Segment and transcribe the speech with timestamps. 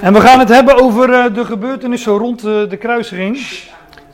[0.00, 3.36] En we gaan het hebben over uh, de gebeurtenissen rond uh, de kruisiging.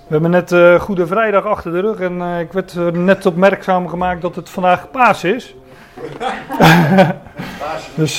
[0.06, 4.22] We hebben net uh, Goede Vrijdag achter de rug en ik werd net opmerkzaam gemaakt
[4.22, 5.54] dat het vandaag paas is.
[7.94, 8.18] dus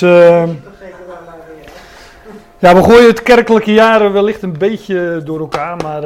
[2.58, 6.02] ja, we gooien het kerkelijke jaren wellicht een beetje door elkaar, maar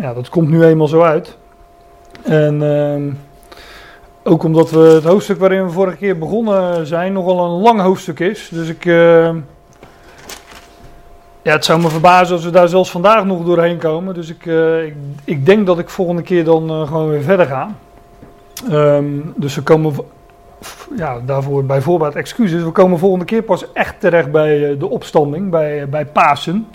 [0.00, 1.36] ja, dat komt nu eenmaal zo uit.
[2.22, 3.10] En ehm,
[4.22, 8.20] ook omdat we het hoofdstuk waarin we vorige keer begonnen zijn nogal een lang hoofdstuk
[8.20, 8.48] is.
[8.52, 8.84] Dus ik
[11.48, 14.14] ja, het zou me verbazen als we daar zelfs vandaag nog doorheen komen.
[14.14, 14.94] Dus ik, uh, ik,
[15.24, 17.70] ik, denk dat ik volgende keer dan uh, gewoon weer verder ga.
[18.70, 19.94] Um, dus we komen,
[20.96, 22.62] ja, daarvoor bij voorbaat excuses.
[22.62, 26.66] We komen volgende keer pas echt terecht bij uh, de opstanding, bij, bij Pasen.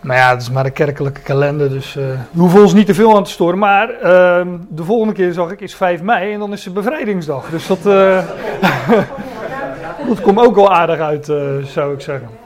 [0.00, 3.16] Maar ja, het is maar een kerkelijke kalender, dus we hoeven ons niet te veel
[3.16, 3.58] aan te storen.
[3.58, 7.50] Maar ehm, de volgende keer zag ik is 5 mei en dan is het bevrijdingsdag.
[7.50, 7.82] Dus dat,
[10.08, 11.24] dat komt ook wel aardig uit,
[11.64, 12.39] zou ik zeggen.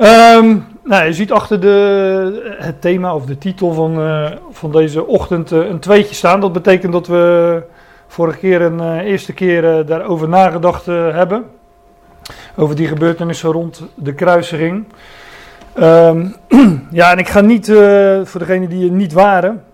[0.00, 5.06] Um, nou, je ziet achter de, het thema of de titel van, uh, van deze
[5.06, 6.40] ochtend uh, een tweetje staan.
[6.40, 7.62] Dat betekent dat we
[8.06, 11.44] vorige keer een uh, eerste keer daarover nagedacht hebben.
[12.56, 14.84] Over die gebeurtenissen rond de kruisiging.
[15.78, 16.36] Um,
[16.90, 17.66] ja, en ik ga niet,
[18.24, 19.64] voor degenen die er niet waren.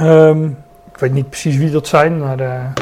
[0.00, 0.58] Um,
[0.92, 2.72] ik weet niet precies wie dat zijn, maar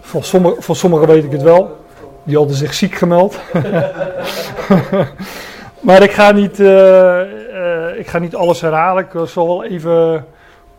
[0.00, 1.84] van, sommige, sommigen weet ik het wel.
[2.24, 3.38] Die hadden zich ziek gemeld.
[5.84, 9.04] Maar ik ga niet, uh, uh, ik ga niet alles herhalen.
[9.04, 10.26] Ik zal wel even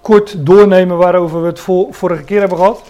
[0.02, 2.84] kort doornemen waarover we het vorige keer hebben gehad.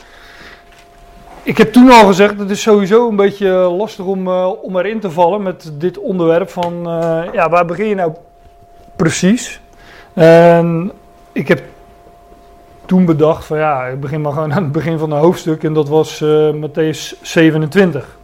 [1.43, 4.99] Ik heb toen al gezegd, het is sowieso een beetje lastig om, uh, om erin
[4.99, 6.73] te vallen met dit onderwerp van,
[7.33, 8.11] ja, waar begin je nou
[8.95, 9.61] precies?
[10.13, 10.91] En
[11.31, 11.61] ik heb
[12.85, 15.73] toen bedacht van, ja, ik begin maar gewoon aan het begin van een hoofdstuk en
[15.73, 18.17] dat was Matthäus 27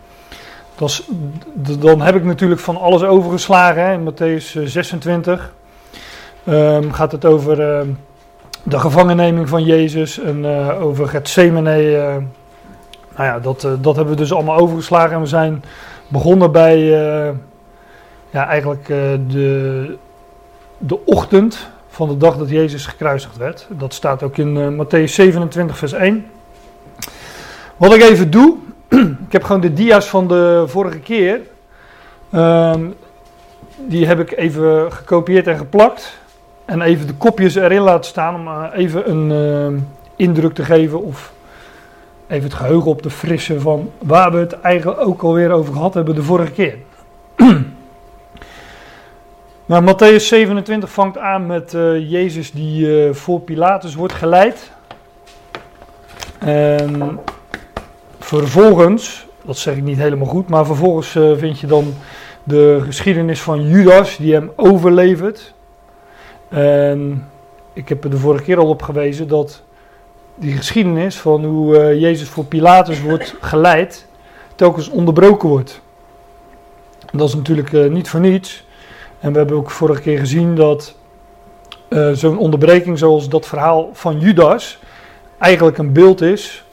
[1.80, 3.86] dan heb ik natuurlijk van alles overgeslagen.
[3.86, 3.94] Hè.
[3.94, 5.54] In Matthäus 26
[6.46, 7.94] um, eh, ehm, gaat het over uh,
[8.64, 11.92] de gevangenneming van Jezus en uh, over Gethsemane.
[11.92, 11.98] Uh,
[13.16, 15.16] nou ja, dat, dat hebben we dus allemaal overgeslagen.
[15.16, 15.64] En we zijn
[16.08, 16.80] begonnen bij
[18.30, 18.88] ja, eigenlijk
[19.28, 19.98] de,
[20.78, 23.68] de ochtend van de dag dat Jezus gekruisigd werd.
[23.70, 26.26] Dat staat ook in Matthäus 27 vers 1.
[27.78, 28.58] Wat ik even doe,
[29.28, 31.40] ik heb gewoon de dia's van de vorige keer.
[32.36, 32.96] Um,
[33.88, 36.20] die heb ik even gekopieerd en geplakt.
[36.66, 39.32] En even de kopjes erin laten staan om uh, even een
[39.74, 39.82] uh,
[40.16, 41.34] indruk te geven of
[42.28, 45.94] even het geheugen op te frissen van waar we het eigenlijk ook alweer over gehad
[45.94, 46.76] hebben de vorige keer.
[49.66, 54.72] nou, Matthäus 27 vangt aan met uh, Jezus die voor Pilatus wordt geleid.
[56.40, 57.20] En
[58.24, 61.94] Vervolgens, dat zeg ik niet helemaal goed, maar vervolgens uh, vind je dan
[62.44, 65.54] de geschiedenis van Judas die hem overlevert.
[66.50, 67.28] En
[67.74, 69.62] ik heb er de vorige keer al op gewezen dat
[70.36, 74.08] die geschiedenis van hoe uh, Jezus voor Pilatus wordt geleid,
[74.56, 75.82] telkens onderbroken wordt.
[77.12, 78.66] En dat is natuurlijk uh, niet voor niets.
[79.20, 80.96] En we hebben ook vorige keer gezien dat
[82.14, 84.80] zo'n onderbreking zoals dat verhaal van Judas
[85.38, 86.64] eigenlijk een beeld is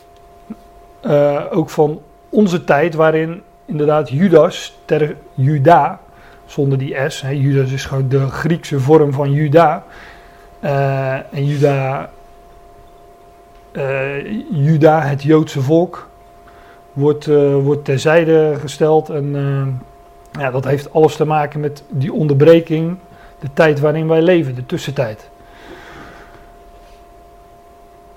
[1.09, 6.01] uh, ook van onze tijd, waarin inderdaad Judas, ter Juda,
[6.47, 9.85] zonder die S, hè, Judas is gewoon de Griekse vorm van Juda.
[10.65, 12.11] Uh, en Juda,
[13.73, 16.09] uh, Juda, het Joodse volk,
[16.93, 17.27] wordt,
[17.63, 19.09] wordt terzijde gesteld.
[19.09, 19.33] En
[20.33, 22.97] ja, dat heeft alles te maken met die onderbreking,
[23.39, 25.29] de tijd waarin wij leven, de tussentijd.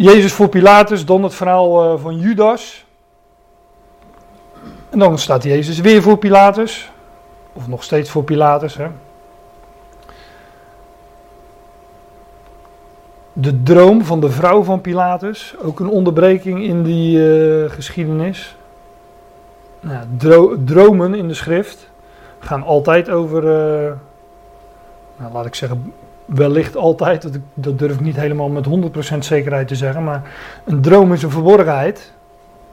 [0.02, 2.86] Jezus voor Pilatus, dan het verhaal uh, van Judas.
[4.90, 6.92] En dan staat Jezus weer voor Pilatus.
[7.54, 8.76] Of nog steeds voor Pilatus.
[8.76, 8.88] Hè.
[13.34, 15.56] De droom van de vrouw van Pilatus.
[15.64, 18.56] Ook een onderbreking in die uh, geschiedenis.
[19.80, 21.90] Nou, dro dromen in de schrift
[22.40, 23.44] gaan altijd over.
[23.44, 23.92] Uh,
[25.18, 25.94] nou, laat ik zeggen,
[26.34, 28.68] wellicht altijd, dat, durf ik niet helemaal met
[29.16, 30.22] 100% zekerheid te zeggen, maar
[30.66, 32.14] een droom is een verborgenheid,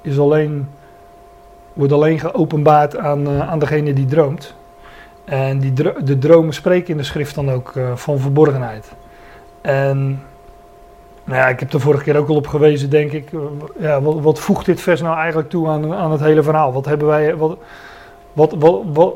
[0.03, 0.69] is alleen,
[1.73, 4.55] wordt alleen geopenbaard aan, uh, aan degene die droomt.
[5.25, 5.73] En die
[6.05, 8.93] de dromen spreken in de schrift dan ook uh, van verborgenheid.
[9.61, 10.23] En
[11.25, 13.33] nou ja, ik heb er vorige keer ook al op gewezen, denk ik.
[13.33, 13.41] Uh,
[13.79, 16.73] ja, wat, voegt dit vers nou eigenlijk toe aan, aan het hele verhaal?
[16.73, 17.37] Wat hebben wij.
[17.37, 17.59] Wat,
[18.33, 18.55] wat,
[18.93, 19.13] wat,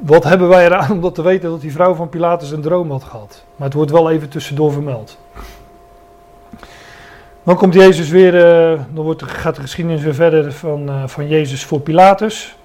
[0.00, 2.90] wat hebben wij eraan om dat te weten dat die vrouw van Pilatus een droom
[2.90, 3.44] had gehad?
[3.56, 5.18] Maar het wordt wel even tussendoor vermeld.
[7.42, 11.28] Dan komt Jezus weer, uh, dan wordt, gaat de geschiedenis weer verder van, uh, van
[11.28, 12.56] Jezus voor Pilatus.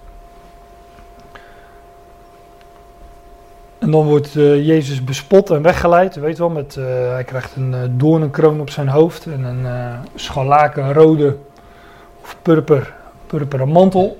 [3.77, 6.75] En dan wordt uh, Jezus bespot en weggeleid, weet wel, met,
[7.09, 9.67] hij krijgt een doornenkroon op zijn hoofd en een
[10.15, 11.37] scharlaken rode
[12.21, 12.93] of purper,
[13.27, 14.17] purperen mantel.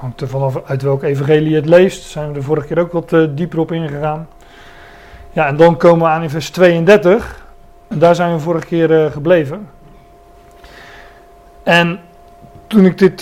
[0.00, 2.92] Hangt er vanaf uit welk evangelie je het leest, zijn we de vorige keer ook
[2.92, 4.28] wat dieper op ingegaan.
[5.30, 7.46] Ja, en dan komen we aan in vers 32,
[7.88, 9.68] en daar zijn we vorige keer gebleven.
[11.62, 12.00] En
[12.66, 13.18] toen ik dit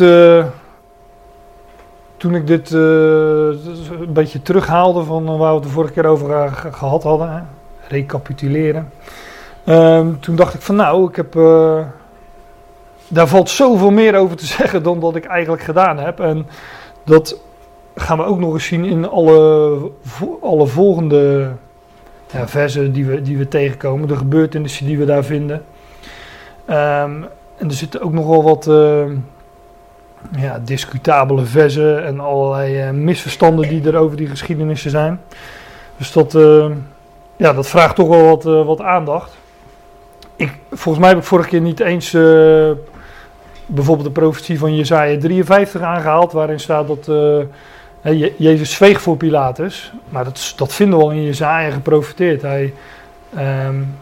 [2.16, 7.02] toen ik dit een beetje terughaalde van waar we het de vorige keer over gehad
[7.02, 7.40] hadden, hè,
[7.88, 8.92] recapituleren.
[9.66, 11.34] Um, toen dacht ik van nou, ik heb,
[13.08, 16.20] daar valt zoveel meer over te zeggen dan dat ik eigenlijk gedaan heb.
[16.20, 16.46] En
[17.04, 17.40] dat
[17.94, 19.80] gaan we ook nog eens zien in alle,
[20.40, 21.50] alle volgende
[22.26, 25.64] versen die we, die we tegenkomen, de gebeurtenissen die we daar vinden.
[26.66, 27.26] Um,
[27.56, 28.66] en er zitten ook nogal wat...
[28.66, 29.04] Uh,
[30.36, 35.20] ja, discutabele versen en allerlei uh, misverstanden die er over die geschiedenissen zijn.
[35.96, 36.66] Dus dat, uh,
[37.36, 39.36] ja, dat vraagt toch wel wat, wat aandacht.
[40.36, 42.10] Ik, volgens mij heb ik vorige keer niet eens
[43.68, 47.04] bijvoorbeeld de profetie van Jezaja 53 aangehaald, waarin staat dat
[48.02, 49.92] Je Jezus zweeg voor Pilatus.
[50.08, 52.42] Maar dat, dat vinden we al in Jezaja geprofiteerd.
[52.42, 52.74] Hij
[53.66, 53.96] um,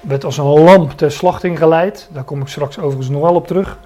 [0.00, 2.08] werd als een lamp ter slachting geleid.
[2.12, 3.78] Daar kom ik straks overigens nog wel op terug.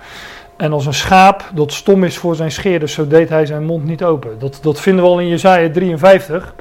[0.57, 3.85] En als een schaap dat stom is voor zijn scheerders, zo deed hij zijn mond
[3.85, 4.39] niet open.
[4.39, 6.55] Dat, dat vinden we al in Jezaja 53.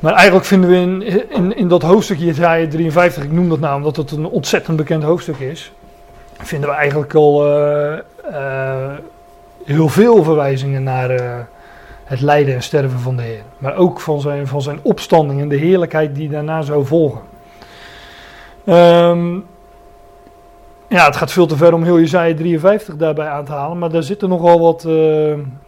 [0.00, 3.76] Maar eigenlijk vinden we in, in, in dat hoofdstuk Jezaja 53, ik noem dat nou
[3.76, 5.72] omdat het een ontzettend bekend hoofdstuk is,
[6.42, 7.98] vinden we eigenlijk al uh,
[8.30, 8.92] uh,
[9.64, 11.38] heel veel verwijzingen naar uh,
[12.04, 13.42] het lijden en sterven van de Heer.
[13.58, 17.20] Maar ook van zijn, van zijn opstanding en de heerlijkheid die daarna zou volgen.
[18.64, 19.46] Um,
[20.88, 23.90] ja, het gaat veel te ver om heel Jezaja 53 daarbij aan te halen, maar
[23.90, 25.60] daar zitten nogal wat, um,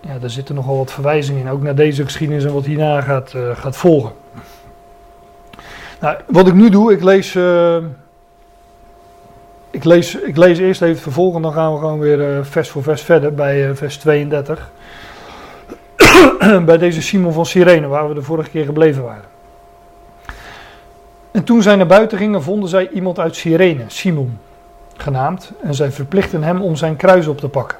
[0.00, 3.34] ja, daar zitten nogal wat verwijzingen in, ook naar deze geschiedenis en wat hierna gaat,
[3.54, 4.12] gaat volgen.
[6.00, 7.76] Nou, wat ik nu doe, ik lees, uh,
[9.70, 13.02] ik lees, ik lees eerst even het dan gaan we gewoon weer vers voor vers
[13.02, 14.70] verder bij vers 32.
[16.64, 19.24] bij deze Simon van Sirene, waar we de vorige keer gebleven waren.
[21.30, 24.38] En toen zij naar buiten gingen, vonden zij iemand uit Cyrene, Simon
[24.96, 27.78] genaamd, en zij verplichten hem om zijn kruis op te pakken.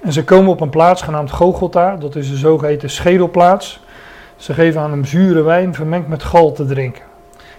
[0.00, 3.80] En ze komen op een plaats genaamd Gogolta, dat is de zogeheten schedelplaats.
[4.36, 7.02] Ze geven aan hem zure wijn vermengd met gal te drinken.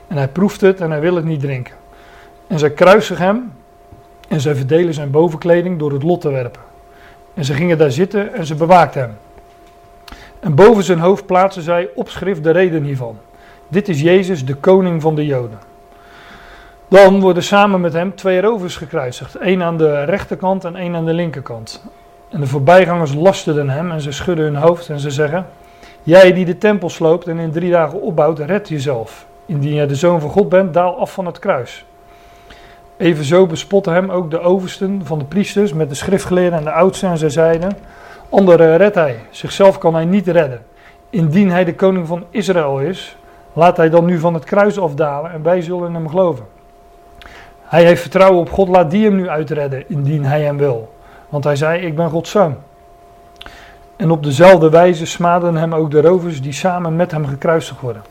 [0.07, 1.75] En hij proeft het en hij wil het niet drinken.
[2.47, 3.51] En zij kruisigen hem
[4.27, 6.61] en zij verdelen zijn bovenkleding door het lot te werpen.
[7.33, 9.17] En ze gingen daar zitten en ze bewaakten hem.
[10.39, 13.17] En boven zijn hoofd plaatsen zij opschrift de reden hiervan.
[13.67, 15.59] Dit is Jezus, de koning van de Joden.
[16.87, 21.05] Dan worden samen met hem twee rovers gekruisigd, één aan de rechterkant en één aan
[21.05, 21.83] de linkerkant.
[22.29, 25.45] En de voorbijgangers lasterden hem en ze schudden hun hoofd en ze zeggen:
[26.07, 29.25] Jij die de tempel sloopt en in drie dagen opbouwt, red jezelf.
[29.45, 31.85] Indien jij de zoon van God bent, daal af van het kruis.
[32.97, 37.09] Evenzo bespotten hem ook de oversten van de priesters met de schriftgeleerden en de oudsten
[37.09, 37.77] en zij zeiden:
[38.29, 40.65] Anderen redt hij, zichzelf kan hij niet redden.
[41.09, 43.17] Indien hij de koning van Israël is,
[43.53, 46.45] Laat hij dan nu van het kruis afdalen en wij zullen hem geloven.
[47.63, 50.93] Hij heeft vertrouwen op God, laat die hem nu uitredden, indien hij hem wil.
[51.29, 52.55] Want hij zei, ik ben Gods zoon.
[53.97, 58.01] En op dezelfde wijze smaden hem ook de rovers die samen met hem gekruisigd worden.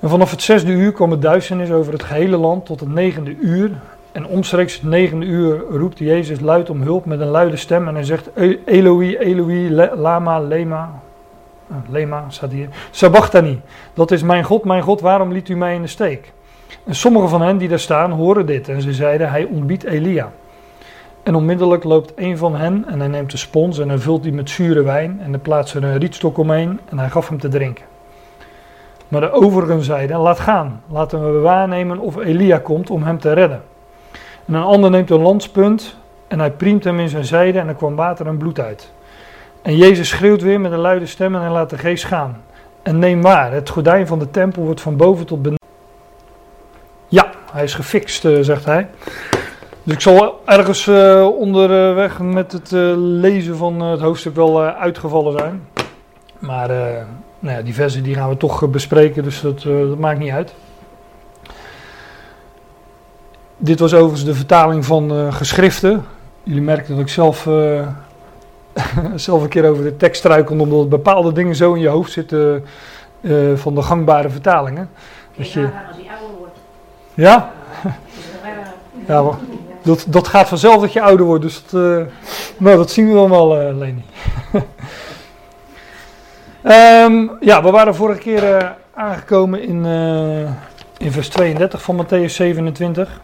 [0.00, 3.36] En vanaf het zesde uur kwam het duisternis over het gehele land tot het negende
[3.36, 3.70] uur.
[4.12, 7.88] En omstreeks het negende uur roept Jezus luid om hulp met een luide stem.
[7.88, 8.30] En hij zegt,
[8.64, 11.00] Eloi, Eloi, lama, lema,
[11.70, 12.68] Ah, Lema staat hier.
[12.90, 13.60] Sabachthani.
[13.94, 16.32] Dat is mijn God, mijn God, waarom liet u mij in de steek?
[16.84, 20.32] En sommige van hen die daar staan horen dit en ze zeiden: Hij ontbiedt Elia.
[21.28, 24.32] En onmiddellijk loopt een van hen en hij neemt de spons en hij vult die
[24.32, 27.48] met zure wijn en hij plaatst er een rietstok omheen en hij gaf hem te
[27.48, 27.84] drinken.
[29.08, 33.32] Maar de overigen zeiden: Laat gaan, laten we waarnemen of Elia komt om hem te
[33.32, 33.62] redden.
[34.46, 35.96] En een ander neemt een landspunt
[36.28, 38.92] en hij priemt hem in zijn zijde en er kwam water en bloed uit.
[39.62, 42.42] En Jezus schreeuwt weer met een luide stem en hij laat de geest gaan.
[42.82, 45.66] En neem waar, het gordijn van de tempel wordt van boven tot beneden.
[47.08, 48.88] Ja, hij is gefixt, uh, zegt hij.
[49.88, 55.38] Dus ik zal ergens uh, onderweg met het uh, lezen van het hoofdstuk wel uitgevallen
[55.38, 55.68] zijn.
[56.38, 56.68] Maar
[57.38, 60.54] nou ja, die versen die gaan we toch bespreken, dus dat, dat maakt niet uit.
[63.56, 66.04] Dit was overigens de vertaling van geschriften.
[66.42, 67.42] Jullie merken dat ik zelf
[69.14, 72.64] zelf een keer over de tekst struikelde, omdat bepaalde dingen zo in je hoofd zitten
[73.54, 74.90] van de gangbare vertalingen.
[75.36, 75.60] Dat je...
[75.60, 76.58] als hij ouder wordt.
[77.14, 77.52] Ja?
[79.06, 79.38] Ja,
[79.82, 82.06] dat, dat gaat vanzelf dat je ouder wordt, dus dat, uh,
[82.56, 84.04] nou, dat zien we dan wel, uh, Leni.
[86.62, 89.84] um, ja, we waren vorige keer uh, aangekomen in,
[90.98, 93.20] in vers 32 van Matthäus 27.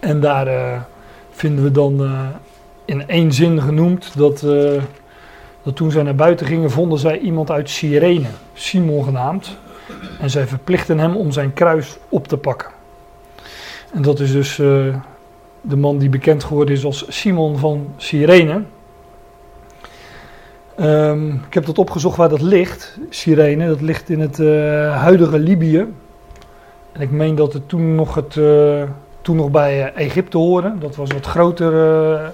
[0.00, 0.86] En daar
[1.30, 2.10] vinden we dan
[2.84, 4.40] in één zin genoemd dat,
[5.62, 9.56] dat toen zij naar buiten gingen, vonden zij iemand uit Cyrene, Simon genaamd.
[10.20, 12.68] En zij verplichten hem om zijn kruis op te pakken.
[13.92, 14.60] En dat is dus
[15.62, 18.62] de man die bekend geworden is als Simon van Cyrene.
[20.80, 23.66] Um, ik heb dat opgezocht waar dat ligt, Cyrene.
[23.66, 24.48] Dat ligt in het uh,
[25.00, 25.86] huidige Libië.
[26.92, 28.82] En ik meen dat het toen nog, het, uh,
[29.20, 30.74] toen nog bij uh, Egypte hoorde.
[30.78, 32.32] Dat was wat groter.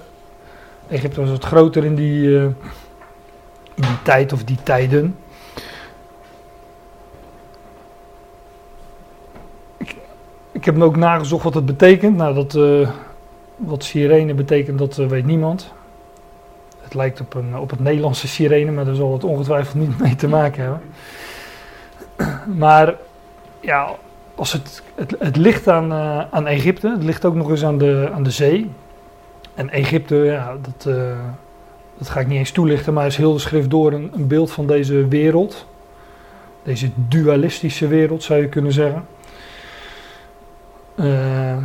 [0.87, 2.39] Egypte was wat groter in die,
[3.75, 5.15] die tijd of die tijden.
[10.51, 12.17] Ik, heb me ook nagezocht wat het betekent.
[12.17, 12.53] Nou, dat
[13.59, 15.73] wat sirene betekent, dat weet niemand.
[16.79, 20.15] Het lijkt op, een, op het Nederlandse sirene, maar daar zal het ongetwijfeld niet mee
[20.15, 20.81] te maken hebben.
[22.57, 22.95] Maar
[23.59, 23.95] ja,
[24.35, 27.77] als het, het, het ligt aan, uh, aan Egypte, het ligt ook nog eens aan
[27.77, 28.71] de, aan de zee.
[29.53, 31.17] En Egypte, ja, dat, uh,
[31.97, 34.51] dat ga ik niet eens toelichten, maar is heel de schrift door een, een beeld
[34.51, 35.67] van deze wereld.
[36.63, 39.05] Deze dualistische wereld zou je kunnen zeggen.
[40.95, 41.57] Uh,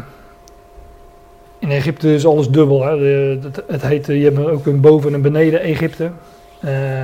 [1.64, 2.84] in Egypte is alles dubbel.
[2.84, 2.96] Hè.
[2.98, 6.04] het, het, heet, je hebt ook een boven- en beneden Egypte.
[6.04, 6.10] Uh,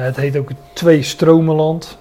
[0.03, 1.99] het heet ook het twee stromenland.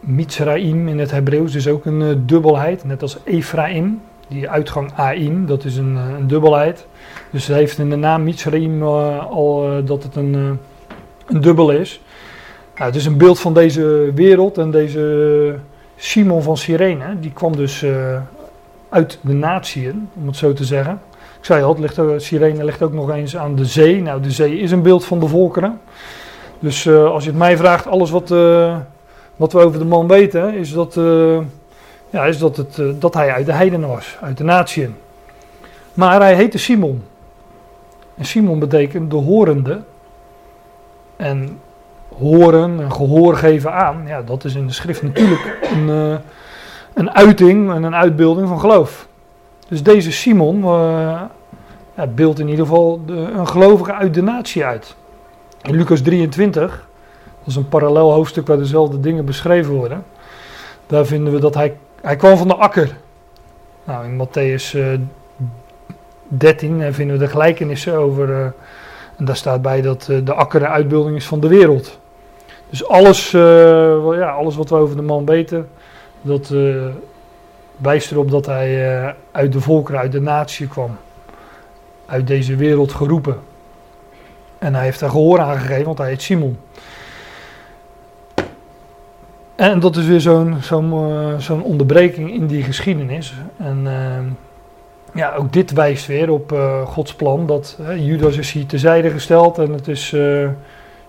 [0.00, 2.84] Mitzraim in het Hebreeuws is ook een uh, dubbelheid.
[2.84, 6.86] Net als Ephraim, die uitgang Aim, dat is een, een dubbelheid.
[7.30, 10.58] Dus het heeft in de naam Mitzraim al dat het een,
[11.26, 12.00] een dubbel is.
[12.74, 15.54] Nou, het is een beeld van deze wereld en deze
[15.96, 17.84] Simon van Cyrene, die kwam dus
[18.88, 21.00] uit de natieën, om het zo te zeggen.
[21.40, 24.02] Ik zei al, ligt, Sirene ligt ook nog eens aan de zee.
[24.02, 25.80] Nou, de zee is een beeld van de volkeren.
[26.58, 28.76] Dus uh, als je het mij vraagt, alles wat, uh,
[29.36, 31.38] wat we over de man weten, is dat, uh,
[32.10, 34.94] ja, is dat, het, dat hij uit de heidenen was, uit de natieën.
[35.94, 37.02] Maar hij heette Simon.
[38.16, 39.80] En Simon betekent de horende.
[41.16, 41.58] En
[42.18, 46.18] horen en gehoor geven aan, ja, dat is in de schrift natuurlijk een,
[46.94, 49.08] een uiting en een uitbeelding van geloof.
[49.70, 51.22] Dus deze Simon uh,
[52.14, 54.94] beeldt in ieder geval de, een gelovige uit de natie uit.
[55.62, 56.88] In Lucas 23,
[57.38, 60.04] dat is een parallel hoofdstuk waar dezelfde dingen beschreven worden.
[60.86, 62.96] Daar vinden we dat hij, hij kwam van de akker.
[63.84, 64.98] Nou, in Matthäus uh,
[66.28, 68.54] 13 vinden we de gelijkenissen over.
[69.16, 71.98] En daar staat bij dat de akker de uitbeelding is van de wereld.
[72.70, 75.68] Dus alles, ja, alles wat we over de man weten,
[76.22, 76.54] dat
[77.80, 80.96] wijst erop dat hij uh, uit de volkeren, uit de natie kwam.
[82.06, 83.36] Uit deze wereld geroepen.
[84.58, 86.58] En hij heeft daar gehoor aan gegeven, want hij heet Simon.
[89.54, 93.34] En dat is weer zo'n zo'n uh, zo'n onderbreking in die geschiedenis.
[93.56, 94.32] En uh,
[95.14, 97.46] ja, ook dit wijst weer op Gods plan.
[97.46, 100.16] Dat Judas is hier terzijde gesteld en het is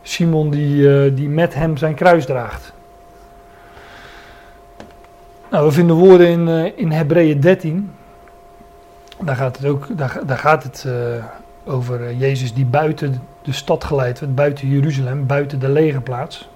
[0.02, 2.74] Simon die, die met hem zijn kruis draagt.
[5.52, 7.92] Nou, we vinden woorden in, uh, in Hebreeën 13.
[9.20, 10.94] Daar gaat het ook daar, daar gaat het, uh,
[11.66, 16.50] over uh, Jezus die buiten de stad geleid werd, buiten Jeruzalem, buiten de legerplaats.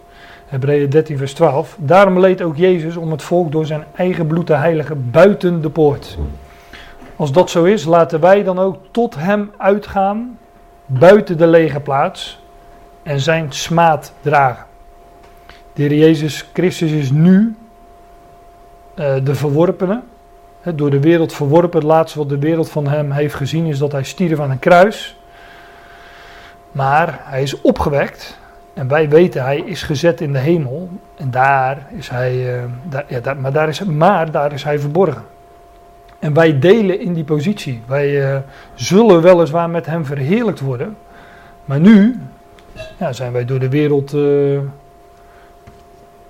[0.45, 1.77] Hebreeën 13, vers 12.
[1.79, 5.69] Daarom leed ook Jezus om het volk door zijn eigen bloed te heiligen buiten de
[5.69, 6.17] poort.
[7.15, 10.37] Als dat zo is, laten wij dan ook tot hem uitgaan
[10.85, 12.39] buiten de legerplaats
[13.03, 14.65] en zijn smaad dragen.
[15.73, 17.55] De Jezus Christus is nu
[18.95, 20.01] de verworpene,
[20.75, 21.79] door de wereld verworpen.
[21.79, 24.59] Het laatste wat de wereld van hem heeft gezien is dat hij stierf aan een
[24.59, 25.17] kruis.
[26.71, 28.39] Maar hij is opgewekt
[28.73, 30.89] en wij weten hij is gezet in de hemel.
[31.15, 35.23] En daar is hij, daar, ja, maar, daar is, maar daar is hij verborgen.
[36.19, 37.81] En wij delen in die positie.
[37.85, 38.37] Wij uh,
[38.73, 40.97] zullen weliswaar met hem verheerlijkt worden.
[41.65, 42.19] Maar nu
[42.97, 44.13] ja, zijn wij door de wereld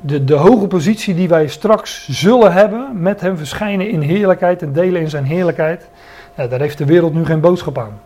[0.02, 4.74] de, de hoge positie die wij straks zullen hebben, met hem verschijnen in heerlijkheid en
[4.74, 5.90] delen in zijn heerlijkheid,
[6.36, 8.00] ja, daar heeft de wereld nu geen boodschap aan.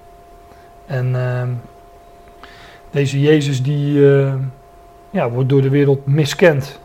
[0.86, 1.42] En uh,
[2.92, 4.34] deze Jezus die uh,
[5.10, 6.80] ja, wordt door de wereld miskend.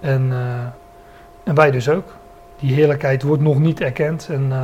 [0.00, 0.38] En, uh,
[1.44, 2.14] en wij dus ook.
[2.60, 4.28] Die heerlijkheid wordt nog niet erkend.
[4.30, 4.62] En eh,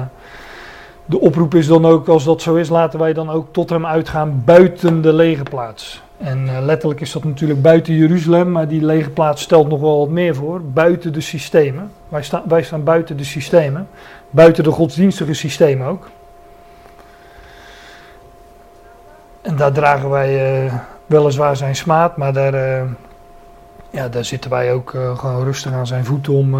[1.05, 3.87] de oproep is dan ook, als dat zo is, laten wij dan ook tot hem
[3.87, 6.03] uitgaan buiten de lege plaats.
[6.21, 9.99] En uh, letterlijk is dat natuurlijk buiten Jeruzalem, maar die lege plaats stelt nog wel
[9.99, 10.63] wat meer voor.
[10.63, 11.91] Buiten de systemen.
[12.09, 13.89] Wij, sta, wij staan buiten de systemen.
[14.31, 16.09] Buiten de godsdienstige systemen ook.
[19.43, 20.75] en daar dragen wij uh,
[21.07, 22.83] weliswaar zijn smaad, maar daar, uh,
[23.91, 26.55] ja, daar zitten wij ook gewoon rustig aan zijn voeten om,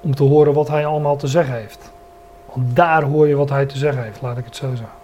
[0.00, 1.90] om te horen wat hij allemaal te zeggen heeft.
[2.52, 5.03] Want daar hoor je wat hij te zeggen heeft, laat ik het zo zeggen.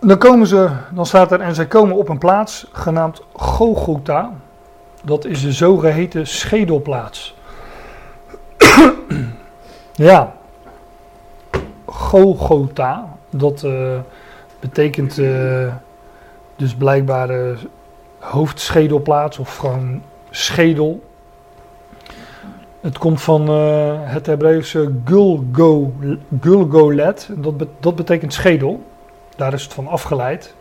[0.00, 4.32] Dan komen ze, dan staat er, en zij komen op een plaats genaamd Gogota.
[5.02, 7.34] Dat is de zogeheten schedelplaats.
[9.94, 10.32] ja,
[11.86, 13.98] Gogota, dat uh,
[14.60, 15.72] betekent uh,
[16.56, 17.58] dus blijkbaar uh,
[18.18, 21.02] hoofdschedelplaats of gewoon schedel.
[22.80, 23.48] Het komt van
[24.00, 25.92] het Hebreeuwse gulgo,
[26.40, 28.84] gulgolet, dat, dat betekent schedel.
[29.36, 30.54] Daar is het van afgeleid.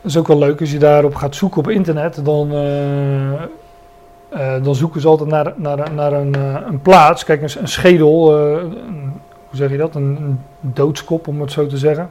[0.00, 2.24] Dat is ook wel leuk als je daarop gaat zoeken op internet.
[2.24, 7.24] Dan, uh, uh, dan zoeken ze altijd naar, naar, naar een, uh, een plaats.
[7.24, 8.32] Kijk, een, een schedel,
[9.48, 9.94] hoe zeg je dat?
[9.94, 12.10] Een, een, doodskop om het zo te zeggen.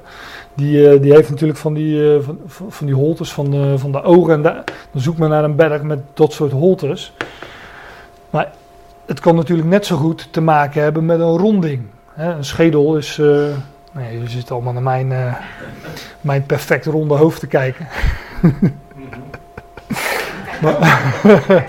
[0.53, 4.33] Die, die heeft natuurlijk van die, van, van die holtes van de, van de ogen.
[4.33, 7.13] En da, dan zoekt men naar een berg met dat soort holtes.
[8.29, 8.51] Maar
[9.05, 11.81] het kan natuurlijk net zo goed te maken hebben met een ronding.
[12.15, 13.21] Een schedel is
[13.97, 15.35] Nee, jullie zitten allemaal naar mijn, uh,
[16.21, 17.87] mijn perfect ronde hoofd te kijken.
[20.61, 21.01] maar,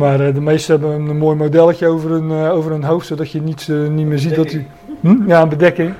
[0.00, 3.30] maar uh, de meesten hebben een mooi modelletje over hun, uh, over hun hoofd, zodat
[3.30, 4.66] je niet, niet meer ziet dat hij.
[5.00, 5.26] Hm?
[5.26, 5.94] Ja, een bedekking.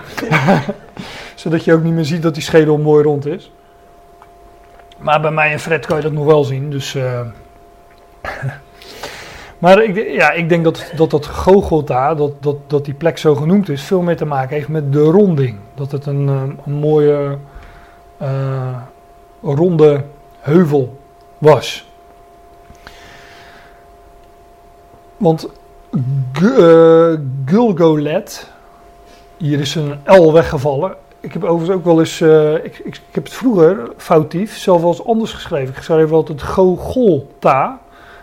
[1.35, 3.53] zodat je ook niet meer ziet dat die schedel mooi rond is.
[4.99, 6.97] Maar bij mij en Fred kan je dat nog wel zien, dus.
[9.61, 13.35] Maar ik, ja, ik denk dat dat, dat Gogolta, dat, dat, dat die plek zo
[13.35, 15.57] genoemd is, veel meer te maken heeft met de ronding.
[15.75, 17.39] Dat het een, eh, een mooie
[18.23, 18.77] uh,
[19.43, 20.05] ronde
[20.39, 20.99] heuvel
[21.39, 21.89] was.
[25.17, 25.49] Want
[26.43, 28.51] uh, Gulgolet,
[29.37, 30.95] hier is een L weggevallen.
[31.21, 32.21] Ik heb overigens ook wel eens,
[32.63, 35.75] ik, ik, heb het vroeger foutief zelf wel anders geschreven.
[35.77, 37.81] Ik schreef altijd Gogolta.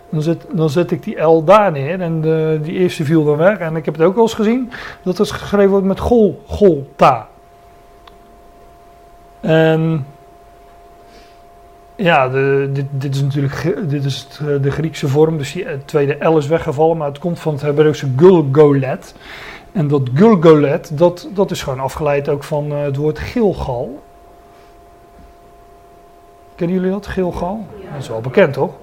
[0.10, 3.38] Dan zet, dan zet ik die L daar neer en de, die eerste viel dan
[3.38, 3.58] weg.
[3.58, 4.72] En ik heb het ook wel eens gezien
[5.04, 7.28] dat het geschreven wordt met gol, gol, ta.
[9.39, 10.06] En
[11.96, 16.26] ja, de, dit, dit, is natuurlijk dit is het, de Griekse vorm, dus die tweede
[16.26, 19.15] L is weggevallen, maar het komt van het Hebreeuwse gulgolet.
[19.72, 24.04] En dat gulgolet, dat, dat is gewoon afgeleid ook van het woord Gilgal.
[26.56, 27.65] Kennen jullie dat, Gilgal?
[27.91, 28.74] Dat is wel bekend, toch?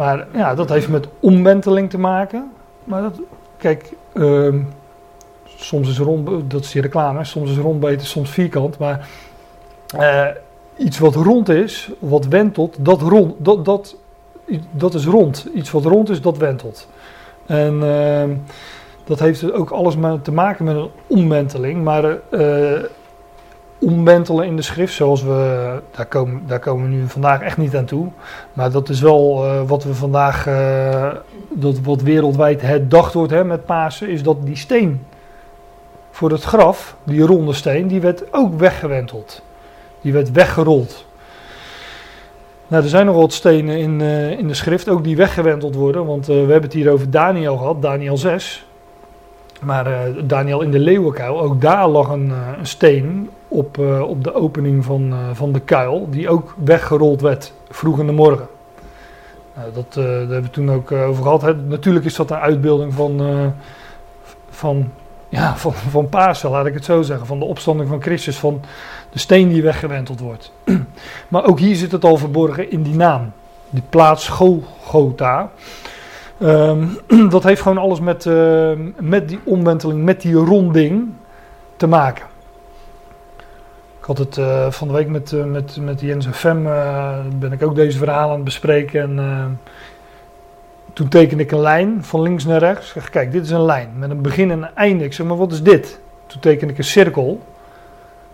[0.00, 2.50] Maar ja, dat heeft met omwenteling te maken.
[2.84, 3.20] Maar dat,
[3.56, 4.54] kijk, uh,
[5.44, 8.78] soms is rond, dat is die reclame, soms is rond beter, soms vierkant.
[8.78, 9.08] Maar
[9.96, 10.26] uh,
[10.76, 13.96] iets wat rond is, wat wentelt, dat, rond, dat, dat,
[14.70, 15.48] dat is rond.
[15.54, 16.88] Iets wat rond is, dat wentelt.
[17.46, 18.36] En uh,
[19.04, 21.84] dat heeft ook alles te maken met een omwenteling.
[21.84, 22.82] Maar uh,
[23.80, 27.76] omwentelen in de schrift, zoals we, daar komen, daar komen we nu vandaag echt niet
[27.76, 28.08] aan toe.
[28.52, 31.12] Maar dat is wel uh, wat we vandaag, uh,
[31.50, 35.04] dat wat wereldwijd het dacht wordt hè, met Pasen, is dat die steen
[36.10, 39.42] voor het graf, die ronde steen, die werd ook weggewenteld.
[40.00, 41.06] Die werd weggerold.
[42.66, 46.06] Nou, er zijn nog wat stenen in, uh, in de schrift, ook die weggewenteld worden,
[46.06, 48.66] want we hebben het hier over Daniel gehad, Daniel 6.
[49.60, 49.86] Maar
[50.24, 54.84] Daniel in de leeuwenkuil, ook daar lag een, een steen op, uh, op de opening
[54.84, 58.48] van, uh, van de kuil, die ook weggerold werd vroeg in de morgen.
[59.56, 61.56] Uh, dat, daar hebben we toen ook over gehad.
[61.68, 63.20] Natuurlijk is dat een uitbeelding van,
[64.50, 64.90] van,
[65.28, 67.26] ja, van, van Pasen, laat ik het zo zeggen.
[67.26, 68.60] Van de opstanding van Christus, van
[69.12, 70.52] de steen die weggewenteld wordt.
[71.28, 73.32] maar ook hier zit het al verborgen in die naam.
[73.70, 75.50] Die plaats Golgotha.
[76.38, 76.98] Um,
[77.30, 78.28] dat heeft gewoon alles met,
[79.00, 81.08] met die omwenteling, met die ronding
[81.76, 82.29] te maken.
[84.10, 87.52] Had het uh, van de week met, uh, met, met Jens en Fem, uh, ben
[87.52, 89.18] ik ook deze verhalen aan het bespreken.
[89.18, 89.60] En
[90.92, 92.86] toen tekende ik een lijn van links naar rechts.
[92.86, 95.04] Ik zeg, kijk, dit is een lijn met een begin en een einde.
[95.04, 96.00] Ik zeg, maar wat is dit?
[96.26, 97.40] Toen tekende ik een cirkel.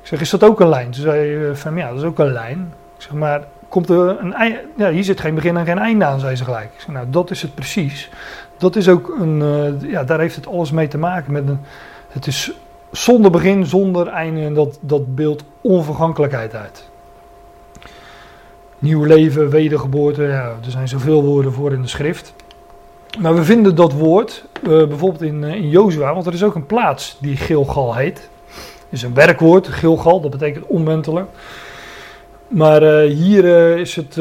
[0.01, 0.91] Ik zeg, is dat ook een lijn?
[0.91, 2.73] Toen zei Fem, ja, dat is ook een lijn.
[2.97, 4.65] Ik zeg, maar komt er een einde?
[4.77, 6.71] Ja, hier zit geen begin en geen einde aan, zei ze gelijk.
[6.75, 8.11] Ik zeg, nou, dat is het precies.
[8.57, 9.43] Dat is ook een,
[9.81, 11.33] ja, daar heeft het alles mee te maken.
[11.33, 11.61] Met een,
[12.09, 12.53] het is
[12.97, 16.89] zonder begin, zonder einde en dat, dat beeldt onvergankelijkheid uit.
[18.79, 22.35] Nieuw leven, wedergeboorte, ja, er zijn zoveel woorden voor in de schrift.
[23.19, 26.55] Maar we vinden dat woord uh, bijvoorbeeld in, uh, in Jozua, want er is ook
[26.55, 28.29] een plaats die Gilgal heet.
[28.89, 31.29] Is een werkwoord, Gilgal, dat betekent omwentelen.
[32.49, 33.45] Maar uh, hier
[33.79, 34.19] is het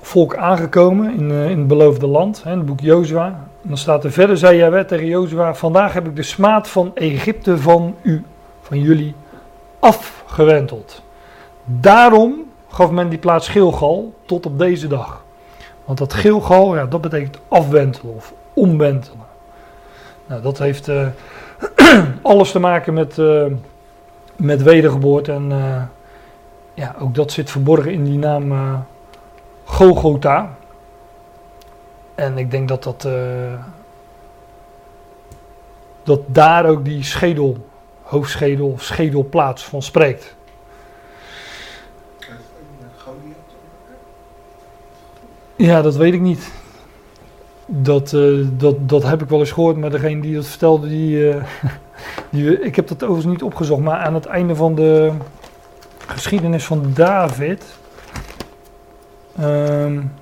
[0.00, 3.48] volk aangekomen in, in het beloofde land, hè, het boek Jozua.
[3.64, 6.90] En dan staat er verder, zei Jaweh tegen Jozua, vandaag heb ik de smaad van
[6.94, 8.24] Egypte van u,
[8.60, 9.14] van jullie,
[9.78, 11.02] afgewenteld.
[11.64, 15.24] Daarom gaf men die plaats Gilgal tot op deze dag.
[15.84, 19.26] Want dat Gilgal, ja, dat betekent afwentelen of omwentelen.
[20.26, 21.06] Nou, dat heeft uh,
[22.22, 23.44] alles te maken met, uh,
[24.36, 25.32] met wedergeboorte.
[25.32, 25.82] En uh,
[26.74, 28.52] ja, ook dat zit verborgen in die naam
[29.64, 30.56] Golgotha.
[32.14, 33.08] En ik denk dat dat,
[36.02, 37.68] dat daar ook die schedel,
[38.02, 40.34] hoofdschedel of schedelplaats van spreekt.
[45.56, 46.52] Ja, dat weet ik niet.
[47.66, 51.34] Dat, uh, dat, dat heb ik wel eens gehoord, maar degene die dat vertelde, die,
[51.34, 51.44] uh,
[52.30, 55.12] die, ik heb dat overigens niet opgezocht, maar aan het einde van de
[56.06, 57.64] geschiedenis van David.
[59.40, 60.12] Um,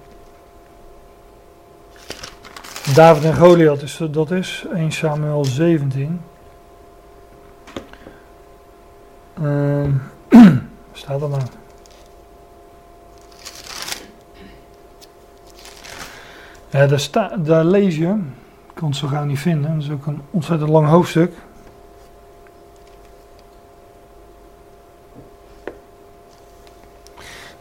[2.90, 6.20] David en Goliath, dus dat is 1 Samuel 17.
[9.42, 10.02] Um,
[10.92, 11.42] staat er nou?
[16.70, 18.08] Ja, daar, daar lees je,
[18.68, 21.32] ik kan het zo gauw niet vinden, dat is ook een ontzettend lang hoofdstuk.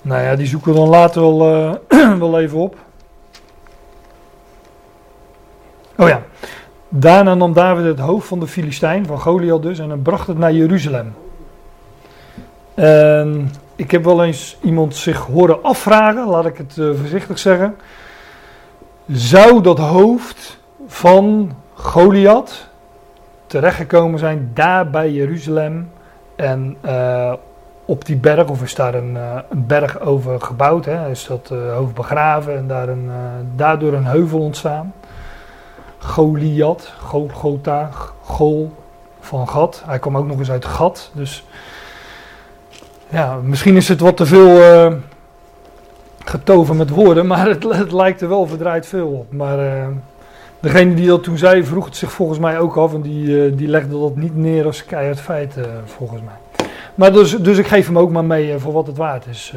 [0.01, 2.77] Nou ja, die zoeken we dan later wel, uh, wel even op.
[6.01, 6.21] Oh ja,
[6.89, 10.53] daarna nam David het hoofd van de Filistijn, van Goliath dus, en bracht het naar
[10.53, 11.13] Jeruzalem.
[13.75, 17.75] Ik heb wel eens iemand zich horen afvragen, laat ik het uh, voorzichtig zeggen
[19.07, 22.69] zou dat hoofd van Goliath
[23.45, 25.91] terechtgekomen zijn daar bij Jeruzalem
[26.35, 27.33] en uh,
[27.85, 31.09] op die berg, of is daar een, uh, een berg over gebouwd, hè?
[31.09, 33.09] is dat hoofd begraven en daar een,
[33.55, 34.93] daardoor een heuvel ontstaan.
[36.01, 37.89] Goliath, Golgotha,
[38.21, 38.71] Gol
[39.19, 39.83] van Gat.
[39.85, 41.45] Hij kwam ook nog eens uit Gat, dus
[43.09, 44.59] ja, misschien is het wat te veel
[46.25, 49.33] getoven met woorden, maar het, het, lijkt er wel verdraaid veel op.
[49.33, 49.87] Maar uh,
[50.59, 53.57] degene die dat toen zei, vroeg het zich volgens mij ook af en die, uh,
[53.57, 56.67] die legde dat niet neer als keihard feit, volgens mij.
[56.95, 59.53] Maar dus, dus ik geef hem ook maar mee voor wat het waard is.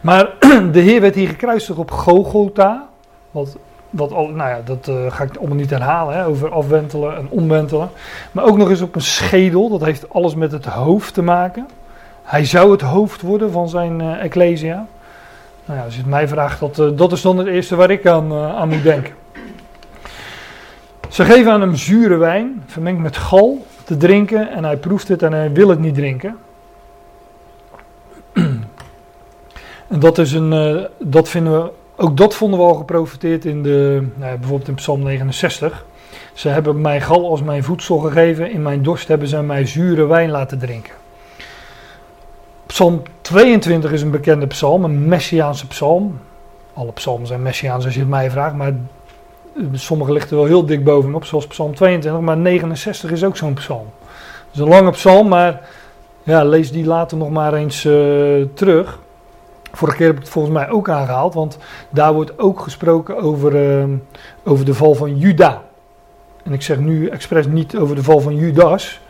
[0.00, 0.30] Maar
[0.72, 2.88] de Heer werd hier gekruisigd op Gogota.
[3.30, 3.56] Wat,
[4.00, 7.90] al, nou ja, dat ga ik allemaal niet herhalen, hè, over afwentelen en omwentelen.
[8.32, 11.66] Maar ook nog eens op een schedel, dat heeft alles met het hoofd te maken.
[12.22, 14.86] Hij zou het hoofd worden van zijn Ecclesia.
[15.64, 17.90] Nou ja, als je het mij vraagt, dat, uh, dat is dan het eerste waar
[17.90, 19.14] ik aan, aan moet denken.
[21.08, 25.22] Ze geven aan hem zure wijn, vermengd met gal, te drinken en hij proeft het
[25.22, 26.36] en hij wil het niet drinken.
[29.92, 34.06] en dat is een, dat vinden we, ook dat vonden we al geprofiteerd in de,
[34.14, 35.84] nou bijvoorbeeld in Psalm 69.
[36.32, 40.06] Ze hebben mij gal als mijn voedsel gegeven, in mijn dorst hebben ze mij zure
[40.06, 40.92] wijn laten drinken.
[42.66, 46.20] Psalm 22 is een bekende psalm, een messiaanse psalm.
[46.74, 48.72] Alle psalmen zijn messiaans als je het mij vraagt, maar
[49.72, 52.20] sommige ligt er wel heel dik bovenop, zoals psalm 22.
[52.20, 53.86] Maar 69 is ook zo'n psalm.
[54.46, 55.68] Het is een lange psalm, maar
[56.22, 58.98] ja, lees die later nog maar eens uh, terug.
[59.76, 61.58] Vorige keer heb ik het volgens mij ook aangehaald, want
[61.90, 63.84] daar wordt ook gesproken over, uh,
[64.44, 65.62] over de val van Juda.
[66.42, 69.00] En ik zeg nu expres niet over de val van Judas,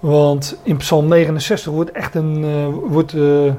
[0.00, 2.44] want in Psalm 69 wordt echt een.
[2.44, 3.52] Uh, wordt, uh,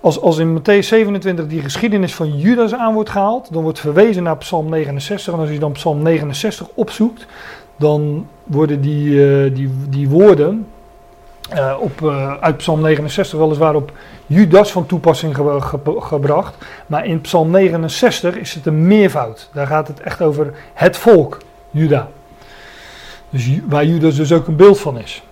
[0.00, 4.22] als, als in Matthäus 27 die geschiedenis van Judas aan wordt gehaald, dan wordt verwezen
[4.22, 5.32] naar Psalm 69.
[5.32, 7.26] En als je dan Psalm 69 opzoekt,
[7.76, 10.66] dan worden die, uh, die, die woorden
[11.80, 12.08] op,
[12.40, 13.92] uit Psalm 69 weliswaar op
[14.26, 16.54] Judas van toepassing ge ge gebracht.
[16.86, 19.50] Maar in Psalm 69 is het een meervoud.
[19.52, 21.38] Daar gaat het echt over het volk,
[21.70, 22.08] Juda.
[23.30, 25.22] Dus waar Judas dus ook een beeld van is.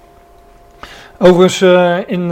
[1.18, 2.30] Overigens, uh, in,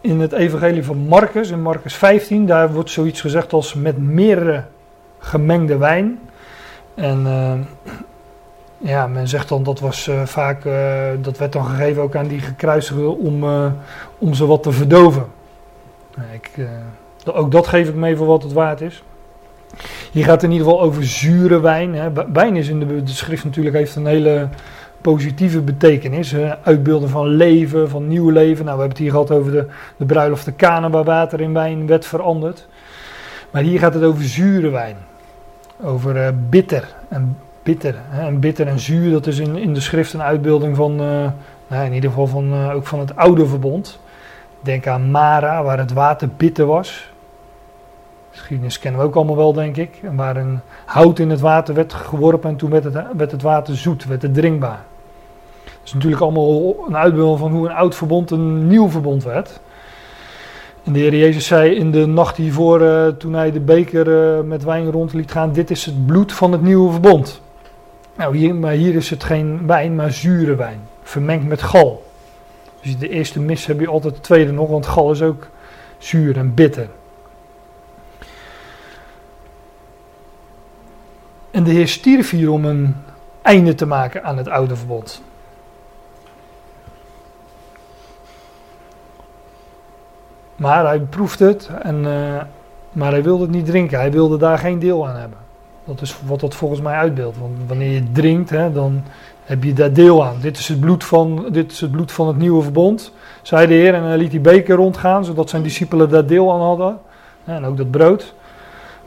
[0.00, 4.64] in het evangelie van Marcus, in Marcus 15, daar wordt zoiets gezegd als met meerdere
[5.18, 6.18] gemengde wijn.
[6.94, 7.26] En
[8.82, 10.62] ja, men zegt dan dat was vaak,
[11.20, 13.44] dat werd dan gegeven ook aan die gekruisigden om,
[14.18, 15.24] om ze wat te verdoven.
[16.32, 16.50] Ik,
[17.24, 19.02] ook dat geef ik mee voor wat het waard is.
[20.12, 21.94] Hier gaat het in ieder geval over zure wijn.
[21.94, 22.12] Hè.
[22.32, 24.48] Wijn is in de, de schrift natuurlijk heeft een hele
[25.00, 26.34] positieve betekenis.
[26.62, 28.64] uitbeelden van leven, van nieuw leven.
[28.64, 29.66] Nou, we hebben het hier gehad over de,
[29.96, 32.66] de bruiloft de Kana waar water in wijn werd veranderd.
[33.50, 34.96] Maar hier gaat het over zure wijn.
[35.82, 37.94] Over bitter en bitter.
[38.10, 41.26] En bitter en zuur, dat is in, in de schrift een uitbeelding van, uh,
[41.66, 44.00] nou, in ieder geval van, uh, ook van het oude verbond.
[44.60, 47.10] Denk aan Mara, waar het water bitter was.
[48.30, 50.00] Geschiedenis kennen we ook allemaal wel, denk ik.
[50.02, 53.76] En waar een hout in het water werd geworpen en toen werd het, het water
[53.76, 54.80] zoet, werd het drinkbaar.
[55.64, 59.60] Dat is natuurlijk allemaal een uitbeelding van hoe een oud verbond een nieuw verbond werd.
[60.84, 64.64] En de Heer Jezus zei in de nacht hiervoor, uh, toen hij de beker met
[64.64, 67.41] wijn rond liet gaan, dit is het bloed van het nieuwe verbond.
[68.16, 72.10] Nou, hier, maar hier is het geen wijn, maar zure wijn, vermengd met gal.
[72.80, 75.46] Dus de eerste mis heb je altijd de tweede nog, want gal is ook
[75.98, 76.88] zuur en bitter.
[81.50, 82.96] En de Heer stierf hier om een
[83.42, 85.22] einde te maken aan het oude verbond.
[90.56, 92.42] Maar hij proeft het, en, uh,
[92.92, 93.98] maar hij wilde het niet drinken.
[93.98, 95.38] Hij wilde daar geen deel aan hebben.
[95.84, 97.38] Dat is wat dat volgens mij uitbeeldt.
[97.38, 99.02] Want wanneer je drinkt, hè, dan
[99.44, 100.36] heb je daar deel aan.
[100.40, 103.74] Dit is, het bloed van, dit is het bloed van het nieuwe verbond, zei de
[103.74, 103.94] Heer.
[103.94, 106.98] En hij liet die beker rondgaan, zodat zijn discipelen daar deel aan hadden.
[107.44, 108.34] En ook dat brood.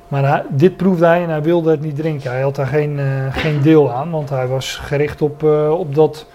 [0.08, 2.32] Maar dit proefde hij en hij wilde het niet drinken.
[2.32, 5.96] Hij had daar geen, uh, geen deel aan, want hij was gericht op, uh, op
[5.96, 6.26] dat.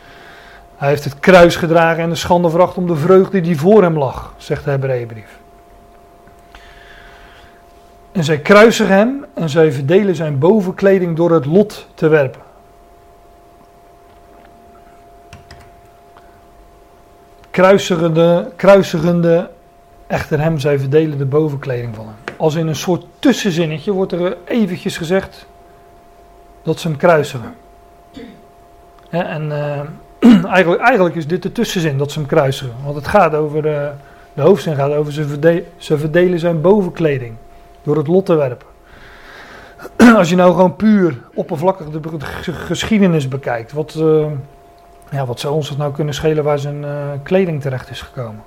[0.77, 3.99] Hij heeft het kruis gedragen en de schande veracht om de vreugde die voor hem
[3.99, 5.40] lag, zegt de Hebreeënbrief.
[8.13, 12.41] En zij kruisigen hem en zij verdelen zijn bovenkleding door het lot te werpen.
[17.51, 19.51] Kruisigende, kruisigende
[20.07, 22.15] echter hem, zij verdelen de bovenkleding van hem.
[22.37, 25.47] Als in een soort tussenzinnetje wordt er eventjes gezegd
[26.63, 27.55] dat ze hem kruisigen.
[29.11, 32.75] En uh, eigenlijk, eigenlijk is dit de tussenzin dat ze hem kruisigen.
[32.85, 33.89] Want het gaat over, uh,
[34.35, 35.13] de hoofdzin gaat over
[35.77, 37.37] ze verdelen zijn bovenkleding
[37.83, 38.67] door het lot te werpen.
[40.17, 42.19] Als je nou gewoon puur oppervlakkig de
[42.53, 44.27] geschiedenis bekijkt, wat, uh,
[45.11, 48.43] ja, wat zou ons het nou kunnen schelen waar zijn uh, kleding terecht is gekomen?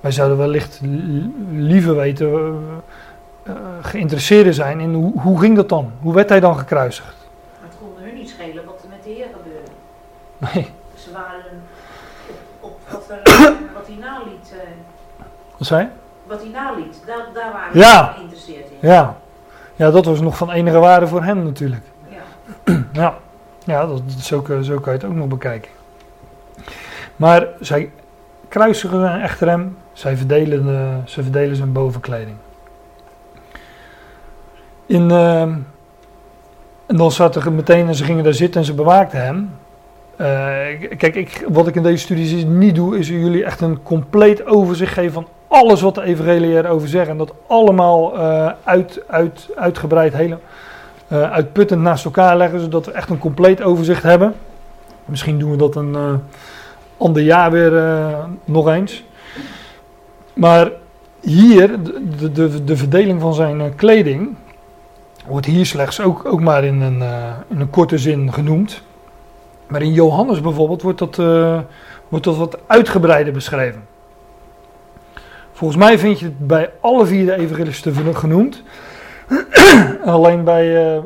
[0.00, 0.80] Wij zouden wellicht
[1.50, 2.28] liever weten,
[3.44, 5.92] uh, geïnteresseerd zijn in hoe, hoe ging dat dan?
[6.00, 7.16] Hoe werd hij dan gekruisigd?
[7.60, 9.70] Maar het kon hun niet schelen wat er met de Heer gebeurde.
[10.38, 10.72] Nee.
[10.94, 11.44] Ze waren
[12.26, 14.54] op, op wat, er, wat hij naliet.
[15.56, 15.88] Wat zei je?
[16.26, 17.02] Wat hij naliet.
[17.06, 18.08] Daar, daar waren Ja.
[18.08, 18.88] we geïnteresseerd in.
[18.88, 19.16] Ja.
[19.76, 21.82] ja, dat was nog van enige waarde voor hem natuurlijk.
[22.08, 22.74] Ja.
[22.92, 23.14] Ja,
[23.64, 25.70] ja dat, zo, zo kan je het ook nog bekijken.
[27.16, 27.90] Maar zij
[28.48, 32.36] kruisigen echter hem, zij verdelen, de, ze verdelen zijn bovenkleding.
[34.86, 35.54] In, ehm,
[36.86, 39.50] en dan zat er meteen en ze gingen daar zitten en ze bewaakten hem.
[40.16, 40.26] Eh,
[40.96, 44.92] kijk, ik, wat ik in deze studie niet doe, is jullie echt een compleet overzicht
[44.92, 47.10] geven van alles wat de evangelie erover zeggen.
[47.10, 50.38] En dat allemaal eh, uit, uit, uitgebreid, hele,
[51.08, 54.34] eh, uitputtend naast elkaar leggen, zodat we echt een compleet overzicht hebben.
[55.04, 56.14] Misschien doen we dat een eh,
[56.96, 57.72] ander jaar weer
[58.44, 59.04] nog eens.
[60.32, 60.70] Maar
[61.20, 61.82] hier,
[62.18, 64.36] de, de, de verdeling van zijn kleding,
[65.26, 67.02] wordt hier slechts ook, ook maar in een,
[67.48, 68.82] in een korte zin genoemd.
[69.66, 71.16] Maar in Johannes bijvoorbeeld wordt dat,
[72.08, 73.82] wordt dat wat uitgebreider beschreven.
[75.56, 78.62] Volgens mij vind je het bij alle vier de evangelisten genoemd.
[80.04, 81.02] Alleen bij, eh,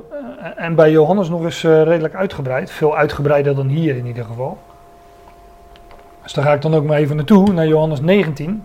[0.57, 2.71] en bij Johannes nog eens eh, redelijk uitgebreid.
[2.71, 4.59] Veel uitgebreider dan hier in ieder geval.
[6.23, 8.65] Dus daar ga ik dan ook maar even naartoe, naar Johannes 19.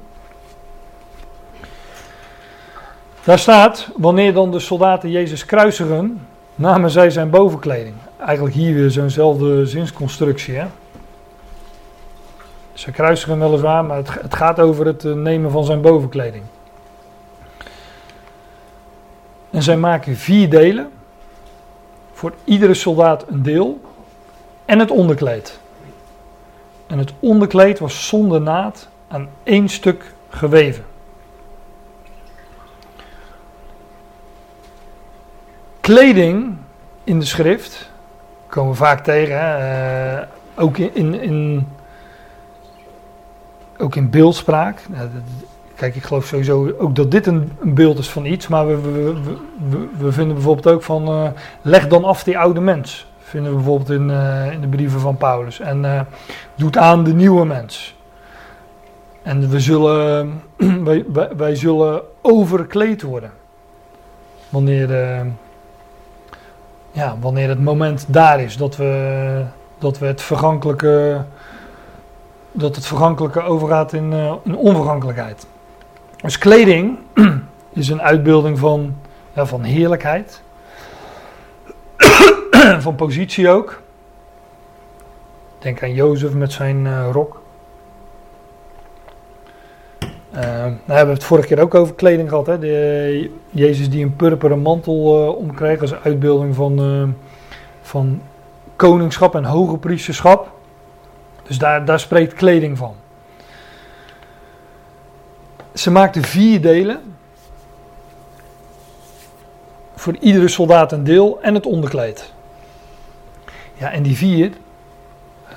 [3.23, 7.95] Daar staat, wanneer dan de soldaten Jezus kruisigen, namen zij zijn bovenkleding.
[8.19, 10.55] Eigenlijk hier weer zo'nzelfde zinsconstructie.
[10.55, 10.65] Hè?
[12.75, 16.43] Ze kruisigen weliswaar, maar het, het gaat over het eh, nemen van zijn bovenkleding.
[19.49, 20.91] En zij maken vier delen.
[22.13, 23.81] Voor iedere soldaat een deel.
[24.65, 25.59] En het onderkleed.
[26.87, 30.85] En het onderkleed was zonder naad aan één stuk geweven.
[35.79, 36.57] Kleding
[37.03, 37.89] in de schrift
[38.47, 39.39] komen we vaak tegen.
[39.39, 39.57] Hè?
[40.17, 41.67] eh, ook in, in, in,
[43.77, 44.81] ook in beeldspraak.
[45.75, 48.47] Kijk, ik geloof sowieso ook dat dit een, een beeld is van iets.
[48.47, 48.81] Maar we,
[49.69, 51.07] we, we, vinden bijvoorbeeld ook van.
[51.07, 51.27] eh,
[51.61, 53.07] leg dan af die oude mens.
[53.19, 55.59] Vinden we bijvoorbeeld in, eh, in de brieven van Paulus.
[55.59, 56.01] En eh,
[56.55, 57.95] doet aan de nieuwe mens.
[59.21, 60.41] En we zullen,
[60.83, 63.31] wij, wij, wij zullen overkleed worden.
[64.49, 64.89] Wanneer,
[66.91, 69.43] ja, wanneer het moment daar is dat we,
[69.77, 71.23] dat we het vergankelijke.
[72.57, 75.45] Dat het vergankelijke overgaat in, eh, in onvergankelijkheid.
[76.21, 76.97] Dus kleding
[77.73, 78.95] is een uitbeelding van,
[79.35, 80.41] van heerlijkheid.
[82.85, 83.81] van positie ook.
[85.59, 87.43] Denk aan Jozef met zijn eh, rok.
[90.31, 92.45] daar hebben we het vorige keer ook over kleding gehad.
[92.45, 92.59] Hè?
[92.59, 97.07] De, Jezus die een purperen mantel uh, omkreeg als uitbeelding van, uh,
[97.81, 98.21] van
[98.75, 100.54] koningschap en hoge priesterschap.
[101.47, 102.95] Dus daar, daar spreekt kleding van.
[105.73, 106.99] Ze maakte vier delen.
[109.95, 112.33] Voor iedere soldaat een deel en het onderkleed.
[113.73, 114.51] Ja, en die vier,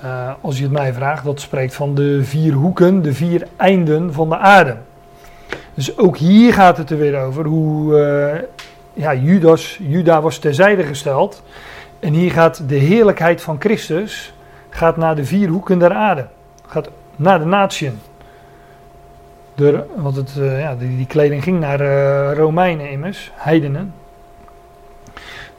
[0.05, 4.13] uh, als je het mij vraagt, dat spreekt van de vier hoeken, de vier einden
[4.13, 4.77] van de aarde.
[5.75, 8.41] Dus ook hier gaat het er weer over hoe uh,
[8.93, 11.43] ja, Judas, Juda was terzijde gesteld.
[12.01, 14.33] En hier gaat de heerlijkheid van Christus
[14.71, 16.27] gaat naar de vier hoeken der aarde.
[16.67, 18.01] Gaat naar de natieën.
[19.97, 23.95] Want het, uh, ja, die, die, kleding ging naar uh, Romeinen immers, heidenen.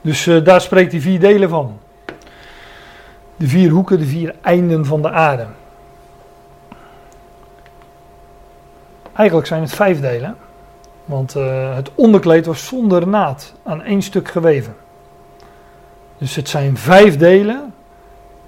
[0.00, 1.78] Dus uh, daar spreekt hij vier delen van.
[3.36, 5.46] De vier hoeken, de vier einden van de aarde.
[9.12, 10.36] Eigenlijk zijn het vijf delen.
[11.04, 11.32] Want
[11.74, 14.76] het onderkleed was zonder naad aan één stuk geweven.
[16.18, 17.74] Dus het zijn vijf delen.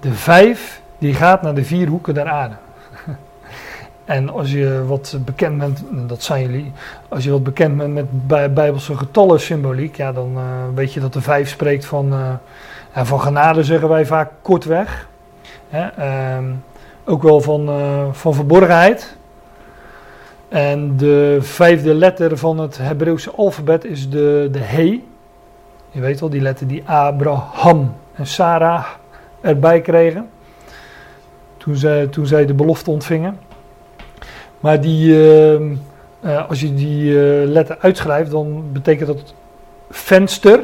[0.03, 2.55] De vijf die gaat naar de vier hoeken der aarde.
[4.05, 6.71] En als je wat bekend bent, dat zijn jullie,
[7.09, 10.43] als je wat bekend bent met bijbelse getallen symboliek, ja, dan uh,
[10.75, 15.07] weet je dat de vijf spreekt van, uh, van genade zeggen wij vaak kortweg.
[15.69, 15.87] Hè,
[16.39, 16.45] uh,
[17.05, 19.15] ook wel van, uh, van verborgenheid.
[20.49, 25.03] En de vijfde letter van het Hebreeuwse alfabet is de, de He.
[25.91, 28.85] Je weet wel, die letter die Abraham en Sarah
[29.43, 30.29] erbij kregen.
[31.57, 33.39] Toen zij, toen zij de belofte ontvingen.
[34.59, 35.59] Maar die, uh,
[36.21, 39.33] uh, als je die uh, letter uitschrijft, dan betekent dat
[39.89, 40.59] venster.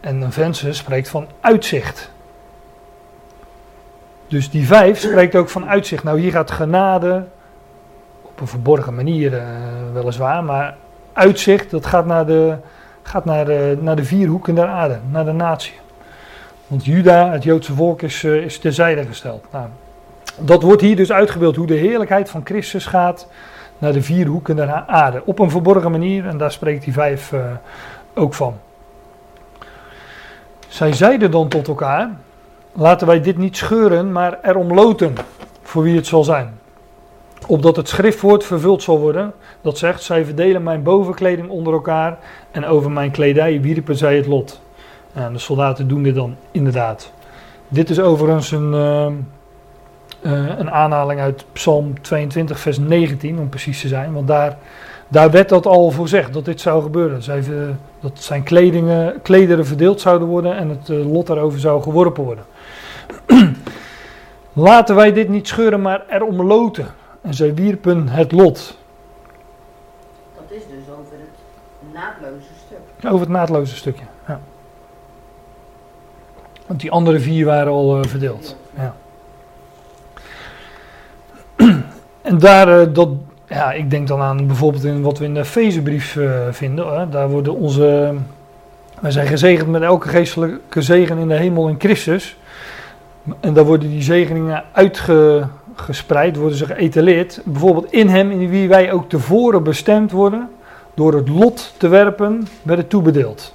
[0.00, 2.10] En een venster spreekt van uitzicht.
[4.28, 6.04] Dus die vijf spreekt ook van uitzicht.
[6.04, 7.24] Nou, hier gaat genade,
[8.22, 9.42] op een verborgen manier uh,
[9.92, 10.76] weliswaar, maar
[11.12, 12.56] uitzicht, dat gaat naar de,
[13.02, 13.46] gaat naar
[13.80, 15.81] naar de vier hoeken der aarde, naar de natie.
[16.72, 19.44] Want Juda, het Joodse volk, is, uh, is terzijde gesteld.
[19.50, 19.66] Nou,
[20.38, 23.28] dat wordt hier dus uitgebeeld hoe de heerlijkheid van Christus gaat
[23.78, 25.22] naar de vier hoeken der aarde.
[25.24, 27.40] Op een verborgen manier, en daar spreekt die vijf uh,
[28.14, 28.54] ook van.
[30.68, 32.10] Zij zeiden dan tot elkaar:
[32.72, 35.14] Laten wij dit niet scheuren, maar erom loten
[35.62, 36.58] voor wie het zal zijn.
[37.46, 42.18] Opdat het schriftwoord vervuld zal worden, dat zegt: Zij verdelen mijn bovenkleding onder elkaar
[42.50, 44.60] en over mijn kledij wierpen zij het lot.
[45.12, 47.12] En de soldaten doen dit dan inderdaad.
[47.68, 48.72] Dit is overigens een.
[48.72, 49.06] Uh,
[50.22, 54.12] uh, een aanhaling uit Psalm 22, vers 19, om precies te zijn.
[54.12, 54.58] Want daar,
[55.08, 57.22] daar werd dat al voorzegd, dat dit zou gebeuren.
[57.22, 57.68] Zij, uh,
[58.00, 62.44] dat zijn kledingen, klederen verdeeld zouden worden en het uh, lot daarover zou geworpen worden.
[64.52, 66.86] Laten wij dit niet scheuren, maar erom loten.
[67.20, 68.78] En zij wierpen het lot.
[70.34, 73.10] Dat is dus over het naadloze stuk.
[73.12, 74.04] Over het naadloze stukje.
[76.72, 78.56] Want die andere vier waren al verdeeld.
[78.76, 78.94] Ja.
[82.22, 83.08] En daar, uh, dat,
[83.48, 87.10] ja, ik denk dan aan bijvoorbeeld in wat we in de Fezebrief uh, vinden.
[87.10, 88.14] Daar worden onze,
[89.00, 92.36] wij zijn gezegend met elke geestelijke zegen in de hemel in Christus.
[93.40, 97.40] En daar worden die zegeningen uitgespreid, worden ze geëtaleerd.
[97.44, 100.48] Bijvoorbeeld in hem, in wie wij ook tevoren bestemd worden,
[100.94, 103.54] door het lot te werpen, werden toebedeeld.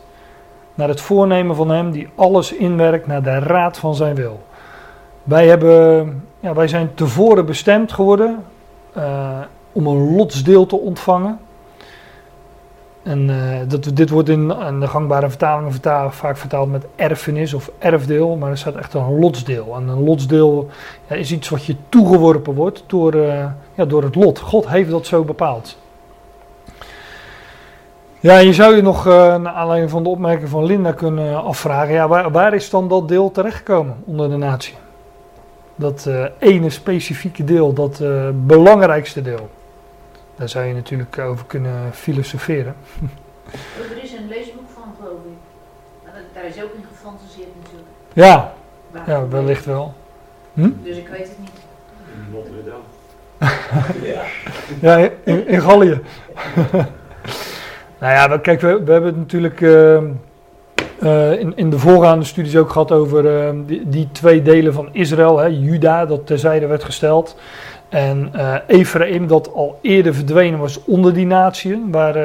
[0.77, 4.39] Naar het voornemen van hem die alles inwerkt naar de raad van zijn wil.
[5.23, 8.43] Wij, hebben, ja, wij zijn tevoren bestemd geworden
[8.97, 9.39] uh,
[9.71, 11.39] om een lotsdeel te ontvangen.
[13.03, 14.47] En uh, dat, dit wordt in,
[14.79, 15.73] de gangbare vertalingen
[16.09, 19.75] vaak vertaald met erfenis of erfdeel, maar er staat echt een lotsdeel.
[19.75, 20.69] En een lotsdeel
[21.07, 24.39] is iets wat je toegeworpen wordt door, uh, ja, door het lot.
[24.39, 25.77] God heeft dat zo bepaald.
[28.19, 31.93] Ja, je zou je nog, uh, naar aanleiding van de opmerking van Linda kunnen afvragen,
[31.93, 34.75] ja, waar, waar is dan dat deel terechtgekomen onder de natie?
[35.77, 39.49] dat uh, ene specifieke deel, dat uh, belangrijkste deel.
[40.35, 42.75] Daar zou je natuurlijk over kunnen filosoferen.
[43.91, 45.37] er is een leesboek van, geloof ik.
[46.03, 47.89] Maar daar is ook in gefantaseerd natuurlijk.
[48.13, 48.53] Ja,
[49.05, 49.93] ja wellicht wel.
[50.53, 50.69] Hm?
[50.83, 51.49] Dus ik weet het niet.
[52.13, 52.85] In Notre Dame.
[54.13, 54.23] ja.
[54.81, 56.01] ja, in, in Gallië.
[57.99, 59.61] nou ja, kijk, we, we hebben het natuurlijk...
[59.61, 59.97] Uh,
[61.03, 63.49] uh, in, in de voorgaande studies ook gehad over uh,
[63.85, 65.37] die, twee delen van Israël.
[65.37, 67.35] Hè, Juda, dat terzijde werd gesteld.
[67.89, 72.15] En uh, Ephraim, dat al eerder verdwenen was onder die natieën, waar,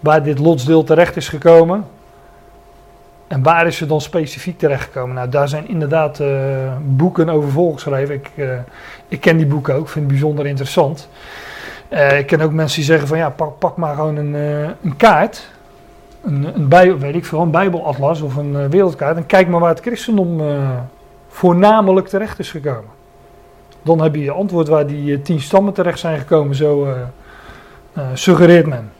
[0.00, 1.84] waar dit lotsdeel terecht is gekomen.
[3.26, 5.14] En waar is ze dan specifiek terechtgekomen?
[5.14, 6.22] Nou, daar zijn inderdaad
[6.82, 8.14] boeken over volgeschreven.
[8.14, 8.30] Ik,
[9.08, 11.08] ik ken die boeken ook, vind het bijzonder interessant.
[11.90, 14.70] Eh, ik ken ook mensen die zeggen van ja, pak, pak maar gewoon een, eh,
[14.82, 15.50] een kaart.
[16.24, 19.16] Een, een, bij, weet ik veel, bijbelatlas of een eh, wereldkaart.
[19.16, 20.40] En kijk maar waar het christendom
[21.28, 22.90] voornamelijk terecht is gekomen.
[23.82, 26.94] Dan heb je je antwoord waar die tien stammen terecht zijn gekomen, zo
[28.14, 28.92] suggereert men.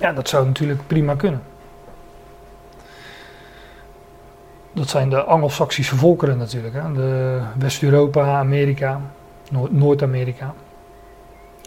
[0.00, 1.42] Ja, dat zou natuurlijk prima kunnen.
[4.72, 6.74] Dat zijn de Anglo-Saxische volkeren natuurlijk.
[6.74, 6.92] Hè?
[6.92, 9.00] De West-Europa, Amerika,
[9.50, 10.54] Noord- Noord-Amerika.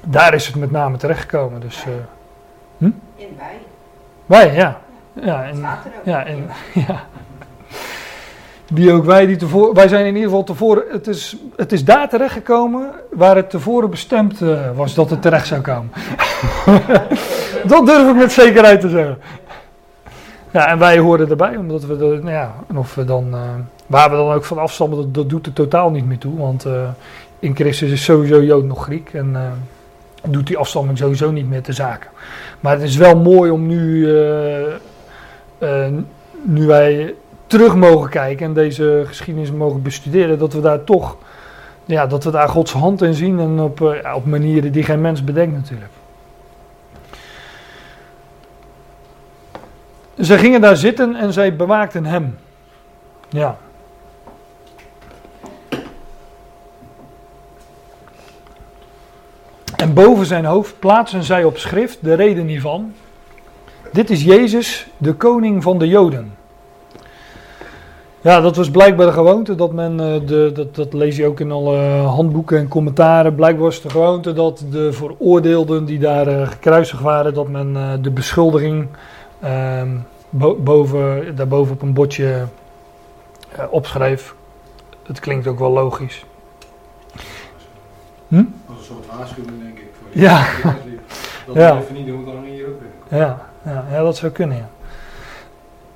[0.03, 1.61] Daar is het met name terechtgekomen.
[1.61, 3.57] Dus eh, In wij.
[4.25, 4.81] wij, ja.
[5.21, 5.65] Ja, en,
[6.03, 7.03] ja, en, ja.
[8.73, 11.85] Die ook wij, die tevoren, wij zijn in ieder geval tevoren, het is, het is
[11.85, 15.91] daar terechtgekomen waar het tevoren bestemd eh, was dat het terecht zou komen.
[17.67, 19.17] dat durf ik met zekerheid te zeggen.
[20.51, 23.39] Ja, en wij horen erbij, omdat we, de, nou ja, of we dan, eh,
[23.87, 26.37] waar we dan ook van afstammen, dat, dat doet er totaal niet meer toe.
[26.37, 26.65] Want
[27.39, 29.35] in Christus is sowieso Jood nog Griek en
[30.27, 32.09] doet die afstamming sowieso niet meer te zaken.
[32.59, 34.73] Maar het is wel mooi om nu, eh,
[35.57, 35.93] eh,
[36.41, 37.15] nu wij
[37.47, 41.17] terug mogen kijken en deze geschiedenis mogen bestuderen, dat we daar toch,
[41.85, 45.01] ja, dat we daar Gods hand in zien en op, eh, op manieren die geen
[45.01, 45.91] mens bedenkt natuurlijk.
[50.15, 52.35] Zij gingen daar zitten en zij bewaakten hem.
[53.29, 53.57] Ja.
[59.85, 62.93] En boven zijn hoofd plaatsen zij op schrift de reden hiervan.
[63.91, 66.33] Dit is Jezus, de koning van de Joden.
[68.21, 71.39] Ja, dat was blijkbaar de gewoonte dat men, eh, de, dat, dat lees je ook
[71.39, 76.47] in alle handboeken en commentaren, blijkbaar was de gewoonte dat de veroordeelden die daar eh,
[76.47, 78.87] gekruisigd waren, dat men eh, de beschuldiging
[79.39, 79.89] ehm,
[80.29, 82.45] bo- boven, daarboven op een bordje
[83.51, 84.35] eh, opschreef.
[85.03, 86.25] Het klinkt ook wel logisch.
[88.27, 88.43] Hm?
[88.65, 89.64] Als een soort waarschuwing,
[90.15, 90.45] Ja.
[91.45, 91.77] Dat Ja.
[91.77, 93.19] even niet doen, dan hier ook weer.
[93.19, 94.69] Ja, ja, ja, dat zou kunnen, ja.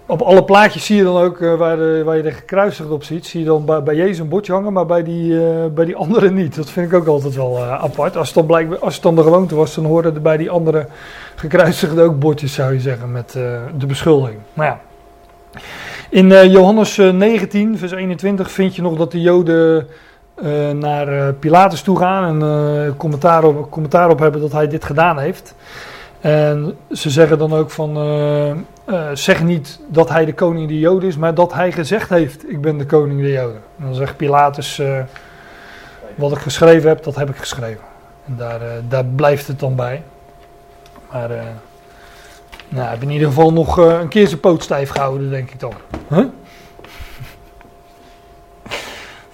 [0.05, 3.03] Op alle plaatjes zie je dan ook, eh, waar, de, waar je de gekruisigd op
[3.03, 5.86] ziet, zie je dan bij, bij Jezus een bordje hangen, maar bij die, eh, bij
[5.86, 6.55] die anderen niet.
[6.55, 8.17] Dat vind ik ook altijd wel eh, apart.
[8.17, 10.49] Als het, dan blijkbaar, als het dan de gewoonte was, dan hoorden er bij die
[10.49, 10.88] andere
[11.36, 13.32] gekruisigden ook bordjes, zou je zeggen, met
[13.78, 14.39] de beschuldiging.
[14.53, 14.80] Maar ja.
[16.09, 19.88] In Johannes eh, 19, vers 21, vind je nog dat de Joden
[20.44, 22.50] eh, naar eh, Pilatus toe gaan en
[22.88, 25.56] eh, commentaar, op, commentaar op hebben dat hij dit gedaan heeft.
[26.20, 27.98] En ze zeggen dan ook van,
[29.14, 32.62] zeg niet dat hij de koning der Joden is, maar dat hij gezegd heeft, ik
[32.62, 33.62] ben de koning der Joden.
[33.78, 34.82] En dan zegt Pilatus,
[36.16, 37.84] wat ik geschreven heb, dat heb ik geschreven.
[38.26, 40.04] En daar, daar blijft het dan bij.
[41.12, 45.52] Maar nou, hij heeft in ieder geval nog een keer zijn poot stijf gehouden, denk
[45.52, 45.74] ik dan.
[46.08, 46.26] Huh?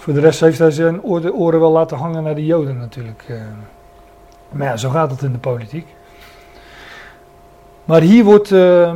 [0.05, 3.23] Voor de rest heeft hij zijn oren wel laten hangen naar de Joden natuurlijk.
[3.27, 3.35] eh.
[4.49, 5.87] Maar ja, zo gaat het in de politiek.
[7.85, 8.95] Maar hier wordt, eh,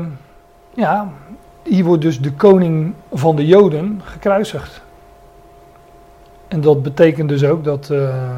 [0.73, 1.09] ja,
[1.63, 4.81] hier wordt dus de koning van de Joden gekruisigd.
[6.47, 8.37] En dat betekent dus ook dat, eh,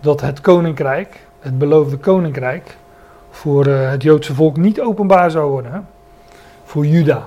[0.00, 2.76] dat het koninkrijk, het beloofde koninkrijk,
[3.30, 5.72] voor het Joodse volk niet openbaar zou worden.
[5.72, 5.80] Hè?
[6.64, 7.22] Voor Juda.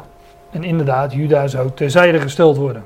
[0.50, 2.84] En inderdaad, Juda zou terzijde gesteld worden.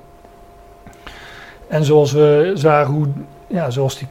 [1.67, 3.07] En zoals we zagen hoe,
[3.47, 4.07] ja, zoals die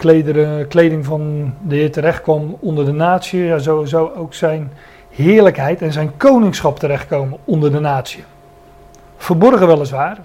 [0.68, 4.70] kleding van de Heer terecht kwam onder de natie, ja, zo zou ook zijn
[5.10, 8.24] heerlijkheid en zijn koningschap terechtkomen onder de natie.
[9.16, 10.18] Verborgen weliswaar.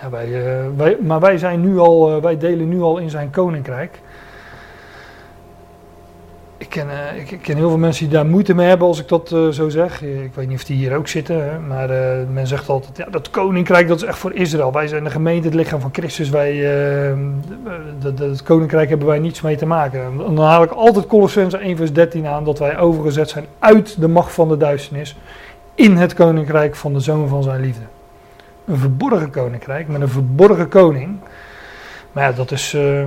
[0.00, 3.10] Ja, wij, eh, wij, maar wij, zijn nu al, eh, wij delen nu al in
[3.10, 4.00] zijn koninkrijk.
[6.62, 9.08] Ik ken, eh, ik, ken heel veel mensen die daar moeite mee hebben als ik
[9.08, 10.02] dat eh, zo zeg.
[10.02, 13.06] Ik weet niet of die hier ook zitten, hè, maar eh, men zegt altijd, ja,
[13.10, 14.72] dat koninkrijk dat is echt voor Israël.
[14.72, 16.30] Wij zijn de gemeente, het lichaam van Christus.
[16.30, 16.50] Wij,
[17.08, 17.18] eh,
[18.18, 20.00] het koninkrijk hebben wij niets mee te maken.
[20.00, 24.00] En dan haal ik altijd Colossense 1 vers 13 aan, dat wij overgezet zijn uit
[24.00, 25.16] de macht van de duisternis
[25.74, 27.84] in het koninkrijk van de zoon van zijn liefde.
[28.66, 31.16] Een verborgen koninkrijk met een verborgen koning.
[32.12, 33.04] Maar ja, dat is eh,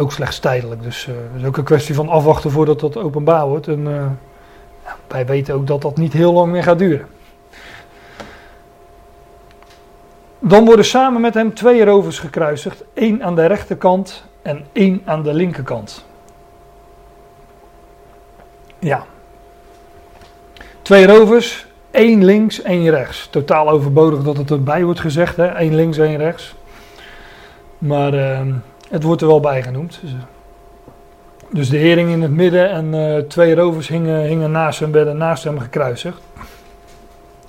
[0.00, 0.82] ook slechts tijdelijk.
[0.82, 3.68] Dus eh, het is ook een kwestie van afwachten voordat dat openbaar wordt.
[3.68, 4.06] En eh,
[5.08, 7.06] wij weten ook dat dat niet heel lang meer gaat duren.
[10.38, 12.84] Dan worden samen met hem twee rovers gekruisigd.
[12.94, 16.04] één aan de rechterkant en één aan de linkerkant.
[18.78, 19.04] Ja.
[20.82, 23.28] Twee rovers, één links, één rechts.
[23.30, 25.46] Totaal overbodig dat het erbij wordt gezegd, hè?
[25.46, 26.54] één links, één rechts.
[27.78, 28.52] Maar ehm,
[28.90, 30.00] het wordt er wel bij genoemd.
[31.50, 35.16] Dus, de hering in het midden en eh, twee rovers hingen, hingen naast hem, werden
[35.16, 36.20] naast hem gekruisigd.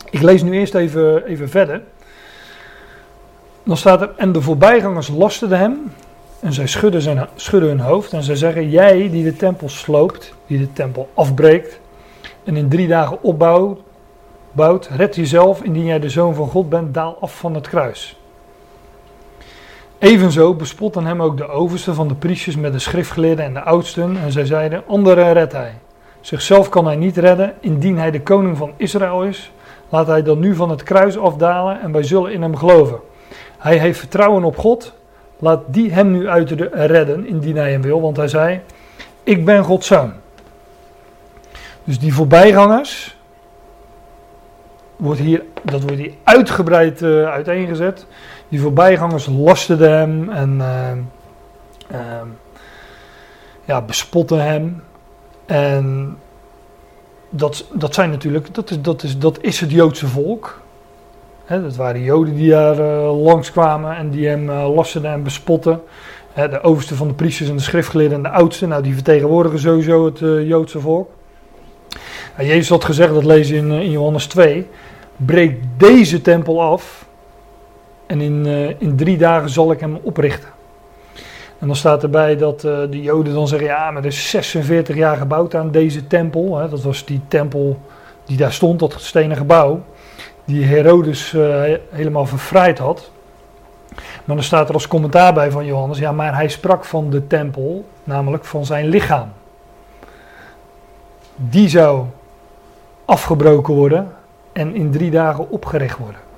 [0.09, 1.81] Ik lees nu eerst even, even verder.
[3.63, 5.93] Dan staat er, en de voorbijgangers lasterden hem
[6.39, 10.33] En zij schudden, zijn, schudden hun hoofd en zij zeggen: Jij die de tempel sloopt,
[10.47, 11.79] die de tempel afbreekt
[12.43, 13.79] en in drie dagen opbouwt,
[14.51, 18.20] bouwt, red jezelf indien jij de zoon van God bent, daal af van het kruis.
[20.01, 24.17] Evenzo bespotten hem ook de overste van de priesters met de schriftgeleerden en de oudsten
[24.23, 25.73] en zij zeiden: Anderen redt hij.
[26.21, 29.51] Zichzelf kan hij niet redden, indien hij de koning van Israël is.
[29.89, 32.99] Laat hij dan nu van het kruis afdalen en wij zullen in hem geloven.
[33.57, 34.93] Hij heeft vertrouwen op God.
[35.39, 38.01] Laat die hem nu uit de redden, indien hij hem wil.
[38.01, 38.61] Want hij zei:
[39.23, 40.13] Ik ben Gods zoon.
[41.83, 43.17] Dus die voorbijgangers,
[44.95, 48.05] wordt hier, dat wordt hier uitgebreid uh, uiteengezet.
[48.51, 50.91] Die voorbijgangers lasten hem en uh,
[51.91, 52.21] uh,
[53.65, 54.83] ja, bespotten hem.
[55.45, 56.17] En
[57.29, 60.61] dat, dat zijn natuurlijk, dat is, dat, is, dat is het Joodse volk.
[61.45, 65.81] He, dat waren Joden die daar uh, langskwamen en die hem uh, lasten en bespotten.
[66.33, 70.05] De overste van de priesters en de schriftgeleerden en de oudsten, nou die vertegenwoordigen sowieso
[70.05, 71.09] het uh, Joodse volk.
[72.35, 74.67] En Jezus had gezegd, dat lezen in, in Johannes 2,
[75.15, 77.05] breek deze tempel af
[78.12, 78.45] en in,
[78.78, 80.49] in drie dagen zal ik hem oprichten.
[81.59, 84.95] En dan staat erbij dat uh, de Joden dan zeggen: ja, maar er is 46
[84.95, 86.57] jaar gebouwd aan deze tempel.
[86.57, 86.70] Hè.
[86.70, 87.80] Dat was die tempel
[88.26, 89.84] die daar stond, dat stenen gebouw.
[90.45, 93.12] Die Herodes uh, helemaal verfraaid had.
[94.24, 97.28] Maar dan staat er als commentaar bij van Johannes: ja, maar hij sprak van de
[97.28, 99.32] tempel, namelijk van zijn lichaam.
[101.36, 102.05] Die zou
[103.05, 104.12] afgebroken worden
[104.51, 106.30] en in drie dagen opgericht worden.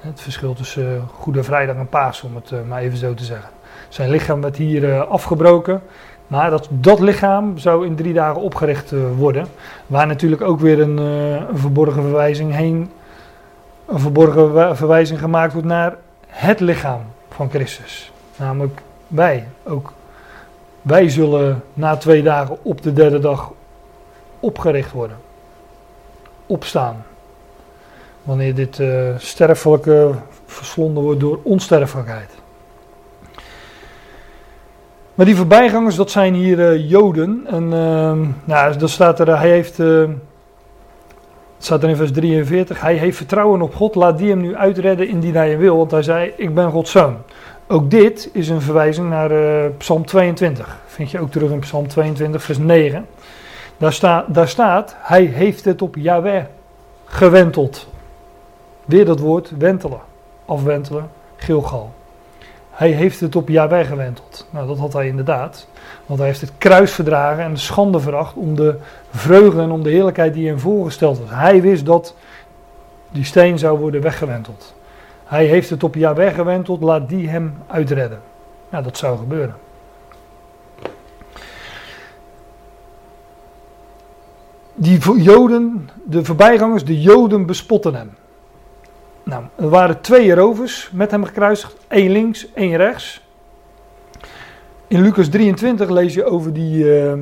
[0.00, 3.24] Het verschil tussen uh, Goede Vrijdag en Paas, om het uh, maar even zo te
[3.24, 3.50] zeggen.
[3.88, 5.82] Zijn lichaam werd hier uh, afgebroken,
[6.26, 9.46] maar dat, dat lichaam zou in drie dagen opgericht worden.
[9.86, 12.90] Waar natuurlijk ook weer een, een verborgen verwijzing heen,
[13.86, 15.96] een verborgen verwijzing gemaakt wordt naar
[16.26, 18.12] het lichaam van Christus.
[18.36, 19.92] Namelijk wij ook.
[20.82, 23.50] Wij zullen na twee dagen op de derde dag
[24.40, 25.16] opgericht worden.
[26.46, 27.04] Opstaan
[28.22, 30.14] wanneer dit uh, sterfelijke
[30.46, 32.30] verslonden wordt door onsterfelijkheid.
[35.14, 37.42] Maar die voorbijgangers, dat zijn hier uh, Joden.
[37.46, 38.12] En uh,
[38.44, 39.82] nou, dat staat er, hij heeft,
[41.58, 45.08] staat er in vers 43, hij heeft vertrouwen op God, laat die hem nu uitredden
[45.08, 45.76] indien hij wil.
[45.76, 47.16] Want hij zei, ik ben Gods zoon.
[47.66, 49.30] Ook dit is een verwijzing naar
[49.70, 50.78] Psalm 22.
[50.86, 53.06] Vind je ook terug in Psalm 22, vers 9.
[53.76, 56.44] Daar, sta, daar staat, hij heeft het op Yahweh
[57.04, 57.88] gewenteld.
[58.90, 60.00] Weer dat woord wentelen,
[60.44, 61.92] afwentelen, Gilgal.
[62.70, 64.46] Hij heeft het op Yahweh gewenteld.
[64.50, 65.66] Nou, dat had hij inderdaad.
[66.06, 68.76] Want hij heeft het kruis verdragen en de schande veracht om de
[69.10, 71.28] vreugde en om de heerlijkheid die hem voorgesteld was.
[71.30, 72.14] Hij wist dat
[73.10, 74.74] die steen zou worden weggewenteld.
[75.24, 78.20] Hij heeft het op Yahweh gewenteld, laat die hem uitredden.
[78.68, 79.54] Nou, dat zou gebeuren.
[84.74, 88.10] Die Joden, de voorbijgangers, de Joden bespotten hem.
[89.22, 93.22] Nou, er waren twee rovers met hem gekruisigd, één links, één rechts.
[94.86, 96.84] In Lucas 23 lees je over die.
[96.84, 97.12] Uh,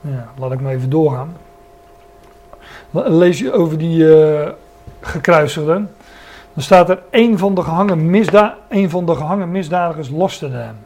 [0.00, 1.36] ja, laat ik maar even doorgaan.
[2.90, 4.48] Lees je over die uh,
[5.00, 5.90] gekruisigden.
[6.54, 10.76] Dan staat er: een van de gehangen, misda een van de gehangen misdadigers lasterde hem.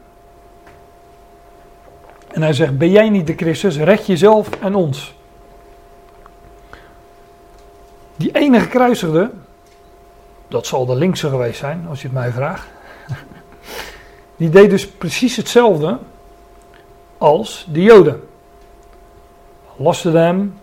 [2.31, 3.77] En hij zegt: Ben jij niet de Christus?
[3.77, 5.15] Red jezelf en ons.
[8.23, 9.31] Die enige kruisigde,
[10.47, 12.67] dat zal de linkse geweest zijn, als je het mij vraagt.
[14.37, 15.97] Die deed dus precies hetzelfde
[17.17, 18.23] als de Joden.
[19.75, 20.59] Lasterde hem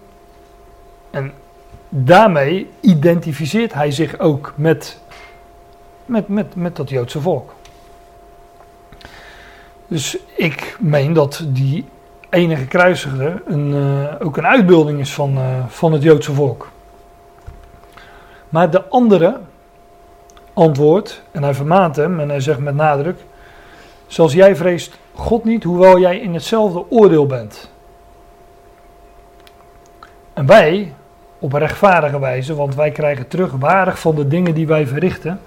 [1.10, 1.32] en
[1.88, 5.00] daarmee identificeert hij zich ook met,
[6.06, 7.54] met, met, met dat Joodse volk.
[9.86, 11.84] Dus ik meen dat die
[12.30, 16.68] enige kruisigde een, uh, ook een uitbeelding is van, uh, van het Joodse volk.
[18.50, 19.40] Maar de andere
[20.52, 23.16] antwoordt, en hij vermaant hem, en hij zegt met nadruk:
[24.06, 27.70] Zoals jij vreest God niet, hoewel jij in hetzelfde oordeel bent.
[30.32, 30.92] En wij,
[31.38, 35.40] op rechtvaardige wijze, want wij krijgen terug waardig van de dingen die wij verrichten.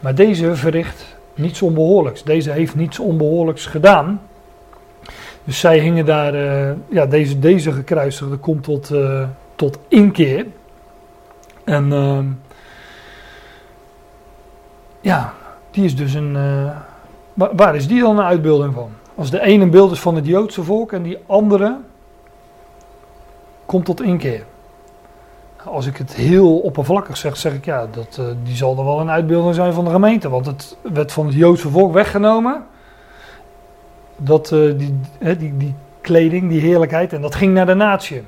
[0.00, 2.22] Maar deze verricht niets onbehoorlijks.
[2.22, 4.20] Deze heeft niets onbehoorlijks gedaan.
[5.44, 9.22] Dus zij hingen daar, uh, ja, deze, deze gekruisigde komt tot, uh,
[9.54, 10.46] tot inkeer.
[11.64, 12.18] En uh,
[15.00, 15.34] ja,
[15.70, 16.34] die is dus een.
[16.34, 16.76] Uh,
[17.34, 18.90] waar, is die dan een uitbeelding van?
[19.14, 21.76] Als de ene beeld is van het Joodse volk en die andere
[23.66, 24.44] komt tot inkeer.
[25.64, 29.00] Als ik het heel oppervlakkig zeg, zeg ik ja, dat, eh, die zal er wel
[29.00, 30.28] een uitbeelding zijn van de gemeente.
[30.28, 32.66] Want het werd van het Joodse volk weggenomen.
[34.16, 37.12] Dat, eh, die, die, die kleding, die heerlijkheid.
[37.12, 38.22] En dat ging naar de natie.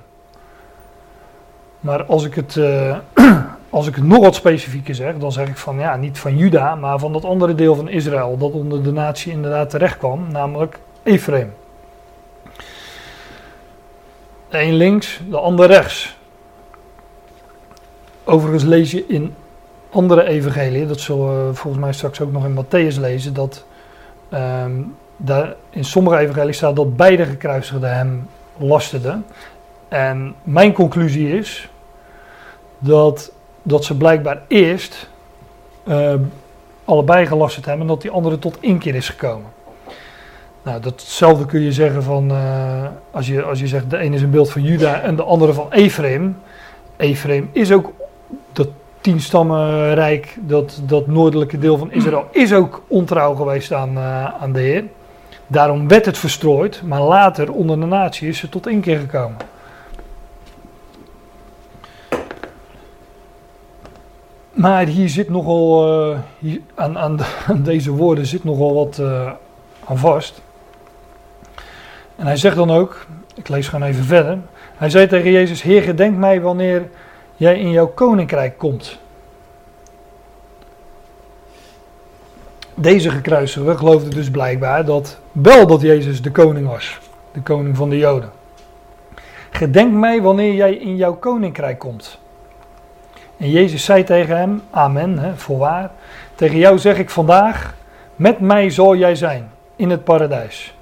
[1.82, 2.96] Maar als ik het, eh,
[3.70, 6.98] als ik nog wat specifieker zeg, dan zeg ik van ja, niet van Juda, maar
[6.98, 8.38] van dat andere deel van Israël.
[8.38, 11.52] Dat onder de natie inderdaad terecht kwam, namelijk Ephraim.
[14.48, 16.16] De een links, de ander rechts.
[18.24, 19.34] Overigens lees je in
[19.90, 23.64] andere evangeliën, dat zullen we volgens mij straks ook nog in Matthäus lezen, dat
[24.28, 24.72] ehm,
[25.16, 29.24] daar in sommige evangeliën staat dat beide gekruisigden hem lasterden.
[29.88, 31.70] En mijn conclusie is
[32.82, 35.08] dat, dat ze blijkbaar eerst
[35.88, 36.14] uh,
[36.84, 39.50] allebei gelasterd hebben en dat die andere tot inkeer is gekomen.
[40.62, 44.22] Nou, datzelfde kun je zeggen van, uh, als, je, als je zegt de ene is
[44.22, 46.36] een beeld van Juda en de andere van Ephraim.
[46.96, 47.92] Ephraim is ook
[48.52, 48.68] dat
[49.00, 54.60] tienstammenrijk, dat, dat noordelijke deel van Israël, is ook ontrouw geweest aan, uh, aan de
[54.60, 54.84] Heer.
[55.46, 59.36] Daarom werd het verstrooid, maar later onder de natie is het tot inkeer gekomen.
[64.52, 68.98] Maar hier zit nogal, uh, hier, aan, aan, de, aan, deze woorden zit nogal wat
[69.00, 69.30] uh,
[69.84, 70.42] aan vast.
[72.16, 74.38] En hij zegt dan ook, ik lees gewoon even verder.
[74.76, 76.88] Hij zei tegen Jezus, Heer gedenk mij wanneer
[77.36, 78.98] jij in jouw koninkrijk komt.
[82.74, 86.98] Deze gekruisigde geloofde dus blijkbaar dat wel dat Jezus de koning was.
[87.32, 88.30] De koning van de Joden.
[89.50, 92.18] Gedenk mij wanneer jij in jouw koninkrijk komt.
[93.36, 95.90] En Jezus zei tegen hem, amen, hè, voorwaar.
[96.34, 97.74] Tegen jou zeg ik vandaag,
[98.16, 100.74] met mij zal jij zijn in het paradijs.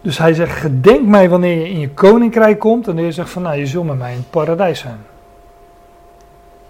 [0.00, 2.88] Dus hij zegt, gedenk mij wanneer je in je koninkrijk komt.
[2.88, 5.04] En Heer zegt van, nou je zult met mij in het paradijs zijn.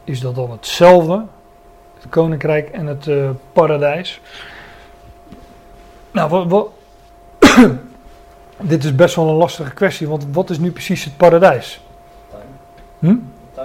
[0.04, 1.24] Is dat dan hetzelfde?
[1.94, 4.20] Het koninkrijk en het uh, paradijs?
[6.10, 6.68] Nou, wat
[8.62, 11.80] dit is best wel een lastige kwestie, want wat is nu precies het paradijs?
[12.98, 13.14] Hm?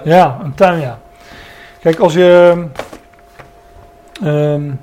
[0.04, 0.98] Ja, een tuin, ja.
[1.80, 2.64] Kijk, als je.
[4.22, 4.80] Um,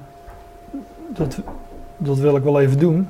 [1.07, 1.39] dat,
[1.97, 3.09] dat wil ik wel even doen.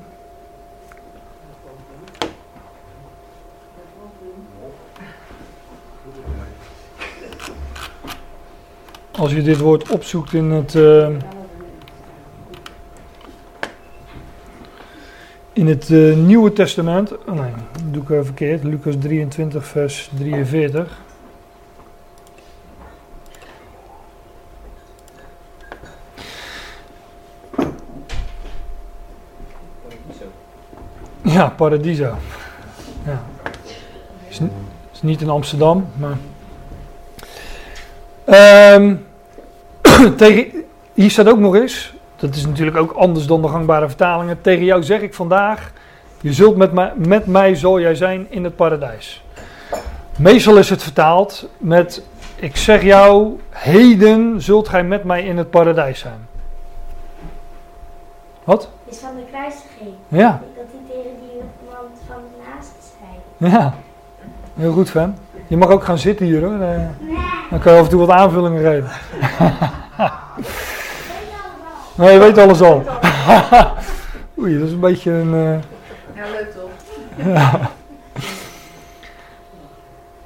[9.18, 10.74] Als je dit woord opzoekt in het.
[10.74, 11.08] Uh,
[15.56, 17.12] in het uh, Nieuwe Testament.
[17.26, 17.52] Oh nee,
[17.90, 18.64] doe ik even verkeerd.
[18.64, 20.98] Lucas 23, vers 43.
[31.22, 32.16] Ja, Paradiso.
[33.04, 33.24] Ja.
[34.28, 34.40] Is,
[34.92, 36.18] is niet in Amsterdam, maar.
[38.74, 39.06] Um,
[40.16, 44.40] tegen, hier staat ook nog eens, dat is natuurlijk ook anders dan de gangbare vertalingen.
[44.40, 45.72] Tegen jou zeg ik vandaag,
[46.20, 49.24] je zult met mij, met mij zal jij zijn in het paradijs.
[50.16, 52.02] Meestal is het vertaald met,
[52.36, 56.28] ik zeg jou, heden zult gij met mij in het paradijs zijn.
[58.44, 58.70] Wat?
[58.84, 59.94] Is van de kruisiging.
[60.08, 60.42] Ja.
[60.56, 63.52] Dat hij tegen die man van naast zei.
[63.52, 63.74] Ja,
[64.54, 65.14] heel goed Fem.
[65.46, 66.58] Je mag ook gaan zitten hier hoor.
[67.50, 68.90] Dan kan je af en toe wat aanvullingen geven.
[71.96, 72.82] Nee, je weet alles al.
[74.38, 75.34] Oei, dat is een beetje een.
[75.34, 75.58] Uh...
[76.14, 76.70] Ja, leuk toch?
[77.26, 77.70] ja.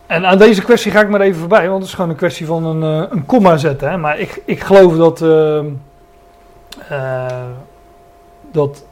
[0.07, 2.47] En aan deze kwestie ga ik maar even voorbij, want het is gewoon een kwestie
[2.47, 3.91] van een, uh, een komma zetten.
[3.91, 3.97] Hè.
[3.97, 5.65] Maar ik, ik geloof dat, uh,
[8.53, 8.85] dat.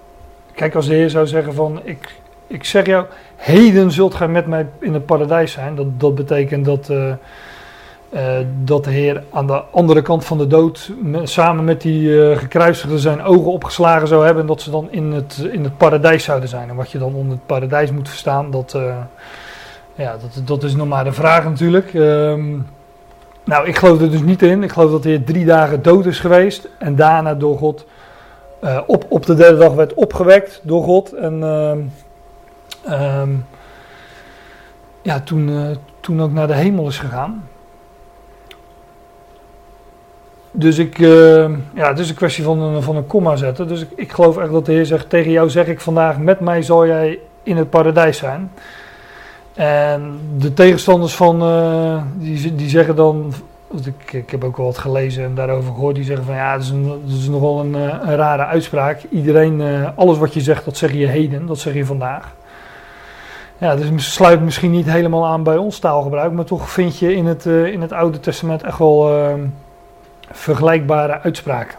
[0.54, 1.80] Kijk, als de Heer zou zeggen van.
[1.84, 2.14] Ik,
[2.46, 3.04] ik zeg jou,
[3.36, 5.74] heden zult gij met mij in het paradijs zijn.
[5.74, 6.90] Dat, dat betekent dat.
[8.14, 10.92] Uh, dat de Heer aan de andere kant van de dood
[11.22, 15.48] samen met die uh, zijn ogen opgeslagen zou hebben en dat ze dan in het,
[15.50, 16.68] in het paradijs zouden zijn.
[16.68, 18.96] En wat je dan onder het paradijs moet verstaan, dat, uh,
[19.94, 21.94] ja, dat, dat is nog maar de vraag natuurlijk.
[21.94, 22.66] Um,
[23.44, 24.62] nou, ik geloof er dus niet in.
[24.62, 27.86] Ik geloof dat de Heer drie dagen dood is geweest en daarna door God
[28.86, 31.12] op, op de derde dag werd opgewekt door God.
[31.12, 31.92] En um,
[35.02, 37.48] ja, toen, toen ook naar de hemel is gegaan.
[40.58, 43.68] Dus ik, uh, ja, het is een kwestie van een, van een komma zetten.
[43.68, 46.40] Dus ik, ik geloof echt dat de Heer zegt, tegen jou zeg ik vandaag, met
[46.40, 48.50] mij zal jij in het paradijs zijn.
[49.54, 53.32] En de tegenstanders van, uh, die, die zeggen dan,
[53.84, 56.62] ik, ik heb ook wel wat gelezen en daarover gehoord, die zeggen van ja, dat
[56.62, 56.72] is,
[57.04, 59.00] dat is nogal een, een rare uitspraak.
[59.10, 59.62] Iedereen,
[59.94, 62.34] alles wat je zegt, dat zeg je heden, dat zeg je vandaag.
[63.58, 67.26] Ja, dus sluit misschien niet helemaal aan bij ons taalgebruik, maar toch vind je in
[67.26, 69.10] het, eh, in het Oude Testament echt wel
[70.30, 71.78] vergelijkbare uitspraken.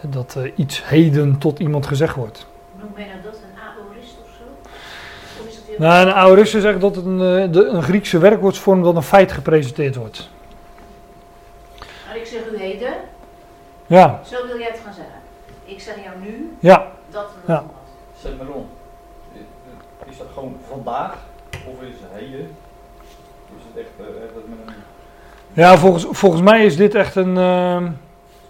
[0.00, 2.46] Dat eh, iets heden tot iemand gezegd wordt.
[2.78, 4.70] Noem mij nou dat een aorist of zo?
[5.42, 5.78] Of is het.
[5.78, 9.02] Nou, een aorist is echt dat het een, eh, de, een Griekse werkwoordsvorm dat een
[9.02, 10.28] feit gepresenteerd wordt.
[12.06, 12.94] Maar ik zeg u heden,
[13.86, 15.14] Ja, zo wil jij het gaan zeggen.
[15.64, 16.86] Ik zeg jou nu ja.
[17.10, 17.64] dat en Ja.
[18.20, 18.46] Zeg maar
[20.04, 21.16] is dat gewoon vandaag
[21.52, 22.56] of is het heden?
[23.56, 24.74] Is het echt, eh, dat met een,
[25.54, 27.36] Ja, volgens, volgens mij is dit echt een.
[27.38, 27.88] ehm,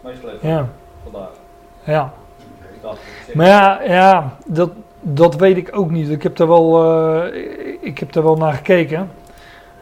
[0.01, 0.69] meestal even ja,
[1.03, 1.29] vandaag.
[1.85, 2.13] ja.
[3.35, 6.09] Maar ja, ja dat, dat weet ik ook niet.
[6.11, 9.11] Ik heb daar wel, eh, ik- heb daar wel naar gekeken.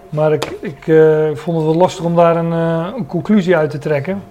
[0.09, 3.70] Maar ik, ik eh, vond het wel lastig om daar een, eh, een conclusie uit
[3.70, 4.23] te trekken.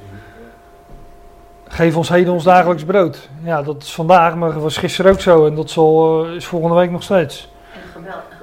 [1.67, 3.29] Geef ons heden ons dagelijks brood.
[3.43, 5.45] Ja, dat is vandaag, maar dat was gisteren ook zo.
[5.45, 7.49] En dat zal, eh, is volgende week nog steeds.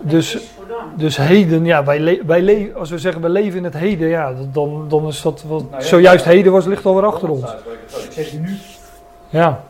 [0.03, 0.58] En Dus-.
[0.95, 4.09] Dus heden, ja, wij, le- wij le- als we zeggen we leven in het heden,
[4.09, 6.31] ja, dan, dan is dat wat Nou ja, zojuist ja.
[6.31, 7.43] heden was, ligt alweer achter ons.
[8.05, 8.57] Ik zeg je nu.
[9.29, 9.61] Ja,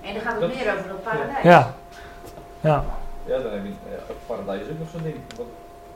[0.00, 1.42] En dan gaat het meer over dat paradijs.
[1.42, 1.74] ja,
[2.60, 2.84] ja.
[3.26, 3.70] Ja, dan heb je
[4.26, 5.14] paradijs is ook nog zo'n ding.
[5.36, 5.46] Wat,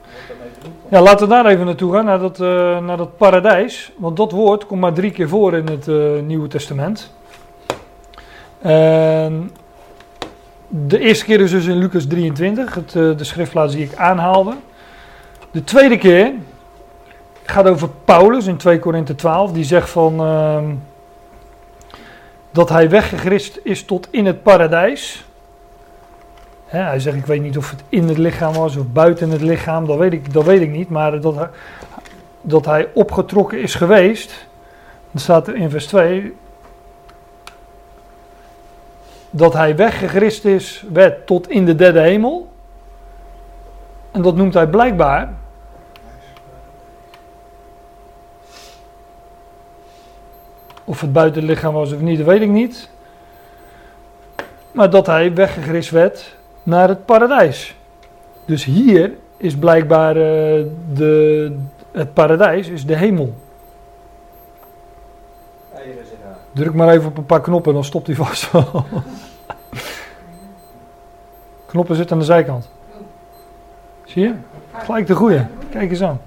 [0.03, 0.73] wat daarmee te doen?
[0.89, 3.91] Ja, laten we daar even naartoe gaan, naar dat, eh, naar dat paradijs.
[3.97, 7.11] Want dat woord komt maar drie keer voor in het eh, Nieuwe Testament.
[8.61, 9.51] En
[10.69, 14.55] de eerste keer is dus in Lucas 23, het, eh, de schriftplaats die ik aanhaalde.
[15.51, 16.31] De tweede keer
[17.43, 19.51] gaat over Paulus in 2 Korinthe 12.
[19.51, 20.65] Die zegt van ehm,
[22.51, 25.25] dat hij weggegrist is tot in het paradijs.
[26.65, 29.87] Hij zegt, ik weet niet of het in het lichaam was of buiten het lichaam,
[29.87, 30.89] dat weet ik, dat weet ik niet.
[30.89, 31.49] Maar dat
[32.41, 34.47] dat hij opgetrokken is geweest,
[35.11, 36.35] dan staat er in vers 2,
[39.29, 42.49] dat hij weggegrist is, werd tot in de derde hemel.
[44.11, 45.33] En dat noemt hij blijkbaar.
[50.83, 52.89] Of het buiten het lichaam was of niet, dat weet ik niet.
[54.71, 57.75] Maar dat hij weggegrist werd naar het paradijs.
[58.45, 61.55] Dus hier is blijkbaar eh, de,
[61.91, 63.33] het paradijs, is de hemel.
[65.73, 66.38] Eieren zeg ja.
[66.51, 68.85] Druk maar even op een paar knoppen, dan stopt hij vast wel.
[71.65, 72.69] knoppen zitten aan de zijkant.
[74.05, 74.33] Zie je?
[74.73, 75.45] Gelijk de goeie.
[75.69, 76.21] Kijk eens aan.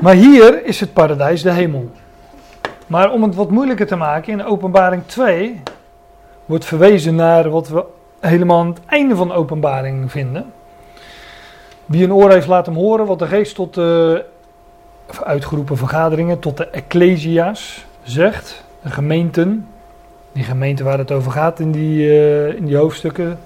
[0.00, 1.90] Maar hier is het paradijs de hemel.
[2.86, 5.62] Maar om het wat moeilijker te maken, in openbaring 2
[6.46, 7.84] wordt verwezen naar wat we
[8.20, 10.52] helemaal aan het einde van de openbaring vinden.
[11.86, 14.24] Wie een oor heeft, laat hem horen wat de geest tot de
[15.24, 18.64] uitgeroepen vergaderingen, tot de ecclesia's zegt.
[18.82, 19.66] De gemeenten,
[20.32, 23.38] die gemeenten waar het over gaat in die, eh, in die hoofdstukken.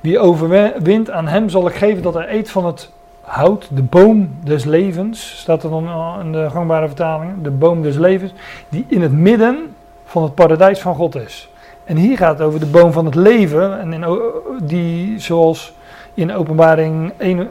[0.00, 2.90] Wie overwint, aan hem zal ik geven dat hij eet van het
[3.20, 5.88] hout, de boom des levens, staat er dan
[6.20, 8.32] in de gangbare vertalingen, de boom des levens,
[8.68, 11.48] die in het midden van het paradijs van God is.
[11.84, 14.20] En hier gaat het over de boom van het leven, en in,
[14.62, 15.74] die zoals
[16.14, 17.50] in openbaring 1,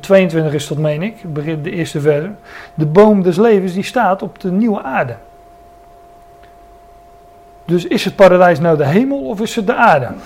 [0.00, 1.16] 22 is dat meen ik,
[1.64, 2.30] de eerste verse,
[2.74, 5.16] de boom des levens die staat op de nieuwe aarde.
[7.64, 10.08] Dus is het paradijs nou de hemel of is het de aarde?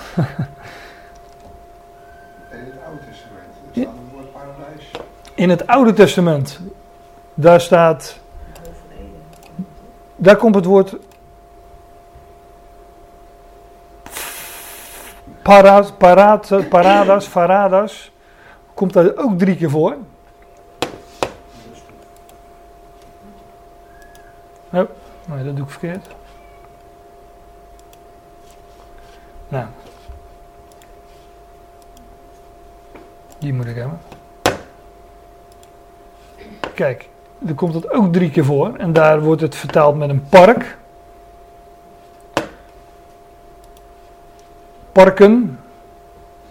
[2.54, 4.90] In het Oude Testament staat het woord paradijs.
[5.34, 6.60] In het Oude Testament,
[7.34, 8.18] daar staat,
[10.16, 10.96] daar komt het woord
[15.42, 18.11] para, paraat, paradas, faradas,
[18.74, 19.96] komt daar ook drie keer voor.
[24.72, 24.88] Oh,
[25.24, 26.06] nee, dat doe ik verkeerd.
[29.48, 29.66] Nou.
[33.38, 33.98] Die moet ik hebben.
[36.74, 37.08] Kijk,
[37.46, 38.74] er komt het ook drie keer voor.
[38.76, 40.78] En daar wordt het vertaald met een park.
[44.92, 45.58] Parken.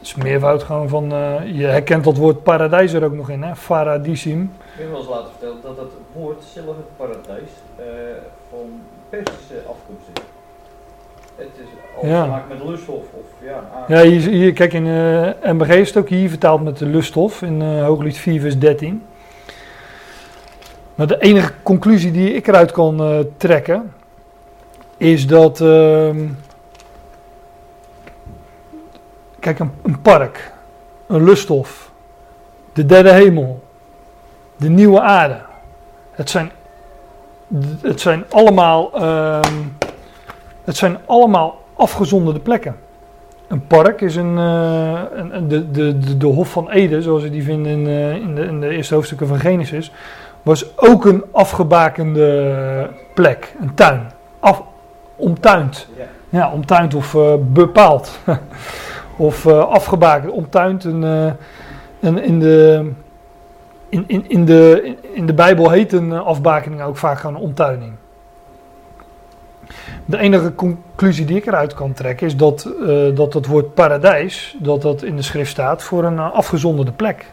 [0.02, 1.12] Dat is meervoud gewoon van.
[1.12, 3.52] eh, je herkent dat woord paradijs er ook nog in, hè?
[3.68, 4.42] Paradisim.
[4.42, 7.86] Ik heb wel eens laten vertellen dat het woord zelf het paradijs eh,
[8.50, 8.70] van
[9.10, 10.22] Persische afkomst is.
[11.36, 11.68] Het is
[12.02, 12.24] al Ja.
[12.24, 15.98] te maken met lusthof of ja, Ja, hier, hier kijk in eh MBG is het
[15.98, 19.04] ook hier vertaald met de lusthof in eh Hooglied 4, vers 13.
[20.96, 23.94] Maar de enige conclusie die ik eruit kan trekken
[24.98, 25.64] is dat.
[29.42, 30.52] Kijk, een, een park,
[31.08, 31.92] een lusthof,
[32.74, 33.64] de derde hemel,
[34.56, 35.38] de nieuwe aarde.
[36.12, 36.52] Het zijn,
[37.82, 38.94] het zijn allemaal.
[38.94, 39.54] ehm,
[40.64, 42.76] het zijn allemaal afgezonderde plekken.
[43.48, 47.30] een park is een, eh, een, de, de, de, de Hof van Eden, zoals we
[47.30, 49.92] die vinden in, eh, in, de, in de eerste hoofdstukken van Genesis,
[50.42, 54.12] was ook een afgebakende plek, een tuin.
[54.40, 54.64] Af,
[55.16, 55.88] omtuind.
[55.98, 56.06] Ja.
[56.30, 58.20] Ja, omtuind of eh, bepaald.
[59.16, 60.84] of eh, afgebakend, omtuind.
[60.84, 61.32] Een, eh,
[62.00, 62.92] een, in, de,
[63.90, 67.42] in, in, in, de, in, de Bijbel heet een eh, afbakening ook vaak gewoon een
[67.42, 67.94] omtuining.
[70.06, 74.56] De enige conclusie die ik eruit kan trekken is dat, eh, dat het woord paradijs,
[74.60, 77.26] dat dat in de schrift staat voor een afgezonderde plek.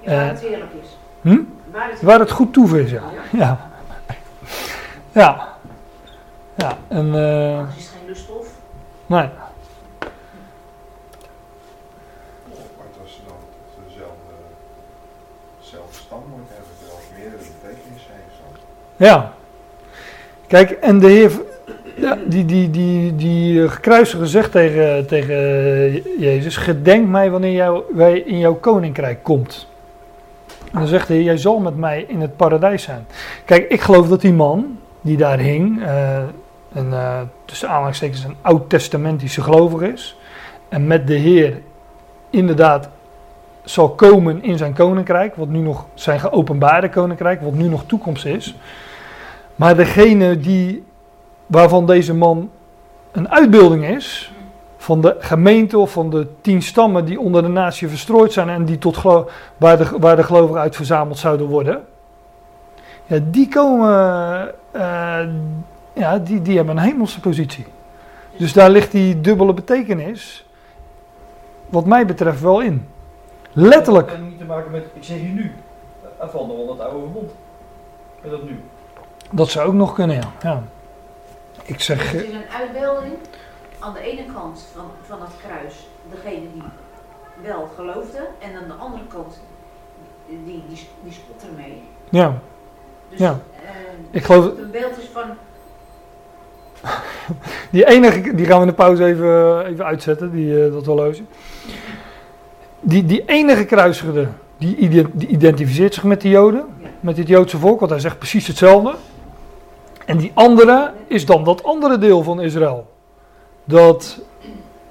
[0.00, 0.96] Ja, waar het heerlijk is.
[1.20, 1.38] Hm?
[1.72, 3.02] Waar het, Waar het goed toe is, ja.
[3.32, 3.68] Ja.
[5.12, 5.48] Ja.
[6.54, 8.46] Ja, en eh, Anders is het geen luststof.
[9.06, 9.18] nee.
[9.18, 9.30] Maar
[13.02, 13.36] als ze dan
[13.88, 14.34] dezelfde,
[15.60, 18.36] dezelfde stam moet hebben, terwijl het meerdere betekenissen heeft.
[18.40, 18.52] dan.
[19.00, 19.32] Ja.
[20.46, 21.30] Kijk, en de Heer,
[21.96, 25.36] ja, die, die, die, die eh, gekruisigde zegt tegen, tegen
[26.18, 29.68] Jezus: Gedenk mij wanneer jou, wij in jouw koninkrijk komt.
[30.72, 33.06] En dan zegt hij: Jij zal met mij in het paradijs zijn.
[33.44, 36.18] Kijk, ik geloof dat die man die daar hing, eh,
[36.72, 40.16] een, eh, tussen aanhalingstekens een oud-testamentische gelovige is.
[40.68, 41.60] En met de Heer
[42.30, 42.88] inderdaad
[43.64, 48.24] zal komen in zijn koninkrijk, wat nu nog zijn geopenbaarde koninkrijk, wat nu nog toekomst
[48.24, 48.54] is.
[49.60, 50.84] Maar degene die,
[51.46, 52.50] waarvan deze man
[53.12, 54.32] een uitbeelding is,
[54.76, 58.64] van de gemeente of van de tien stammen die onder de natie verstrooid zijn en
[58.64, 59.02] die tot
[59.56, 61.84] waar, de, waar de gelovigen uit verzameld zouden worden,
[63.06, 65.28] ja, die komen, eh,
[65.92, 67.66] ja, die, die hebben een hemelse positie.
[68.36, 70.46] Dus daar ligt die dubbele betekenis,
[71.68, 72.86] wat mij betreft, wel in.
[73.52, 74.10] Letterlijk.
[74.10, 75.52] Heeft niet te maken met, ik zeg je nu,
[76.18, 77.30] eh, van de 100 oude verbond.
[78.22, 78.60] Met dat nu.
[79.30, 80.32] Dat zou ook nog kunnen, ja.
[80.42, 80.62] ja.
[81.62, 83.12] Ik zeg, Het eh, is een uitbeelding
[83.78, 86.62] aan de ene kant van, van het kruis, degene die
[87.42, 89.40] wel geloofde, en aan de andere kant,
[90.28, 91.82] die, die, die spot ermee.
[92.08, 92.38] ja,
[93.08, 93.38] Dus Ja.
[93.64, 93.70] eh,
[94.10, 95.24] ik geloof, het een beeld is van,
[97.70, 101.22] die enige, die gaan we in de pauze even, even uitzetten, die, eh, dat horloge.
[102.80, 104.28] Die, die enige kruisigde,
[104.58, 108.18] die, die identificeert zich met de Joden, ja, met het Joodse volk, want hij zegt
[108.18, 108.94] precies hetzelfde.
[110.10, 112.86] En die andere is dan dat andere deel van Israël.
[113.64, 114.20] Dat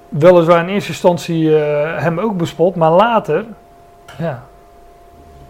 [0.10, 3.46] weliswaar in eerste instantie eh, hem ook bespot, maar later,
[4.18, 4.44] ja,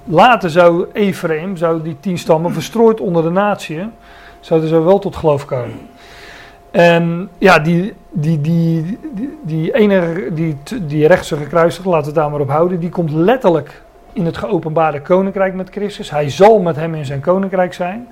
[0.03, 3.82] later zou Ephraim, zou die tien stammen verstrooid onder de natie,
[4.39, 5.80] zouden ze wel tot geloof komen.
[6.72, 8.99] En ja, die, die, die,
[9.41, 13.11] die, enige, die, die rechtse gekruisigde, laten we het daar maar op houden, die komt
[13.11, 13.82] letterlijk
[14.13, 16.11] in het geopenbaarde koninkrijk met Christus.
[16.11, 18.07] Hij zal met hem in zijn koninkrijk zijn.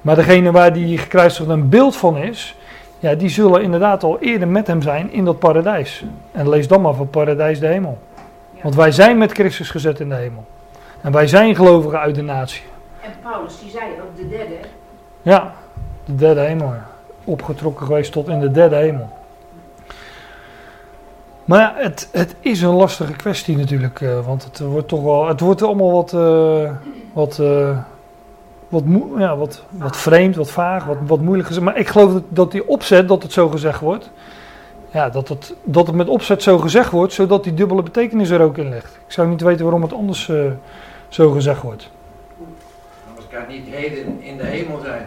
[0.00, 2.56] Maar degene waar die gekruisigde een beeld van is,
[2.98, 6.04] ja, die zullen inderdaad al eerder met hem zijn in dat paradijs.
[6.32, 7.98] En lees dan maar van paradijs de hemel.
[8.62, 10.44] Want wij zijn met Christus gezet in de hemel.
[11.00, 12.62] En wij zijn gelovigen uit de natie.
[13.00, 14.54] En Paulus die zei ook de derde,
[15.22, 15.54] Ja,
[16.04, 16.72] de derde hemel.
[17.24, 19.08] Opgetrokken geweest tot in de derde hemel.
[21.44, 24.00] Maar ja, het, het is een lastige kwestie natuurlijk.
[24.00, 25.26] eh, want het wordt toch wel.
[25.26, 26.12] Het wordt allemaal wat.
[26.12, 26.70] eh,
[27.12, 27.78] wat, eh,
[28.68, 31.64] wat, moe- ja, wat, wat vreemd, wat vaag, wat, wat moeilijk gezegd.
[31.64, 34.10] Maar ik geloof dat, dat die opzet, dat het zo gezegd wordt.
[34.90, 38.40] Ja, dat het, dat het met opzet zo gezegd wordt, zodat die dubbele betekenis er
[38.40, 38.98] ook in ligt.
[39.06, 40.36] Ik zou niet weten waarom het anders eh,
[41.08, 41.90] zo gezegd wordt.
[43.08, 45.06] Anders kan het niet heden in de hemel zijn.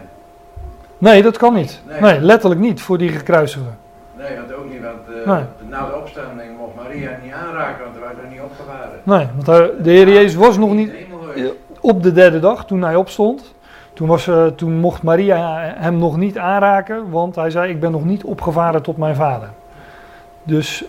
[0.97, 1.82] Nee, dat kan niet.
[1.88, 2.01] Nee.
[2.01, 3.78] Nee, letterlijk niet voor die gekruisigen.
[4.18, 5.43] Nee, want ook niet, want eh, Nee.
[5.70, 8.99] na de opstanding mocht Maria niet aanraken, want hij was er niet opgevaren.
[9.03, 10.91] Nee, want hij- de Heer Jezus was nog niet
[11.82, 13.54] Op de derde dag toen hij opstond.
[13.94, 17.92] Toen, was, eh, toen mocht Maria hem nog niet aanraken, want hij zei: Ik ben
[17.92, 19.50] nog niet opgevaren tot mijn vader.
[20.44, 20.86] Dus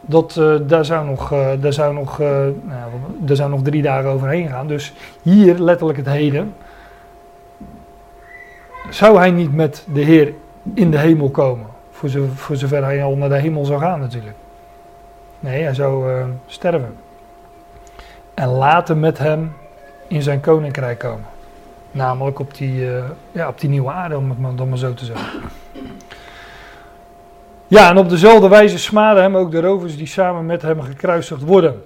[0.00, 4.10] dat, eh, daar, zou nog, eh, daar, zou nog, nou, daar zou nog drie dagen
[4.10, 4.66] overheen gaan.
[4.66, 4.92] Dus
[5.22, 6.54] hier, letterlijk het heden,
[8.90, 10.32] zou hij niet met de Heer
[10.74, 11.66] in de hemel komen.
[11.90, 14.36] Voor, voor zover hij al naar de hemel zou gaan, natuurlijk.
[15.40, 16.96] Nee, hij zou sterven.
[18.34, 19.52] En later met hem
[20.08, 21.26] in zijn koninkrijk komen.
[21.90, 24.94] Namelijk op die, eh, ja, op die nieuwe aarde, om het maar, dan maar zo
[24.94, 25.26] te zeggen.
[27.66, 31.42] Ja, en op dezelfde wijze smaden hem ook de rovers die samen met hem gekruisigd
[31.42, 31.84] worden.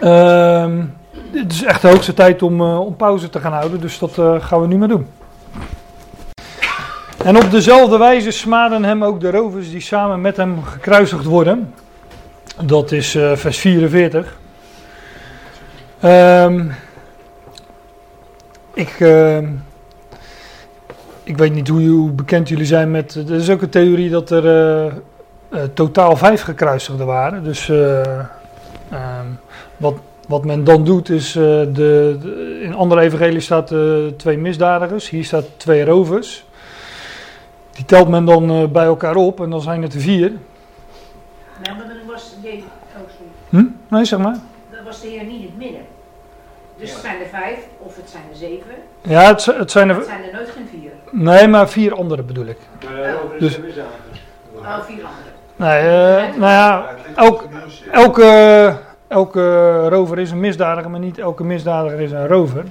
[0.00, 0.82] Ehm,
[1.30, 4.34] het is echt de hoogste tijd om, eh, pauze te gaan houden, dus dat eh,
[4.40, 5.06] gaan we nu maar doen.
[7.24, 11.74] En op dezelfde wijze smaden hem ook de rovers die samen met hem gekruisigd worden.
[12.62, 14.36] Dat is vers 44.
[16.00, 16.66] Ehm,
[18.74, 19.48] ik, ehm,
[21.22, 23.14] ik weet niet hoe, hoe bekend jullie zijn met.
[23.14, 24.46] Er is ook een theorie dat er.
[24.46, 27.44] eh, eh, totaal vijf gekruisigden waren.
[27.44, 28.00] Dus eh,
[28.90, 29.26] ehm,
[29.76, 29.94] wat,
[30.28, 33.72] wat men dan doet is, de, de- in andere evangelie staat
[34.16, 36.44] twee misdadigers, hier staat twee rovers.
[37.72, 40.32] Die telt men dan bij elkaar op en dan zijn het er vier.
[41.62, 43.30] Nou, maar dan was Jezus, oh sorry,
[43.88, 43.94] Hm?
[43.94, 44.36] Nee, zeg maar.
[44.70, 45.80] dan was de Heer niet in het midden.
[46.76, 48.74] Dus het zijn er vijf, of het zijn er zeven.
[49.02, 50.04] Ja, het, het zijn Het er.
[50.04, 50.90] zijn er nooit geen vier.
[51.10, 52.58] Nee, maar vier andere bedoel ik.
[53.38, 53.84] Dus- misdaad.
[54.56, 55.32] Oh, vier andere.
[55.56, 57.44] Nee, eh, nou ja, het elk-
[57.92, 58.76] elke,
[59.08, 62.64] elke rover is een misdadiger, maar niet elke misdadiger is een rover.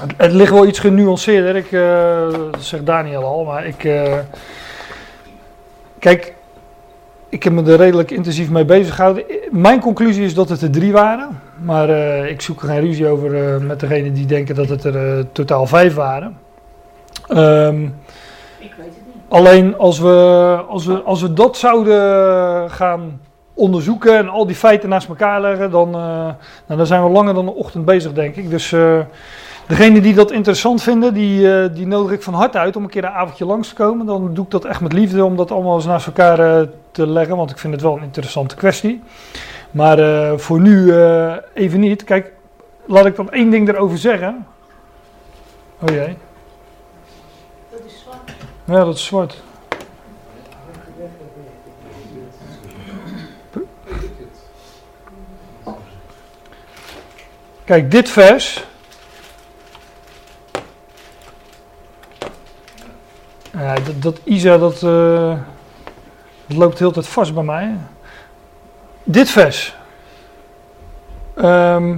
[0.00, 3.84] Het, het ligt wel iets genuanceerder, ik, eh, dat zegt Daniel al, maar ik.
[3.84, 4.18] eh,
[5.98, 6.34] kijk,
[7.28, 9.24] ik heb me er redelijk intensief mee bezig gehouden.
[9.50, 13.08] Mijn conclusie is dat het er drie waren, maar eh, ik zoek er geen ruzie
[13.08, 16.38] over eh, met degene die denken dat het er eh, totaal vijf waren.
[17.28, 17.82] Ehm.
[18.58, 19.22] Ik weet het niet.
[19.28, 23.20] Alleen als we, als, we, als we dat zouden gaan
[23.54, 26.34] onderzoeken en al die feiten naast elkaar leggen, dan, nou,
[26.66, 28.50] dan zijn we langer dan een ochtend bezig, denk ik.
[28.50, 28.74] Dus
[29.66, 33.04] degene die dat interessant vinden, die, die nodig ik van harte uit om een keer
[33.04, 34.06] een avondje langs te komen.
[34.06, 37.36] Dan doe ik dat echt met liefde om dat allemaal eens naast elkaar te leggen,
[37.36, 39.02] want ik vind het wel een interessante kwestie.
[39.70, 42.04] Maar eh, voor nu eh, even niet.
[42.04, 42.32] Kijk,
[42.86, 44.46] laat ik dan één ding erover zeggen.
[45.80, 46.16] Oh jee,
[47.70, 48.30] Dat is zwart.
[48.64, 49.42] ja, dat is zwart.
[57.64, 58.64] Kijk, dit vers.
[63.52, 65.38] Ja, dat, dat Isa, dat, eh,
[66.46, 67.76] dat loopt de hele tijd vast bij mij.
[69.10, 69.76] Dit vers.
[71.34, 71.96] Ehm,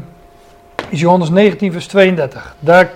[0.89, 2.55] is Johannes 19, vers 32.
[2.61, 2.91] Daar,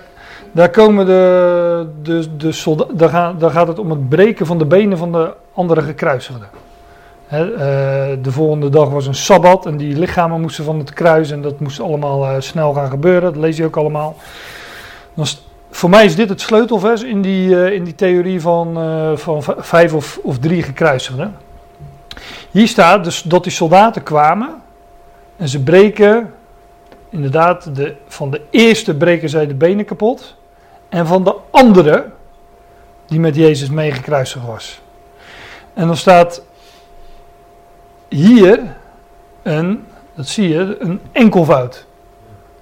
[0.51, 2.97] daar komen de, de, de soldaten,
[3.39, 6.49] daar, gaat het om het breken van de benen van de andere gekruisigden.
[7.27, 7.39] Eh,
[8.21, 11.59] de volgende dag was een sabbat en die lichamen moesten van het kruis en dat
[11.59, 13.33] moest allemaal eh, snel gaan gebeuren.
[13.33, 14.15] Dat lees je ook allemaal.
[15.69, 18.77] Voor mij is dit het sleutelvers in die, eh, in die theorie van,
[19.17, 21.44] van vijf of, of drie gekruisigden.
[22.55, 24.61] Hier staat dus dat die soldaten kwamen
[25.37, 26.33] en ze breken,
[27.09, 30.35] inderdaad, de, van de eerste breken zij de benen kapot
[30.89, 32.09] en van de andere
[33.05, 34.81] die met Jezus meegekruisigd was.
[35.73, 36.41] En dan staat
[38.07, 38.75] hier
[39.43, 41.85] een, dat zie je, een enkelvoud.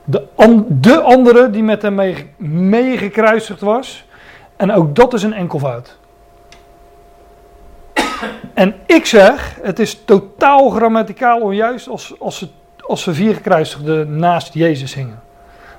[0.04, 0.28] De,
[0.68, 4.06] de andere die met hem mee, meegekruisigd was.
[4.56, 5.98] En ook dat is een enkelvoud.
[8.54, 12.48] En ik zeg, het is totaal grammaticaal onjuist als, als, ze,
[12.80, 15.22] als ze vier gekruisigden naast Jezus hingen.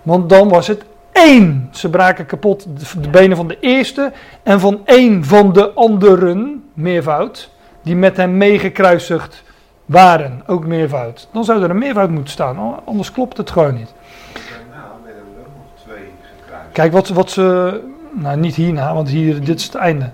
[0.02, 1.68] Want dan was het één.
[1.72, 6.64] Ze braken kapot de, de benen van de eerste en van één van de anderen,
[6.74, 7.50] meervoud,
[7.82, 9.42] die met hem meegekruisigd
[9.84, 11.28] waren, ook meervoud.
[11.32, 13.92] Dan zou er een meervoud moeten staan, an- anders klopt het gewoon niet.
[14.32, 16.72] Daarna werden er ook nog twee gekruist.
[16.72, 17.80] Kijk, wat, wat ze.
[18.16, 20.10] Nou, niet hierna, want hier, dit is het einde.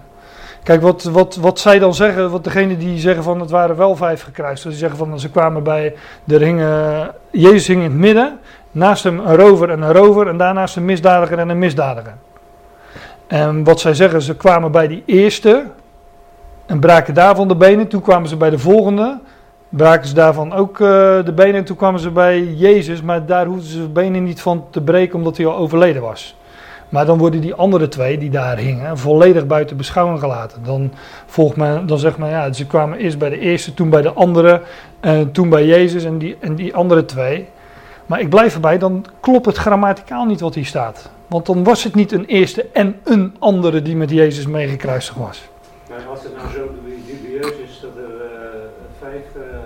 [0.71, 3.97] Kijk, wat, wat, wat zij dan zeggen, wat degene die zeggen van het waren wel
[3.97, 4.63] vijf gekruist.
[4.63, 5.95] Die zeggen van ze kwamen bij.
[6.27, 8.39] Er hingen, Jezus hing in het midden.
[8.71, 10.29] Naast hem een rover en een rover.
[10.29, 12.15] En daarnaast een misdadiger en een misdadiger.
[13.27, 15.65] En wat zij zeggen, ze kwamen bij die eerste.
[16.67, 17.89] En braken daarvan de benen.
[17.89, 19.19] Toen kwamen ze bij de volgende.
[19.69, 20.87] Braken ze daarvan ook eh,
[21.25, 21.55] de benen.
[21.55, 23.03] En toen kwamen ze bij Jezus.
[23.03, 26.37] Maar daar hoefden ze de benen niet van te breken, omdat hij al overleden was.
[26.91, 30.65] Maar dan worden die andere twee die daar hingen volledig buiten beschouwing gelaten.
[30.65, 30.93] Dan,
[31.27, 34.13] volgt men, dan zegt men ja, ze kwamen eerst bij de eerste, toen bij de
[34.13, 34.63] andere,
[35.01, 37.49] en toen bij Jezus en die, en die andere twee.
[38.07, 41.11] Maar ik blijf erbij, dan klopt het grammaticaal niet wat hier staat.
[41.27, 45.49] Want dan was het niet een eerste en een andere die met Jezus meegekruisigd was.
[45.89, 46.71] Maar als het nou zo
[47.07, 48.61] dubieus is dat er eh,
[49.01, 49.59] vijf eh,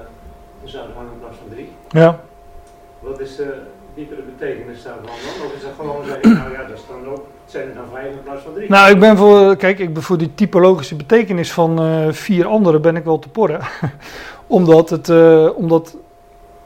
[0.65, 2.21] zouden hangen in plaats van drie, Ja.
[3.01, 3.55] wat is de
[3.95, 5.47] diepere betekenis daarvan dan?
[5.47, 8.13] Of is dat gewoon zeggen, nou ja, dat is dan ook, zijn er dan vijf
[8.13, 8.71] in plaats van drie?
[8.71, 12.83] Nou, ik ben voor, kijk, ik ben voor die typologische betekenis van eh, vier anderen
[12.83, 13.61] ben ik wel te porren.
[14.47, 15.97] omdat, het, eh, omdat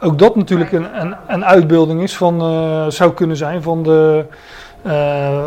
[0.00, 4.24] ook dat natuurlijk een, een, een uitbeelding is van, eh, zou kunnen zijn van, de,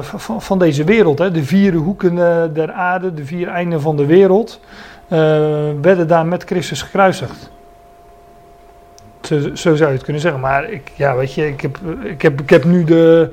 [0.01, 1.19] van, van deze wereld.
[1.19, 1.32] Hè.
[1.32, 2.15] De vier hoeken
[2.53, 4.59] der aarde, de vier einden van de wereld,
[5.82, 7.51] werden daar met Christus gekruisigd.
[9.22, 10.41] Zo, zo zou je het kunnen zeggen.
[10.41, 13.30] Maar ik, ja, weet je, ik heb, ik heb, ik heb nu de,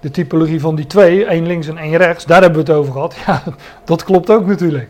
[0.00, 2.92] de typologie van die twee, één links en één rechts, daar hebben we het over
[2.92, 3.16] gehad.
[3.26, 3.42] Ja,
[3.84, 4.88] dat klopt ook natuurlijk.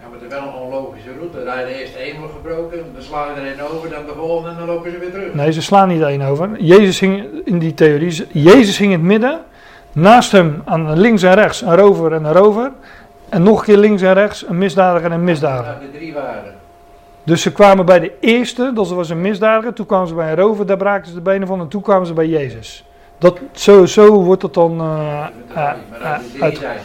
[0.00, 1.44] Ja, maar het is wel een onlogische route.
[1.44, 4.56] Daar de eerste één wordt gebroken, dan slaan er één over, dan de volgende en
[4.56, 5.34] dan lopen ze weer terug.
[5.34, 6.50] Nee, ze slaan niet één over.
[6.58, 9.40] Jezus hing in die theorie, Jezus hing in het midden,
[9.92, 12.70] naast hem aan links en rechts een rover en een rover.
[13.28, 15.72] En nog een keer links en rechts een misdadiger en een misdadiger.
[15.72, 16.54] Dat de drie waren.
[17.24, 19.72] Dus ze kwamen bij de eerste, dat was een misdadiger.
[19.72, 21.60] Toen kwamen ze bij een rover, daar braken ze de benen van.
[21.60, 22.84] En toen kwamen ze bij Jezus.
[23.18, 26.56] Dat, zo, zo wordt het dan eh, eh, eh, als drie uit.
[26.58, 26.78] zijn,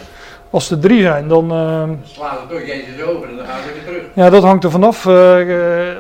[0.50, 1.46] Als er drie zijn, dan...
[2.04, 4.04] slaan ze toch Jezus over en dan gaan ze weer terug.
[4.14, 5.06] ja, dat hangt er vanaf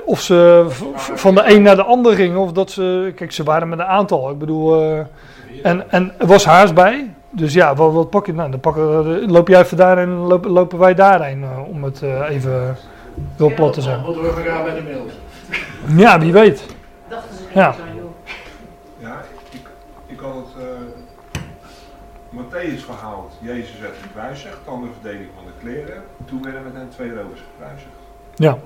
[0.05, 0.65] of ze
[0.95, 2.37] van de een naar de ander gingen.
[2.37, 3.13] Of dat ze...
[3.15, 4.29] Kijk, ze waren met een aantal.
[4.29, 4.81] Ik bedoel...
[5.63, 7.13] en, en er was haast bij.
[7.29, 8.33] Dus ja, wat, wat pak je?
[8.33, 10.09] Nou, dan pakken, loop jij even daar en
[10.47, 11.45] lopen, wij daarheen.
[11.71, 12.77] om het even
[13.35, 14.03] heel plat te Dan zeggen.
[14.05, 15.05] moeten we elkaar bij de middel.
[15.95, 16.65] Ja, wie weet.
[17.07, 17.67] Dachten ze niet Ja.
[17.67, 18.09] aan, joh.
[18.97, 19.67] Ja, ik,
[20.05, 20.69] ik had het eh
[22.37, 23.33] Matthäus verhaald.
[23.39, 26.03] Jezus werd gekruisigd, dan de verdeling van de kleren.
[26.25, 27.91] Toen werden met hen twee rovers gekruisigd.
[28.35, 28.57] Ja.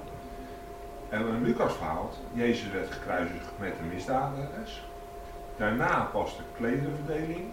[1.09, 4.81] En in Lucas verhaalt, Jezus werd gekruisigd met de misdadigers.
[5.57, 7.43] Daarna pas de klerenverdeling.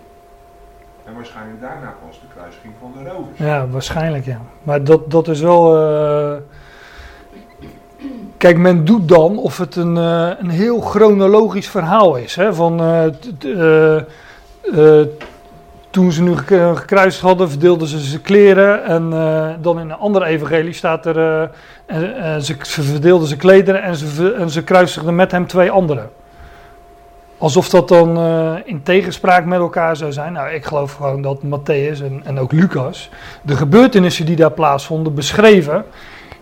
[1.04, 3.38] En waarschijnlijk daarna pas de kruisiging van de rovers.
[3.38, 4.40] Ja, waarschijnlijk ja.
[4.62, 5.76] Maar dat, dat is wel.
[5.76, 6.36] eh,
[8.36, 12.36] Kijk, men doet dan of het een, eh, een heel chronologisch verhaal is.
[12.36, 12.54] Hè?
[12.54, 15.06] Van, eh, eh,
[15.90, 18.84] toen ze nu gek- gekruisigd hadden, verdeelden ze zijn kleren.
[18.84, 19.10] En
[19.60, 21.50] dan in een andere evangelie staat er.
[21.86, 26.10] en, ze, ze verdeelden zijn klederen en ze, en ze kruisigden met hem twee anderen.
[27.38, 28.18] Alsof dat dan
[28.64, 30.32] in tegenspraak met elkaar zou zijn.
[30.32, 33.10] Nou, ik geloof gewoon dat Matthäus en, en ook Lucas
[33.42, 35.84] de gebeurtenissen die daar plaatsvonden beschreven.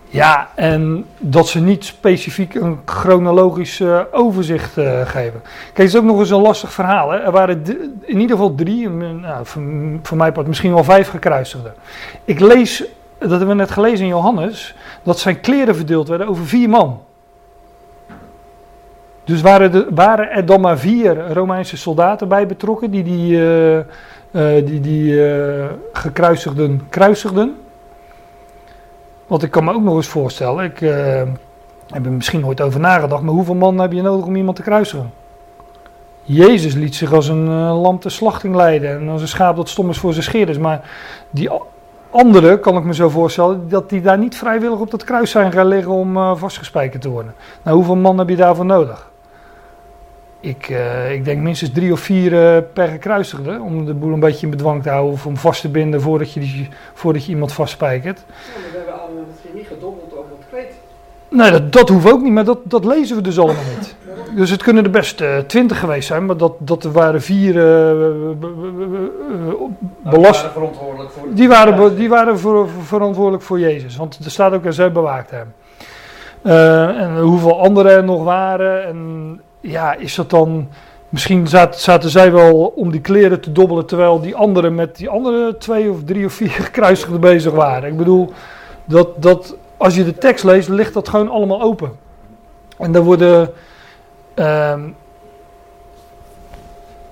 [0.09, 5.41] Ja, en dat ze niet specifiek een chronologisch overzicht eh, geven.
[5.41, 7.11] Kijk, het is ook nog eens een lastig verhaal.
[7.11, 7.17] Hè?
[7.17, 7.63] Er waren
[8.01, 9.63] in ieder geval drie, nou, voor,
[10.03, 11.73] voor mij part misschien wel vijf gekruisigden.
[12.25, 12.83] Ik lees,
[13.17, 17.01] dat hebben we net gelezen in Johannes, dat zijn kleren verdeeld werden over vier man.
[19.23, 23.41] Dus waren, waren er dan maar vier Romeinse soldaten bij betrokken die die,
[24.31, 25.21] eh, die, die
[25.91, 27.55] gekruisigden kruisigden?
[29.27, 31.21] Want ik kan me ook nog eens voorstellen, ik eh,
[31.87, 34.61] heb er misschien nooit over nagedacht, maar hoeveel man heb je nodig om iemand te
[34.61, 35.11] kruisigen?
[36.23, 39.69] Jezus liet zich als een eh, lam ter slachting leiden en als een schaap dat
[39.69, 40.57] stom is voor zijn scheerders.
[40.57, 40.89] Maar
[41.29, 41.49] die
[42.09, 45.51] anderen, kan ik me zo voorstellen, dat die daar niet vrijwillig op dat kruis zijn
[45.51, 47.33] gaan liggen om eh, vastgespijkerd te worden.
[47.63, 49.11] Nou, hoeveel man heb je daarvoor nodig?
[50.39, 50.67] Ik,
[51.11, 54.83] ik denk minstens drie of vier per gekruisigde, om de boel een beetje in bedwang
[54.83, 58.71] te houden of om vast te binden voordat je, die, voordat je iemand vastspijkert maar
[58.71, 60.73] we hebben allemaal misschien niet gedobbeld over het kleed.
[61.29, 63.95] Nee, dat, dat hoeft ook niet, maar dat, dat lezen we dus allemaal niet.
[64.35, 67.53] Dus het kunnen er best eh, twintig geweest zijn, maar dat, dat er waren vier
[67.53, 68.37] Nou,
[70.03, 70.41] belast...
[70.41, 74.53] die waren verantwoordelijk voor Die waren, die waren voor, verantwoordelijk voor Jezus, want er staat
[74.53, 75.53] ook dat zij bewaakt hem.
[76.97, 78.85] En hoeveel anderen er nog waren.
[78.85, 80.67] En ja, is dat dan.
[81.09, 85.09] Misschien zaten, zaten zij wel om die kleren te dobbelen, terwijl die anderen met die
[85.09, 87.89] andere twee of drie of vier gekruisigden bezig waren.
[87.89, 88.31] Ik bedoel,
[88.85, 91.91] dat, dat, als je de tekst leest, ligt dat gewoon allemaal open.
[92.77, 93.53] En daar worden.
[94.33, 94.81] ehm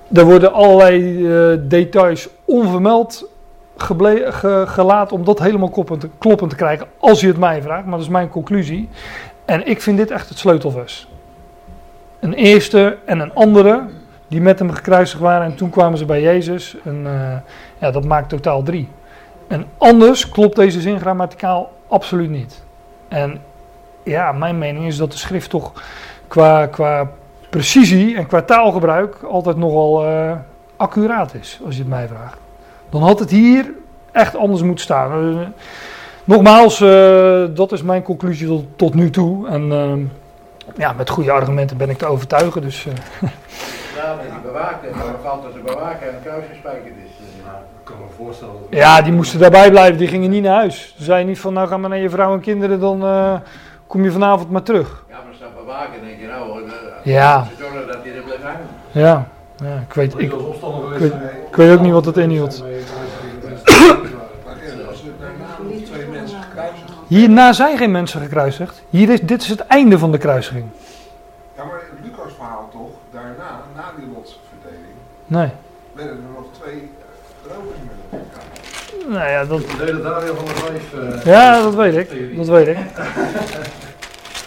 [0.08, 3.28] daar worden allerlei eh, details onvermeld
[3.76, 7.62] geble- ge- gelaten om dat helemaal kloppend te, kloppend te krijgen, als je het mij
[7.62, 7.82] vraagt.
[7.84, 8.88] Maar dat is mijn conclusie.
[9.44, 11.08] En ik vind dit echt het sleutelvers.
[12.20, 13.82] Een eerste en een andere,
[14.28, 16.76] die met hem gekruisigd waren en toen kwamen ze bij Jezus.
[16.84, 17.36] En eh,
[17.78, 18.88] ja, dat maakt totaal drie.
[19.48, 22.62] En anders klopt deze zin grammaticaal absoluut niet.
[23.08, 23.40] En
[24.02, 25.72] ja, mijn mening is dat de schrift toch
[26.28, 27.10] qua, qua
[27.50, 30.32] precisie en qua taalgebruik altijd nogal eh,
[30.76, 32.38] accuraat is, als je het mij vraagt.
[32.90, 33.72] Dan had het hier
[34.12, 35.38] echt anders moeten staan.
[35.38, 35.46] Eh,
[36.24, 39.48] nogmaals, eh, dat is mijn conclusie tot, tot nu toe.
[39.48, 40.10] En
[40.76, 42.62] ja, met goede argumenten ben ik te overtuigen.
[42.62, 42.86] Dus,
[43.96, 44.90] Ja, met die bewaken.
[44.96, 46.58] Maar dan valt dat de bewaker aan het kruis is.
[47.86, 48.54] Dus, Nou, ik kan me voorstellen.
[48.70, 49.98] dat- ja, die moesten daarbij blijven.
[49.98, 50.94] Die gingen niet naar huis.
[50.96, 53.34] Ze zeiden niet van, nou ga maar naar je vrouw en kinderen, dan eh,
[53.86, 55.04] kom je vanavond maar terug.
[55.08, 56.72] Ja, maar staat bewaken denk je nou, eh,
[57.04, 57.44] Ja.
[57.44, 58.66] ze zorgen dat hij er blijft hangen.
[58.92, 59.26] Ja,
[59.64, 60.30] ja ik weet, ik, ik
[60.98, 61.22] weet, zijn.
[61.50, 62.64] ik weet ook niet wat het inhield.
[62.64, 62.66] Er.
[67.06, 68.82] Hierna zijn geen mensen gekruisigd.
[68.90, 70.64] Hier is, dit is het einde van de kruisiging.
[71.56, 74.94] Ja, maar Lucas verhaal toch, daarna, na die lotsverdeling,
[75.26, 75.48] Nee.
[75.92, 77.78] werden er nog twee uh, rovers
[78.10, 79.05] met elkaar.
[79.16, 80.92] Nou ja, dat, De hele Daniel van der Vijf.
[81.24, 82.36] eh, ja, dat weet ik.
[82.36, 82.76] Dat weet ik.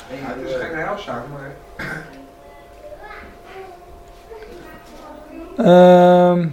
[0.10, 1.52] Het is geen heilzaak, maar
[5.66, 6.46] Ehm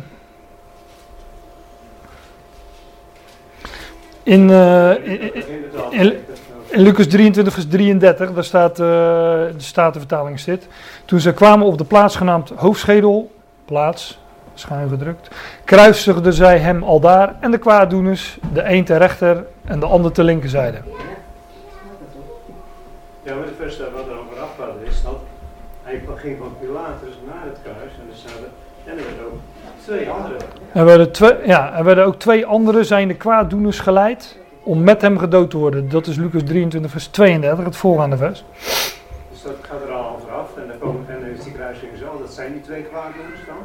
[4.22, 5.34] in, eh, in,
[5.90, 6.16] in-
[6.68, 10.68] in Lucas 23 vers 33, daar staat, eh, de Statenvertaling zit.
[11.04, 13.30] Toen ze kwamen op de plaats genaamd Hoofdschedel,
[13.64, 14.18] plaats,
[14.58, 15.28] schuin gedrukt,
[15.64, 20.24] kruisigden zij hem aldaar en de kwaaddoeners, de een ter rechter en de ander ter
[20.24, 20.78] linkerzijde.
[23.22, 25.18] Ja, maar de vers daar wat er over afgaat is dat
[25.82, 29.40] hij ging van Pilatus naar het kruis en er staat er, en er werden ook
[29.84, 30.38] twee anderen.
[30.72, 35.02] Er werden, twee, ja, er werden ook twee andere zijn de kwaaddoeners geleid om met
[35.02, 35.88] hem gedood te worden.
[35.88, 38.44] Dat is Lucas 23 vers 32, het voorgaande vers.
[39.30, 41.90] Dus dat gaat er al over af en dan, komen, en dan is die kruising
[41.98, 43.56] zo, dat zijn die twee kwaaddoeners dan.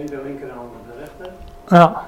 [0.00, 1.32] Eén de linker en de ander de rechter.
[1.68, 2.04] Ja.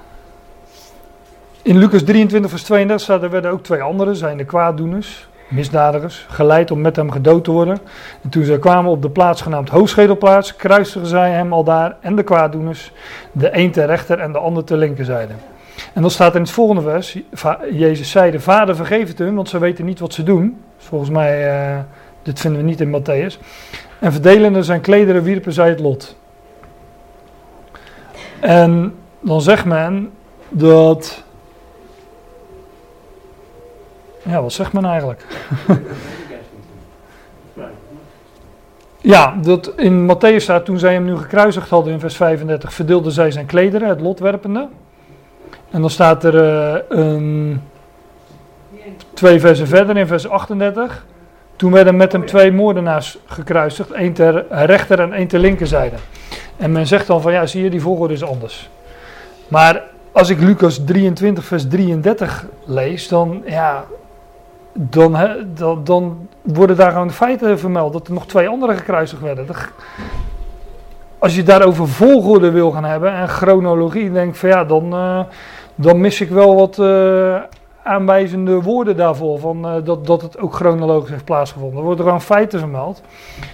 [1.63, 6.27] In Lucas 23 vers 32 staat er werden ook twee anderen, zijn de kwaaddoeners, misdadigers,
[6.29, 7.79] geleid om met hem gedood te worden.
[8.23, 12.17] En toen zij kwamen op de plaats genaamd Hoogschedelplaats, kruistigen zij hem al daar en
[12.17, 12.93] de kwaaddoeners,
[13.33, 15.33] de een ter rechter en de ander ter linkerzijde.
[15.93, 17.19] En dan staat in het volgende vers,
[17.73, 20.63] Jezus zeide, Vader vergeef het hun, want ze weten niet wat ze doen.
[20.79, 21.79] Volgens mij, eh,
[22.23, 23.39] dit vinden we niet in Matthäus.
[23.99, 26.17] En verdelende zijn klederen wierpen zij het lot.
[28.41, 30.13] En dan zegt men
[30.49, 31.25] dat...
[34.23, 35.25] Ja, wat zegt men eigenlijk?
[39.07, 43.13] Ja, dat in Matthäus staat, toen zij hem nu gekruisigd hadden in vers 35, verdeelden
[43.13, 44.69] zij zijn klederen, het lot werpende.
[45.71, 47.61] En dan staat er eh, een,
[49.15, 51.07] twee versen verder in vers 38.
[51.57, 55.97] Toen werden met hem twee moordenaars gekruisigd, één ter rechter en één ter linkerzijde.
[56.57, 58.71] En men zegt dan van ja, zie je, die volgorde is anders.
[59.49, 59.83] Maar
[60.13, 63.85] als ik Lucas 23 vers 33 lees, dan ja,
[64.73, 65.17] dan,
[65.85, 69.47] dan, worden daar gewoon feiten vermeld dat er nog twee anderen gekruisigd werden.
[71.19, 75.21] Als je daarover volgorde wil gaan hebben en chronologie, denk ik van ja, dan, eh,
[75.75, 77.37] dan mis ik wel wat eh,
[77.87, 79.39] aanwijzende woorden daarvoor.
[79.39, 81.79] Van, eh, dat, dat het ook chronologisch heeft plaatsgevonden.
[81.79, 83.03] Er worden gewoon feiten vermeld.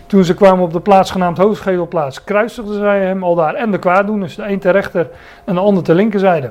[0.06, 3.78] Toen ze kwamen op de plaats genaamd Hoogschedelplaats, kruisigden zij hem al daar en de
[3.78, 4.34] kwaaddoeners.
[4.34, 5.10] De een ter rechter
[5.44, 6.50] en de ander ter linkerzijde.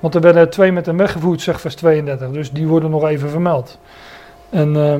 [0.00, 2.30] Want er werden twee met hem weggevoerd, zegt vers 32.
[2.30, 3.78] Dus die worden nog even vermeld.
[4.50, 4.94] En, eh,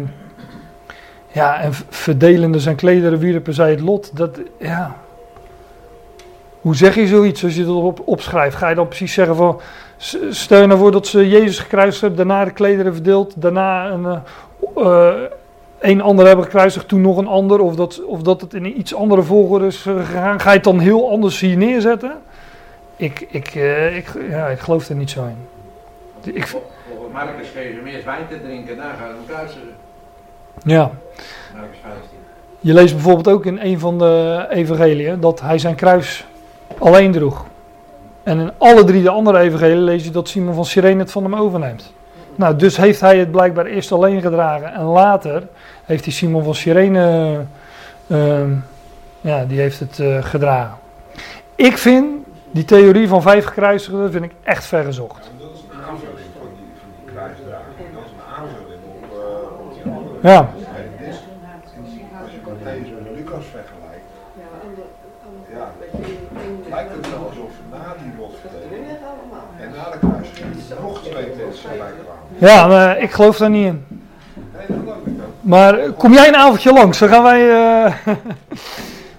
[1.33, 4.17] ja, en verdelende zijn klederen wierpen zij het lot.
[4.17, 4.97] Dat, ja.
[6.61, 8.57] Hoe zeg je zoiets als je dat op, opschrijft?
[8.57, 9.61] Ga je dan precies zeggen van...
[9.97, 13.91] s- Stel je nou voor dat ze Jezus gekruisigd hebben, daarna de klederen verdeeld, daarna
[13.91, 14.17] een, eh,
[14.77, 15.15] eh,
[15.81, 18.79] een ander hebben gekruisigd, toen nog een ander, of dat, of dat het in een
[18.79, 20.41] iets andere volgorde is eh, gegaan.
[20.41, 22.13] Ga je het dan heel anders hier neerzetten?
[22.97, 23.55] Ik, ik,
[23.95, 26.35] ik, ja, ik geloof er niet zo in.
[26.35, 29.69] Ik, Vol- Volgens Marcus geven meer wijn te drinken, daar gaan we hem kruisigen.
[30.65, 30.91] ja.
[31.55, 32.01] Marcus 15.
[32.61, 36.27] Je leest bijvoorbeeld ook in een van de evangeliën dat hij zijn kruis
[36.79, 37.45] alleen droeg.
[38.27, 41.23] En in alle drie de andere evangeliën lees je dat Simon van Cyrene het van
[41.23, 41.93] hem overneemt.
[42.35, 45.47] Nou, dus heeft hij het blijkbaar eerst alleen gedragen en later
[45.85, 47.41] heeft hij Simon van Cyrene,
[48.07, 48.51] ehm,
[49.21, 50.77] ja, die heeft het eh, gedragen.
[51.55, 52.07] Ik vind
[52.51, 55.25] die theorie van vijf gekruisigden vind ik echt vergezocht.
[55.25, 57.95] Ja, dat is een aanvulling van die, van die kruisdraging.
[57.95, 60.29] Dat is een aanvulling op, eh, op die andere.
[60.29, 60.66] Ja.
[72.39, 73.85] Ja, maar ik geloof daar niet in.
[75.41, 77.51] Maar eh, kom jij een avondje langs, dan gaan wij.
[77.85, 77.93] eh,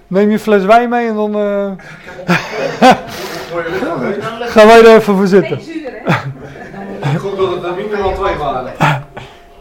[0.06, 1.70] neem je fles wijn mee en dan eh,
[4.48, 5.56] gaan wij er even voor zitten.
[5.56, 7.18] Geen zuur, hè?
[7.18, 8.72] Goed dat het er minimaal twee waren.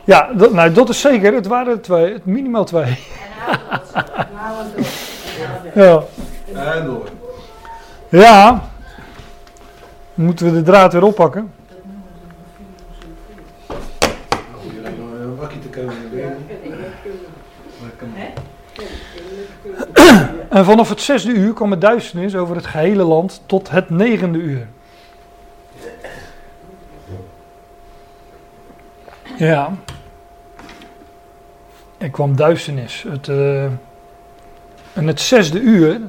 [0.03, 1.33] Ja, dat, nou, dat is zeker.
[1.33, 2.97] Het waren er twee, het minimaal twee.
[5.73, 6.01] Ja.
[6.53, 7.07] En door.
[8.09, 8.61] ja.
[10.13, 11.51] Moeten we de draad weer oppakken?
[13.67, 16.35] Moet je nog een bakje te komen weer.
[20.49, 24.37] En vanaf het zesde uur kwam het duisternis over het gehele land tot het negende
[24.37, 24.67] uur.
[29.37, 29.73] Ja.
[31.97, 33.05] Er kwam duisternis.
[33.07, 33.63] Het, eh,
[34.93, 35.99] en het zesde uur,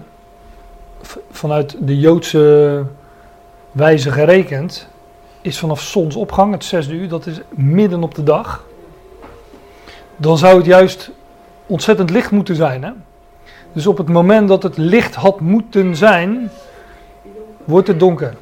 [1.31, 2.85] vanuit de Joodse
[3.73, 4.89] wijze gerekend,
[5.49, 8.67] is vanaf zonsopgang, het zesde uur, dat is midden op de dag.
[10.17, 11.11] Dan zou het juist
[11.67, 12.91] ontzettend licht moeten zijn, hè?
[13.73, 16.51] Dus op het moment dat het licht had moeten zijn,
[17.65, 18.37] wordt het donker.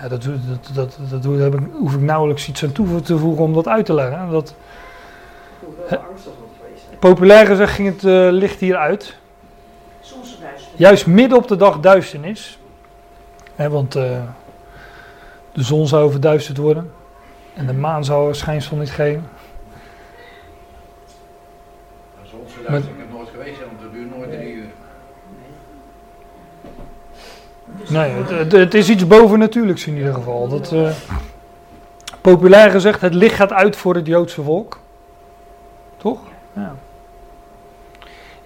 [0.00, 3.44] Ja, dat, dat, dat, dat, heb ik, hoef ik nauwelijks iets aan toe te voegen
[3.44, 4.30] om dat uit te leggen.
[4.30, 4.54] Dat,
[6.98, 9.16] populair gezegd ging het eh, licht hier uit.
[10.00, 10.38] Soms.
[10.76, 12.58] Juist midden op de dag duisternis.
[13.54, 14.18] Hè, want eh,
[15.56, 16.92] de zon zou verduisterd worden.
[17.54, 19.28] En de maan zou er schijnsel niet geven.
[22.22, 24.66] Zonsverduistering heb ik nooit geweest, want het duurt nooit drie uur.
[27.88, 30.48] Nee, het, het, het is iets bovennatuurlijks in ieder geval.
[30.48, 30.90] Dat, eh,
[32.20, 34.80] populair gezegd, het licht gaat uit voor het Joodse volk.
[35.96, 36.18] Toch?
[36.52, 36.74] Ja,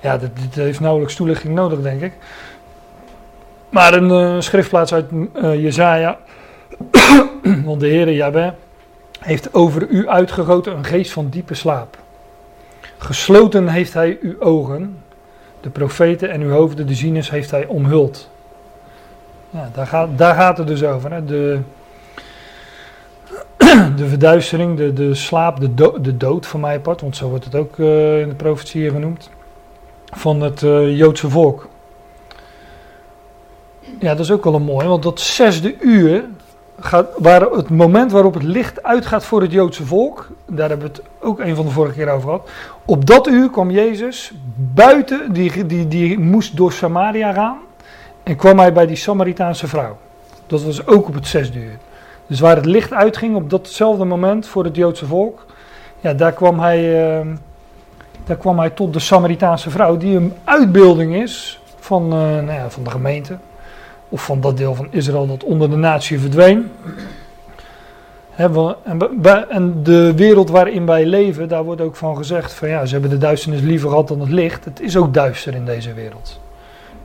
[0.00, 2.12] ja dit, dit heeft nauwelijks toelichting nodig, denk ik.
[3.68, 6.18] Maar een eh, schriftplaats uit eh Jezaja.
[7.64, 8.50] Want de Heere Jahweh
[9.20, 11.98] heeft over u uitgegoten een geest van diepe slaap.
[12.98, 14.98] Gesloten heeft hij uw ogen.
[15.60, 18.30] De profeten en uw hoofden, de zieners, heeft hij omhuld.
[19.50, 21.12] Ja, daar, gaat, daar gaat het dus over.
[21.12, 21.24] Hè.
[21.24, 21.60] De,
[23.96, 27.54] de verduistering, de, de slaap, de, de dood van mij apart, want zo wordt het
[27.54, 29.30] ook eh, in de profetie genoemd,
[30.04, 31.68] van het eh, Joodse volk.
[33.98, 36.24] Ja, dat is ook wel een mooi, want dat zesde uur,
[37.18, 41.02] waar het moment waarop het licht uitgaat voor het Joodse volk, daar hebben we het
[41.20, 42.48] ook een van de vorige keer over gehad.
[42.84, 47.58] Op dat uur kwam Jezus buiten, die, die, die moest door Samaria gaan,
[48.22, 49.98] en kwam hij bij die Samaritaanse vrouw.
[50.46, 51.78] Dat was ook op het zesde uur.
[52.26, 55.46] Dus waar het licht uitging op datzelfde moment voor het Joodse volk,
[56.00, 57.26] ja, daar kwam hij, eh,
[58.24, 62.70] daar kwam hij tot de Samaritaanse vrouw, die een uitbeelding is van, eh, nou ja,
[62.70, 63.36] van de gemeente.
[64.12, 66.70] Of van dat deel van Israël dat onder de natie verdween.
[69.48, 73.10] En, de wereld waarin wij leven, daar wordt ook van gezegd: van ja, ze hebben
[73.10, 74.64] de duisternis liever gehad dan het licht.
[74.64, 76.40] Het is ook duister in deze wereld.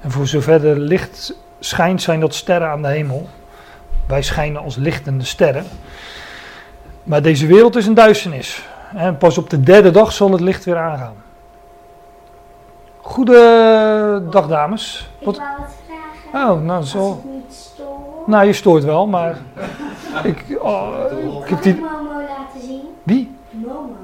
[0.02, 3.27] En voor zover er licht schijnt, zijn dat sterren aan de hemel.
[4.07, 5.65] Wij schijnen als lichtende sterren.
[7.03, 8.68] Maar deze wereld is een duisternis.
[8.95, 11.15] En pas op de derde dag zal het licht weer aangaan.
[13.02, 15.10] Goedendag, dames.
[16.34, 17.22] Oh, nou, Als zo.
[18.26, 19.38] Nou, je stoort wel, maar.
[20.23, 20.95] Ik, oh,
[21.43, 21.76] ik heb die.
[21.76, 22.81] Momo laten zien?
[23.03, 23.35] Wie?
[23.49, 23.95] Momo.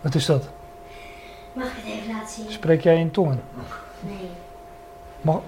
[0.00, 0.48] Wat is dat?
[1.52, 2.44] Mag ik het even laten zien?
[2.50, 3.40] Spreek jij in tongen?
[4.00, 4.30] Nee.
[5.20, 5.42] Momo.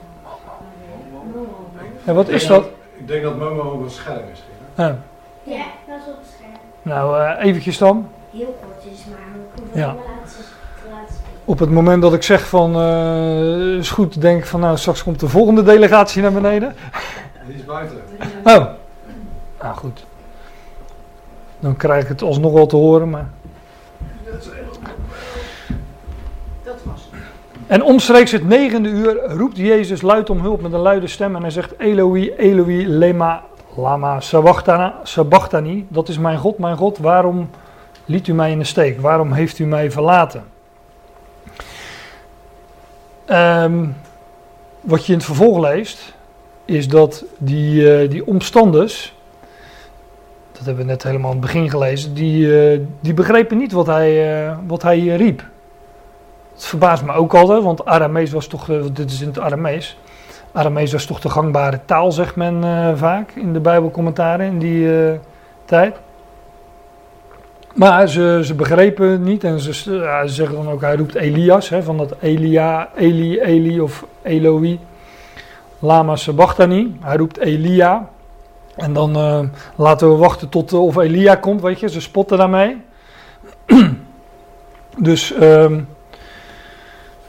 [2.04, 2.64] Ja, wat is dat?
[2.96, 4.42] Ik denk dat Momo ook een scherm is.
[4.74, 4.98] Ja.
[5.42, 6.52] Ja, dat is op het scherm.
[6.82, 8.08] Nou, eh, eventjes dan.
[8.30, 9.80] Heel kort is maar.
[9.80, 9.96] Ja.
[11.48, 12.74] Op het moment dat ik zeg van.
[12.74, 14.60] eh is goed, denk ik van.
[14.60, 16.74] Nou, straks komt de volgende delegatie naar beneden.
[17.46, 17.96] Die is buiten.
[18.44, 18.66] Oh.
[19.62, 20.06] Nou, goed.
[21.60, 23.28] Dan krijg ik het alsnog wel te horen, maar.
[26.62, 27.20] Dat was het.
[27.66, 31.42] En omstreeks het negende uur roept Jezus luid om hulp met een luide stem en
[31.42, 33.42] hij zegt Eloi, Eloi, lema,
[33.76, 34.20] lama,
[35.02, 35.86] sabachthani.
[35.88, 37.50] Dat is mijn God, mijn God, waarom
[38.04, 39.00] liet u mij in de steek?
[39.00, 40.56] Waarom heeft u mij verlaten?
[43.28, 43.86] Ehm,
[44.80, 46.14] wat je in het vervolg leest,
[46.64, 49.14] is dat die, eh, die omstanders,
[50.52, 53.86] dat hebben we net helemaal aan het begin gelezen, die, eh, die begrepen niet wat
[53.86, 55.44] hij, eh, wat hij riep.
[56.54, 59.98] Het verbaast me ook altijd, want Aramees was toch, dit is in het Aramees.
[60.52, 62.62] Aramees was toch de gangbare taal, zegt men
[62.98, 64.88] vaak in de Bijbelcommentaren in die
[65.64, 65.96] tijd.
[67.78, 71.82] Maar ze, ze begrepen niet en ze, ze zeggen dan ook, hij roept Elias, hè,
[71.82, 74.80] van dat Elia, Eli, Eli of Eloi,
[75.78, 76.96] Lama Sabachthani.
[77.00, 78.08] Hij roept Elia.
[78.76, 79.40] En dan eh,
[79.76, 82.76] laten we wachten tot eh, of Elia komt, weet je, ze spotten daarmee.
[85.08, 85.32] dus...
[85.32, 85.80] ehm,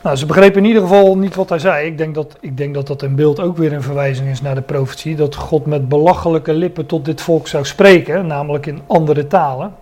[0.01, 1.87] nou, ze begrepen in ieder geval niet wat hij zei.
[1.87, 4.55] Ik denk, dat, ik denk dat dat in beeld ook weer een verwijzing is naar
[4.55, 5.15] de profetie.
[5.15, 9.73] Dat God met belachelijke lippen tot dit volk zou spreken, namelijk in andere talen.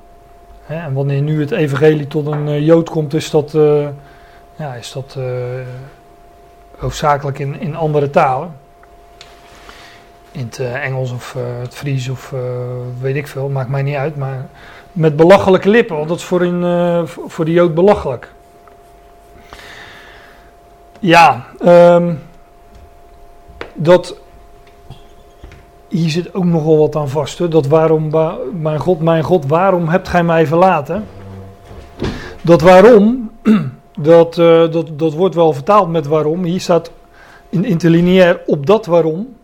[0.67, 3.87] En wanneer nu het evangelie tot een eh, Jood komt, is dat, eh,
[4.55, 5.23] ja, is dat eh,
[6.77, 8.55] hoofdzakelijk in, in andere talen.
[10.31, 12.33] In het Engels of het Fries of
[13.01, 14.15] weet ik veel, maakt mij niet uit.
[14.15, 14.47] Maar
[14.91, 18.31] met belachelijke lippen, want dat is voor, een, voor de Jood belachelijk.
[20.99, 22.13] Ja, ehm,
[23.73, 24.15] dat.
[25.87, 27.37] Hier zit ook nogal wat aan vast.
[27.37, 27.47] Hè?
[27.47, 31.05] Dat waarom, wa- mijn God, mijn God, waarom hebt gij mij verlaten?
[32.41, 33.31] Dat waarom,
[33.99, 36.43] dat, eh, dat, dat wordt wel vertaald met waarom.
[36.43, 36.91] Hier staat
[37.49, 39.35] in interlineair op dat waarom.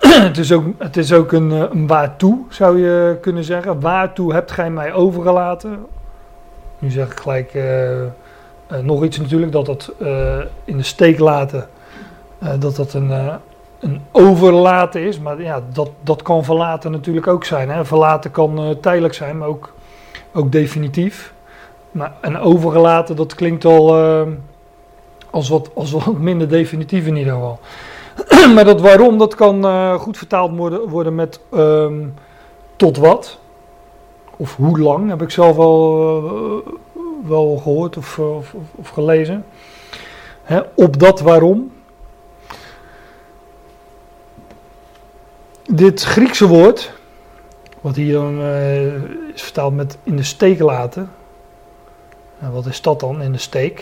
[0.28, 3.80] het, is ook, het is ook een, eh, een waartoe, zou je kunnen zeggen.
[3.80, 5.78] Waartoe hebt gij mij overgelaten?
[6.78, 7.54] Nu zeg ik gelijk.
[7.54, 9.92] eh, nog iets natuurlijk, dat dat
[10.64, 11.68] in de steek laten,
[12.58, 13.10] dat dat een,
[13.80, 15.18] een overlaten is.
[15.18, 17.70] Maar ja, dat, dat kan verlaten natuurlijk ook zijn.
[17.70, 17.84] Hè.
[17.84, 19.72] Verlaten kan eh, tijdelijk zijn, maar ook,
[20.32, 21.32] ook definitief.
[21.90, 24.22] Maar een overgelaten, dat klinkt al eh,
[25.30, 27.60] als, wat, als wat minder definitief in ieder geval.
[28.54, 32.06] maar dat waarom, dat kan eh, goed vertaald worden, worden met ehm,
[32.76, 33.38] tot wat.
[34.36, 36.72] Of hoe lang, heb ik zelf eh,
[37.26, 39.44] wel gehoord of, eh, of, of, of gelezen.
[40.42, 41.70] Hè, op dat waarom.
[45.72, 46.92] Dit Griekse woord,
[47.80, 48.94] wat hier dan eh,
[49.34, 51.10] is vertaald met in de steek laten.
[52.38, 53.78] En wat is dat dan in de steek?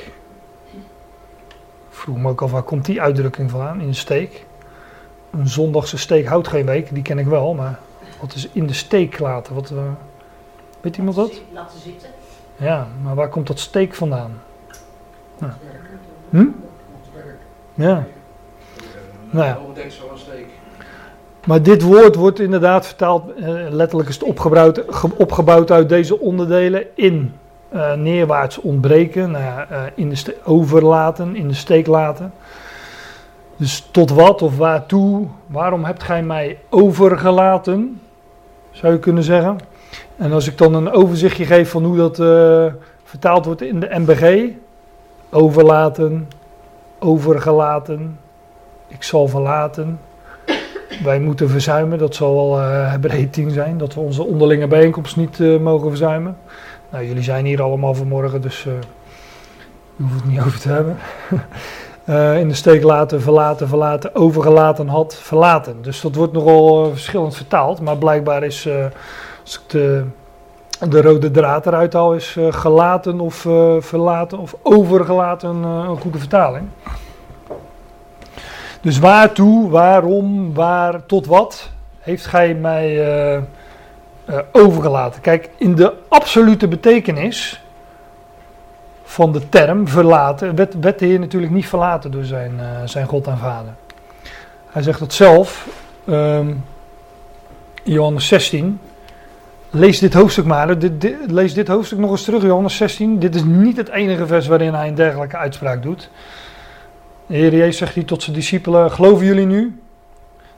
[0.66, 4.46] Ik vroeg me ook af waar komt die uitdrukking vandaan, in de steek?
[5.30, 7.78] Een zondagse steek houdt geen week, die ken ik wel, maar
[8.20, 9.54] wat is in de steek laten?
[9.54, 9.78] Wat, eh,
[10.80, 11.40] weet iemand dat?
[11.52, 12.08] Laten zitten.
[12.56, 14.40] Ja, maar waar komt dat steek vandaan?
[16.30, 16.46] Hm?
[17.74, 18.06] Ja.
[19.30, 19.58] Nou ja.
[19.88, 20.57] Zo'n steek?
[21.48, 26.20] Maar dit woord wordt inderdaad vertaald, eh, letterlijk is het opgebouwd, ge- opgebouwd uit deze
[26.20, 27.32] onderdelen in
[27.68, 32.32] eh, neerwaarts ontbreken, nou eh, in de overlaten, in de steek laten.
[33.56, 38.00] Dus tot wat of waartoe, waarom hebt gij mij overgelaten,
[38.70, 39.58] zou je kunnen zeggen.
[40.16, 42.16] En als ik dan een overzichtje geef van hoe dat
[43.04, 44.50] vertaald wordt in de MBG,
[45.30, 46.28] overlaten,
[46.98, 48.18] overgelaten,
[48.88, 49.98] ik zal verlaten,
[51.02, 51.98] wij moeten verzuimen.
[51.98, 53.78] Dat zal wel eh Hebreeën 10 zijn.
[53.78, 56.36] Dat we onze onderlinge bijeenkomst niet eh, mogen verzuimen.
[56.90, 58.72] Nou, jullie zijn hier allemaal vanmorgen, dus eh
[59.96, 60.96] we hoeven het niet over te hebben.
[62.40, 65.82] In de steek laten, verlaten, verlaten, overgelaten had, verlaten.
[65.82, 67.80] Dus dat wordt nogal verschillend vertaald.
[67.80, 68.68] Maar blijkbaar is,
[69.44, 70.04] als ik de,
[70.88, 73.34] de rode draad eruit haal, is gelaten of
[73.78, 76.68] verlaten of overgelaten een goede vertaling.
[78.80, 83.42] Dus waartoe, waarom, waar, tot wat heeft gij mij eh, eh,
[84.52, 85.20] overgelaten?
[85.20, 87.62] Kijk, in de absolute betekenis
[89.04, 93.06] van de term verlaten, werd, werd de Heer natuurlijk niet verlaten door zijn, eh, zijn
[93.06, 93.74] God en Vader.
[94.66, 95.68] Hij zegt dat zelf,
[96.04, 96.62] in
[97.82, 98.80] Johannes 16.
[99.70, 100.76] Lees dit hoofdstuk maar,
[101.26, 103.18] lees dit hoofdstuk nog eens terug, Johannes 16.
[103.18, 106.10] Dit is niet het enige vers waarin hij een dergelijke uitspraak doet.
[107.28, 109.80] De Heer Jezus zegt hier tot zijn discipelen: Geloven jullie nu?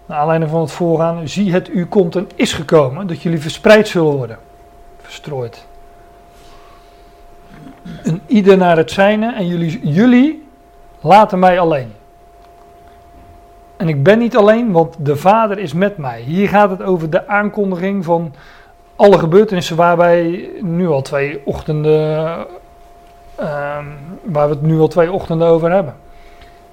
[0.06, 3.88] Naar aanleiding van het voorgaan: Zie, het u komt en is gekomen, dat jullie verspreid
[3.88, 4.38] zullen worden.
[5.02, 5.66] Verstrooid.
[8.02, 10.48] En ieder naar het zijne, en jullie, jullie
[11.00, 11.92] laten mij alleen.
[13.76, 16.20] En ik ben niet alleen, want de Vader is met mij.
[16.20, 18.34] Hier gaat het over de aankondiging van
[18.96, 22.46] alle gebeurtenissen waar wij nu al twee ochtenden.
[23.36, 23.84] ehm,
[24.22, 25.94] waar we het nu al twee ochtenden over hebben.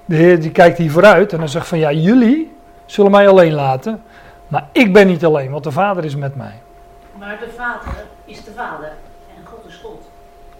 [0.08, 2.56] De Heer die kijkt hier vooruit en hij zegt van ja, jullie
[2.86, 4.02] zullen mij alleen laten,
[4.48, 6.54] maar ik ben niet alleen, want de Vader is met mij.
[7.18, 8.92] Maar de Vader is de Vader
[9.36, 10.00] en God is God.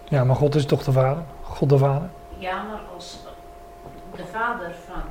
[0.03, 1.23] Ja, maar God is toch de Vader?
[1.41, 2.09] God de Vader?
[2.37, 3.17] Ja, maar als
[4.15, 5.01] de Vader van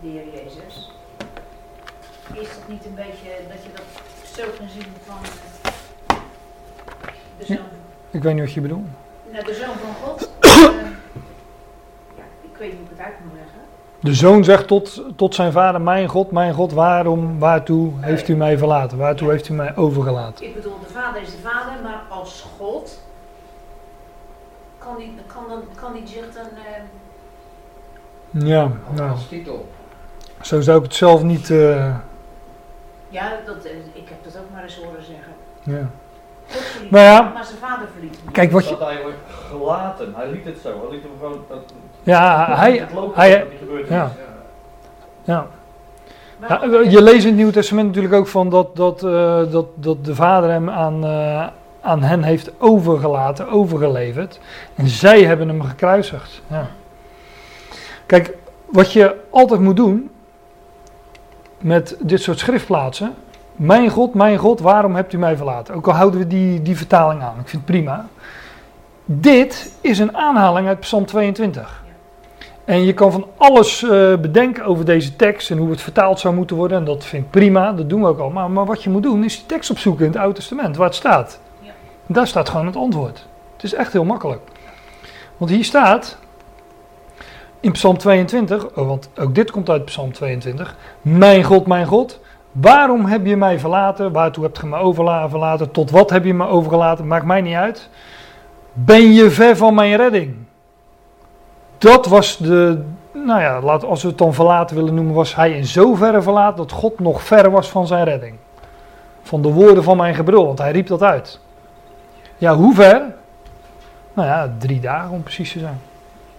[0.00, 0.90] de Heer Jezus,
[2.32, 3.84] is dat niet een beetje dat je dat
[4.34, 5.16] zo kan zien van
[6.06, 6.16] eh,
[7.38, 7.56] de zoon,
[8.10, 8.86] Ik weet niet wat je bedoelt.
[9.32, 10.30] nou, de zoon van God?
[12.60, 13.58] Weet niet hoe ik het uit moet leggen.
[14.00, 18.36] De zoon zegt tot, tot zijn vader: Mijn God, mijn God, waarom, waartoe heeft u
[18.36, 18.98] mij verlaten?
[18.98, 20.46] Waartoe heeft u mij overgelaten?
[20.46, 23.00] Ik bedoel, de Vader is de Vader, maar als God
[24.78, 26.44] kan die, kan dan, kan die zich dan.
[26.44, 26.82] eh,
[28.48, 29.68] Ja, nou, Als titel.
[30.40, 31.50] zo zou ik het zelf niet.
[31.50, 31.94] eh,
[33.08, 35.32] ja, dat, eh, ik heb dat ook maar eens horen zeggen.
[35.62, 35.90] ja.
[36.46, 37.30] Verliet Maar ja.
[37.34, 38.18] maar zijn vader verliet.
[38.32, 38.76] Kijk, wat je.
[38.76, 39.18] Dat eigenlijk
[39.48, 40.12] gelaten.
[40.16, 40.68] Hij liet het zo.
[40.80, 41.44] Hij liet hem gewoon.
[42.02, 42.76] Ja, hij.
[42.76, 43.46] het lopen hij-
[43.88, 44.12] ja.
[45.24, 45.46] Ja,
[46.88, 50.14] je leest in het Nieuwe Testament natuurlijk ook van dat, dat, eh, dat, dat de
[50.14, 51.46] Vader hem aan, eh,
[51.80, 54.40] aan hen heeft overgelaten, overgeleverd.
[54.74, 56.42] En zij hebben hem gekruisigd.
[56.46, 56.66] Ja.
[58.06, 58.36] Kijk,
[58.66, 60.10] wat je altijd moet doen
[61.58, 63.14] met dit soort schriftplaatsen.
[63.56, 65.74] Mijn God, mijn God, waarom hebt u mij verlaten?
[65.74, 68.06] Ook al houden we die, die vertaling aan, ik vind het prima.
[69.04, 71.82] Dit is een aanhaling uit Psalm 22.
[72.70, 76.34] En je kan van alles eh, bedenken over deze tekst en hoe het vertaald zou
[76.34, 76.78] moeten worden.
[76.78, 78.30] En dat vind ik prima, dat doen we ook al.
[78.30, 80.96] Maar, wat je moet doen is die tekst opzoeken in het Oude Testament, waar het
[80.96, 81.40] staat.
[81.60, 81.70] Ja.
[82.06, 83.26] Daar staat gewoon het antwoord.
[83.52, 84.40] Het is echt heel makkelijk.
[85.36, 86.18] Want hier staat
[87.60, 90.76] in Psalm 22, oh, want ook dit komt uit Psalm 22.
[91.02, 92.20] Mijn God, mijn God,
[92.52, 94.12] waarom heb je mij verlaten?
[94.12, 94.94] Waartoe hebt je me
[95.28, 95.70] verlaten?
[95.70, 97.06] Tot wat heb je me overgelaten?
[97.06, 97.88] Maakt mij niet uit.
[98.72, 100.34] Ben je ver van mijn redding?
[101.80, 102.82] Dat was de,
[103.12, 106.56] nou ja, laat, als we het dan verlaten willen noemen, was hij in zoverre verlaten
[106.56, 108.34] dat God nog ver was van zijn redding.
[109.22, 111.40] Van de woorden van mijn gebrul, want hij riep dat uit.
[112.38, 113.02] Ja, hoe ver?
[114.12, 115.80] Nou ja, drie dagen om precies te zijn.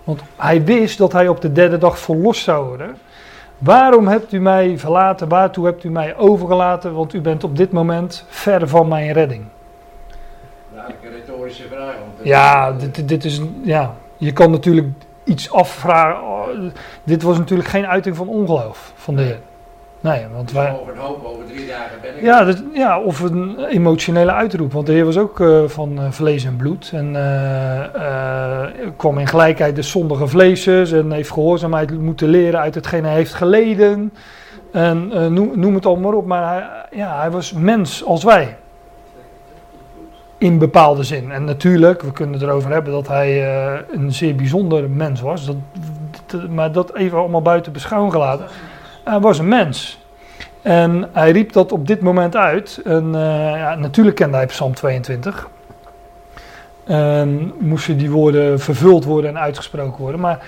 [0.04, 2.98] Want hij wist dat hij op de derde dag verlost zou worden.
[3.58, 5.28] Waarom hebt u mij verlaten?
[5.28, 6.94] Waartoe hebt u mij overgelaten?
[6.94, 9.44] Want u bent op dit moment ver van mijn redding.
[10.76, 11.94] Nou, een retorische vraag.
[12.00, 14.88] want Ja, dit, dit is, ja, je kan natuurlijk
[15.24, 16.24] iets afvragen.
[16.24, 16.48] Oh,
[17.04, 19.40] dit was natuurlijk geen uiting van ongeloof van de Heer.
[20.00, 22.22] Nee, want Dus wij, over een hoop, over drie dagen ben ik.
[22.22, 24.72] Ja, dat, ja, of een emotionele uitroep.
[24.72, 26.92] Want de Heer was ook eh, van eh, vlees en bloed.
[26.94, 27.84] En eh,
[28.64, 28.68] eh,
[28.98, 30.92] kwam in gelijkheid de zondige vleesjes.
[30.92, 34.12] En heeft gehoorzaamheid moeten leren uit hetgeen hij heeft geleden.
[34.72, 36.26] En eh, noem, noem het allemaal maar op.
[36.26, 38.58] Maar hij, ja, hij was mens als wij.
[40.42, 41.32] In bepaalde zin.
[41.32, 45.46] En natuurlijk, we kunnen erover hebben dat hij eh, een zeer bijzonder mens was.
[45.46, 45.56] Dat,
[46.26, 48.46] dat- maar dat even allemaal buiten beschouwing gelaten.
[49.04, 50.00] Hij was een mens.
[50.62, 52.82] En hij riep dat op dit moment uit.
[52.86, 53.00] Eh,
[53.56, 55.50] ja, natuurlijk kende hij Psalm 22.
[56.84, 60.20] En moesten die woorden vervuld worden en uitgesproken worden.
[60.20, 60.40] Maar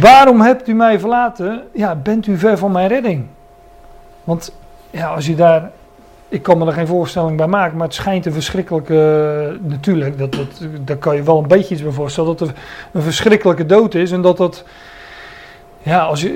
[0.00, 1.62] waarom hebt u mij verlaten?
[1.72, 3.26] Ja, bent u ver van mijn redding?
[4.24, 4.52] Want
[4.90, 5.70] ja, als je daar.
[6.34, 9.58] Ik kan me er geen voorstelling bij maken, maar het schijnt een verschrikkelijke.
[9.62, 10.46] Natuurlijk, dat, dat,
[10.84, 12.36] daar kan je wel een beetje iets bij voorstellen.
[12.36, 12.54] Dat er
[12.92, 14.64] een verschrikkelijke dood is en dat dat.
[15.82, 16.28] Ja, als je,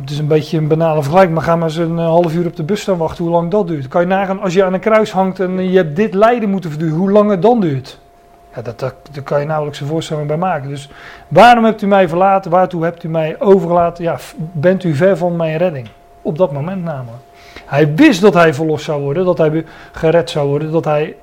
[0.00, 2.46] het is een beetje een banale vergelijking, maar ga maar eens een eh, half uur
[2.46, 3.88] op de bus staan wachten, hoe lang dat duurt.
[3.88, 6.70] Kan je nagaan, als je aan een kruis hangt en je hebt dit lijden moeten
[6.70, 7.98] verduren, hoe lang het dan duurt.
[8.54, 10.68] Ja, dat, dat, daar kan je nauwelijks een voorstelling bij maken.
[10.68, 10.90] Dus
[11.28, 12.50] waarom hebt u mij verlaten?
[12.50, 14.04] Waartoe hebt u mij overgelaten?
[14.04, 14.18] Ja,
[14.52, 15.88] bent u ver van mijn redding?
[16.22, 17.27] Op dat moment namelijk.
[17.68, 21.16] Hij wist dat hij verlost zou worden, dat hij gered zou worden, dat hij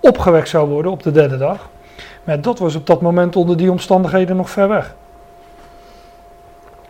[0.00, 1.68] opgewekt zou worden op de derde dag.
[2.24, 4.94] Maar dat was op dat moment onder die omstandigheden nog ver weg.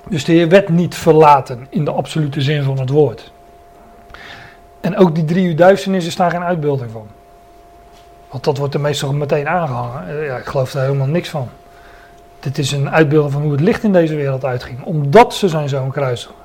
[0.09, 3.33] Dus de Heer werd niet verlaten in de absolute zin van het woord.
[4.81, 7.07] En ook die drie uur duisternis is daar geen uitbeelding van.
[8.31, 10.09] Want dat wordt er meestal meteen aangehangen.
[10.09, 11.49] Eh, Ja, ik geloof daar helemaal niks van.
[12.41, 14.83] Dit is een uitbeelding van hoe het licht in deze wereld uitging.
[14.85, 16.42] Omdat ze zijn zoon kruisigen.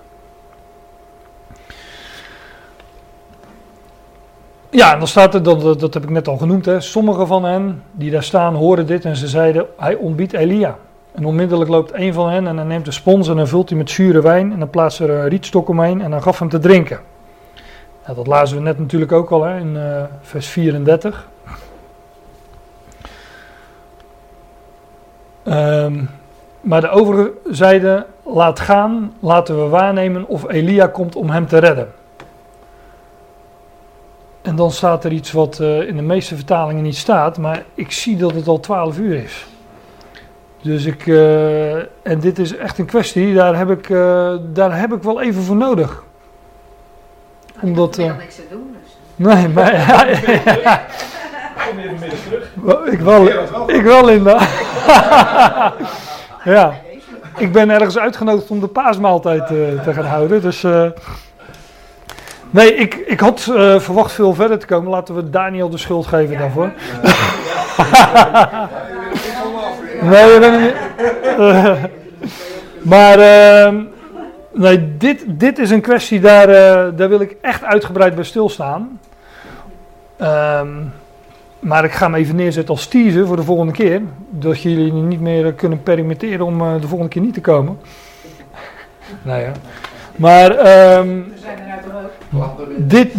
[4.69, 7.84] Ja, en dan staat er, dat, dat, heb ik net al genoemd, hè, van hen
[7.91, 10.77] die daar staan horen dit en ze zeiden, hij ontbiedt Elia.
[11.11, 13.77] En onmiddellijk loopt een van hen en hij neemt de spons en dan vult hij
[13.77, 16.60] met zure wijn en dan plaatst er een rietstok omheen en dan gaf hem te
[16.60, 16.99] drinken.
[18.15, 21.27] Dat lazen we net natuurlijk ook al hè, in eh, vers 34.
[25.44, 26.03] Ehm,
[26.61, 31.57] maar de overigen zeiden, laat gaan, laten we waarnemen of Elia komt om hem te
[31.57, 31.88] redden.
[34.48, 37.91] En dan staat er iets wat eh, in de meeste vertalingen niet staat, maar ik
[37.91, 39.45] zie dat het al 12 uur is.
[40.61, 44.94] Dus ik, eh, en dit is echt een kwestie, daar heb ik, eh, daar heb
[44.94, 46.03] ik wel even voor nodig.
[47.61, 48.98] Omdat, Ik heb niks te doen, dus.
[49.15, 49.72] Nee, maar
[51.69, 52.86] Kom even midden terug.
[52.91, 53.28] Ik wel,
[53.68, 54.48] ik wel Linda.
[56.44, 56.74] ja,
[57.38, 60.65] ik ben ergens uitgenodigd om de paasmaaltijd eh, te gaan houden, dus...
[62.48, 64.91] eh, Nee, ik, ik had eh, verwacht veel verder te komen.
[64.91, 66.72] Laten we Daniel de schuld geven daarvoor.
[70.02, 70.76] Nee, je bent niet.
[71.38, 71.84] Eh,
[72.82, 73.84] maar ehm,
[74.53, 78.99] nee, dit, dit is een kwestie, daar, eh, daar wil ik echt uitgebreid bij stilstaan.
[80.18, 80.68] Ehm,
[81.60, 84.02] maar ik ga hem even neerzetten als teaser voor de volgende keer.
[84.30, 87.80] Dat jullie niet meer kunnen permitteren om eh, de volgende keer niet te komen.
[89.22, 89.52] Nee, ja.
[90.15, 91.19] Maar ehm,
[92.78, 93.14] dit,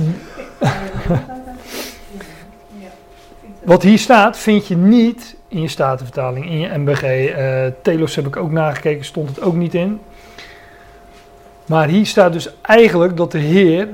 [3.69, 7.03] Wat hier staat, vind je niet in je statenvertaling, in je MBG.
[7.03, 10.01] eh Telos heb ik ook nagekeken, stond het ook niet in.
[11.67, 13.89] Maar hier staat dus eigenlijk dat de Heer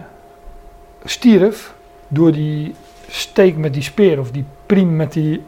[1.05, 1.75] stierf
[2.09, 2.75] door die
[3.09, 5.43] steek met die speer of die priem met die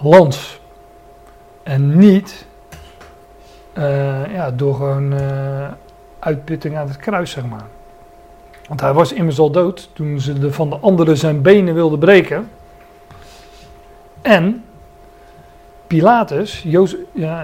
[0.00, 0.60] lans.
[1.62, 2.46] En niet
[3.72, 5.68] eh, ja, door gewoon eh,
[6.18, 7.66] uitputting aan het kruis, zeg maar.
[8.68, 11.98] Want hij was immers al dood toen ze de, van de anderen zijn benen wilden
[11.98, 12.48] breken.
[14.22, 14.64] En
[15.86, 17.42] Pilatus, Jozef, ja,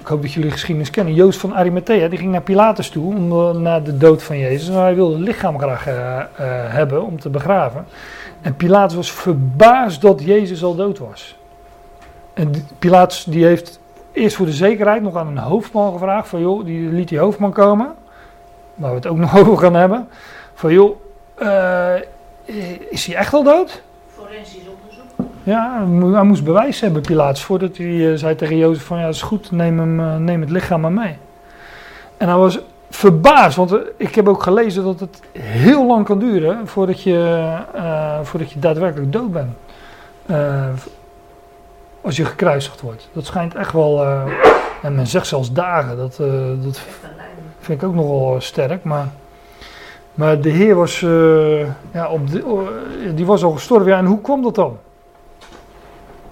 [0.00, 3.32] ik hoop dat jullie geschiedenis kennen, Joost van Arimathea, die ging naar Pilatus toe om,
[3.32, 4.74] eh, na de dood van Jezus.
[4.74, 6.26] Hij wilde het lichaam graag eh, eh,
[6.72, 7.86] hebben om te begraven.
[8.40, 11.36] En Pilatus was verbaasd dat Jezus al dood was.
[12.34, 13.80] En Pilatus die heeft
[14.12, 17.52] eerst voor de zekerheid nog aan een hoofdman gevraagd, van joh, die liet die hoofdman
[17.52, 17.94] komen,
[18.76, 20.08] waar we het ook nog over gaan hebben,
[20.54, 20.96] van joh,
[21.34, 21.94] eh,
[22.90, 23.82] is hij echt al dood?
[24.14, 25.30] Forensisch onderzoek.
[25.42, 28.98] Ja, hij mo- hij moest bewijs hebben, Pilatus, voordat hij eh, zei tegen Jozef van
[28.98, 31.16] ja, dat is goed, neem, hem, eh, neem het lichaam maar mee.
[32.16, 32.58] En hij was
[32.90, 37.48] verbaasd, want ik heb ook gelezen dat het heel lang kan duren voordat je,
[38.22, 39.50] voordat je daadwerkelijk dood bent.
[42.00, 43.08] Als je gekruisigd wordt.
[43.12, 44.04] Dat schijnt echt wel,
[44.82, 46.16] en men zegt zelfs dagen, dat,
[46.62, 46.80] dat.
[47.66, 49.08] Vind ik ook nogal eh, sterk, maar...
[50.14, 51.60] Maar de Heer was, eh,
[51.92, 52.68] ja, op oh,
[53.14, 53.96] die was al gestorven.
[53.96, 54.78] En hoe kwam dat dan?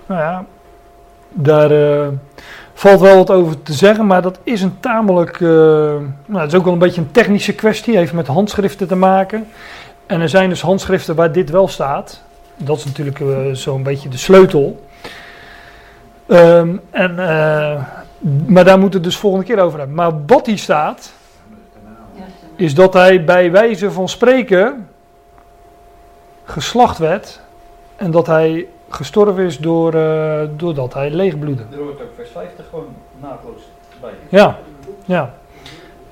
[0.06, 0.44] Nou ja,
[1.28, 2.09] daar, eh,
[2.74, 5.40] valt wel wat over te zeggen, maar dat is een tamelijk.
[5.40, 9.48] nou, het is ook wel een beetje een technische kwestie, heeft met handschriften te maken.
[10.06, 12.23] En er zijn dus handschriften waar dit wel staat.
[12.56, 13.20] Dat is natuurlijk
[13.52, 14.85] zo'n beetje de sleutel.
[16.27, 17.15] Ehm, en,
[18.47, 19.97] maar daar moeten we het dus volgende keer over hebben.
[19.97, 21.12] Maar wat hier staat,
[22.56, 24.89] is dat hij bij wijze van spreken
[26.44, 27.40] geslacht werd.
[27.97, 31.62] En dat hij gestorven is door, eh, doordat hij leegbloedde.
[31.72, 32.89] Er hoort ook vers 50 gewoon
[33.20, 33.62] naadloos
[34.01, 34.10] bij.
[34.28, 34.59] Ja,
[35.05, 35.35] ja.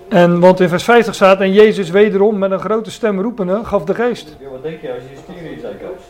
[0.08, 3.84] En want in vers 50 staat, en Jezus wederom met een grote stem roepende, gaf
[3.84, 4.36] de geest.
[4.40, 6.02] Ja, wat denk je als je zei koopt?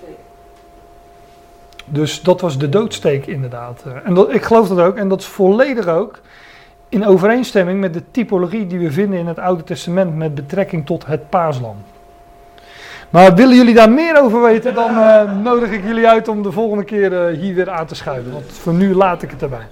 [1.84, 3.84] Dus dat was de doodsteek inderdaad.
[4.04, 6.18] En dat, ik geloof dat ook, en dat is volledig ook
[6.92, 11.06] in overeenstemming met de typologie die we vinden in het Oude Testament met betrekking tot
[11.06, 11.76] het paaslam.
[13.10, 16.52] Maar willen jullie daar meer over weten, dan eh, nodig ik jullie uit om de
[16.52, 18.32] volgende keer eh, hier weer aan te schuiven.
[18.32, 19.66] Want voor nu laat ik het erbij.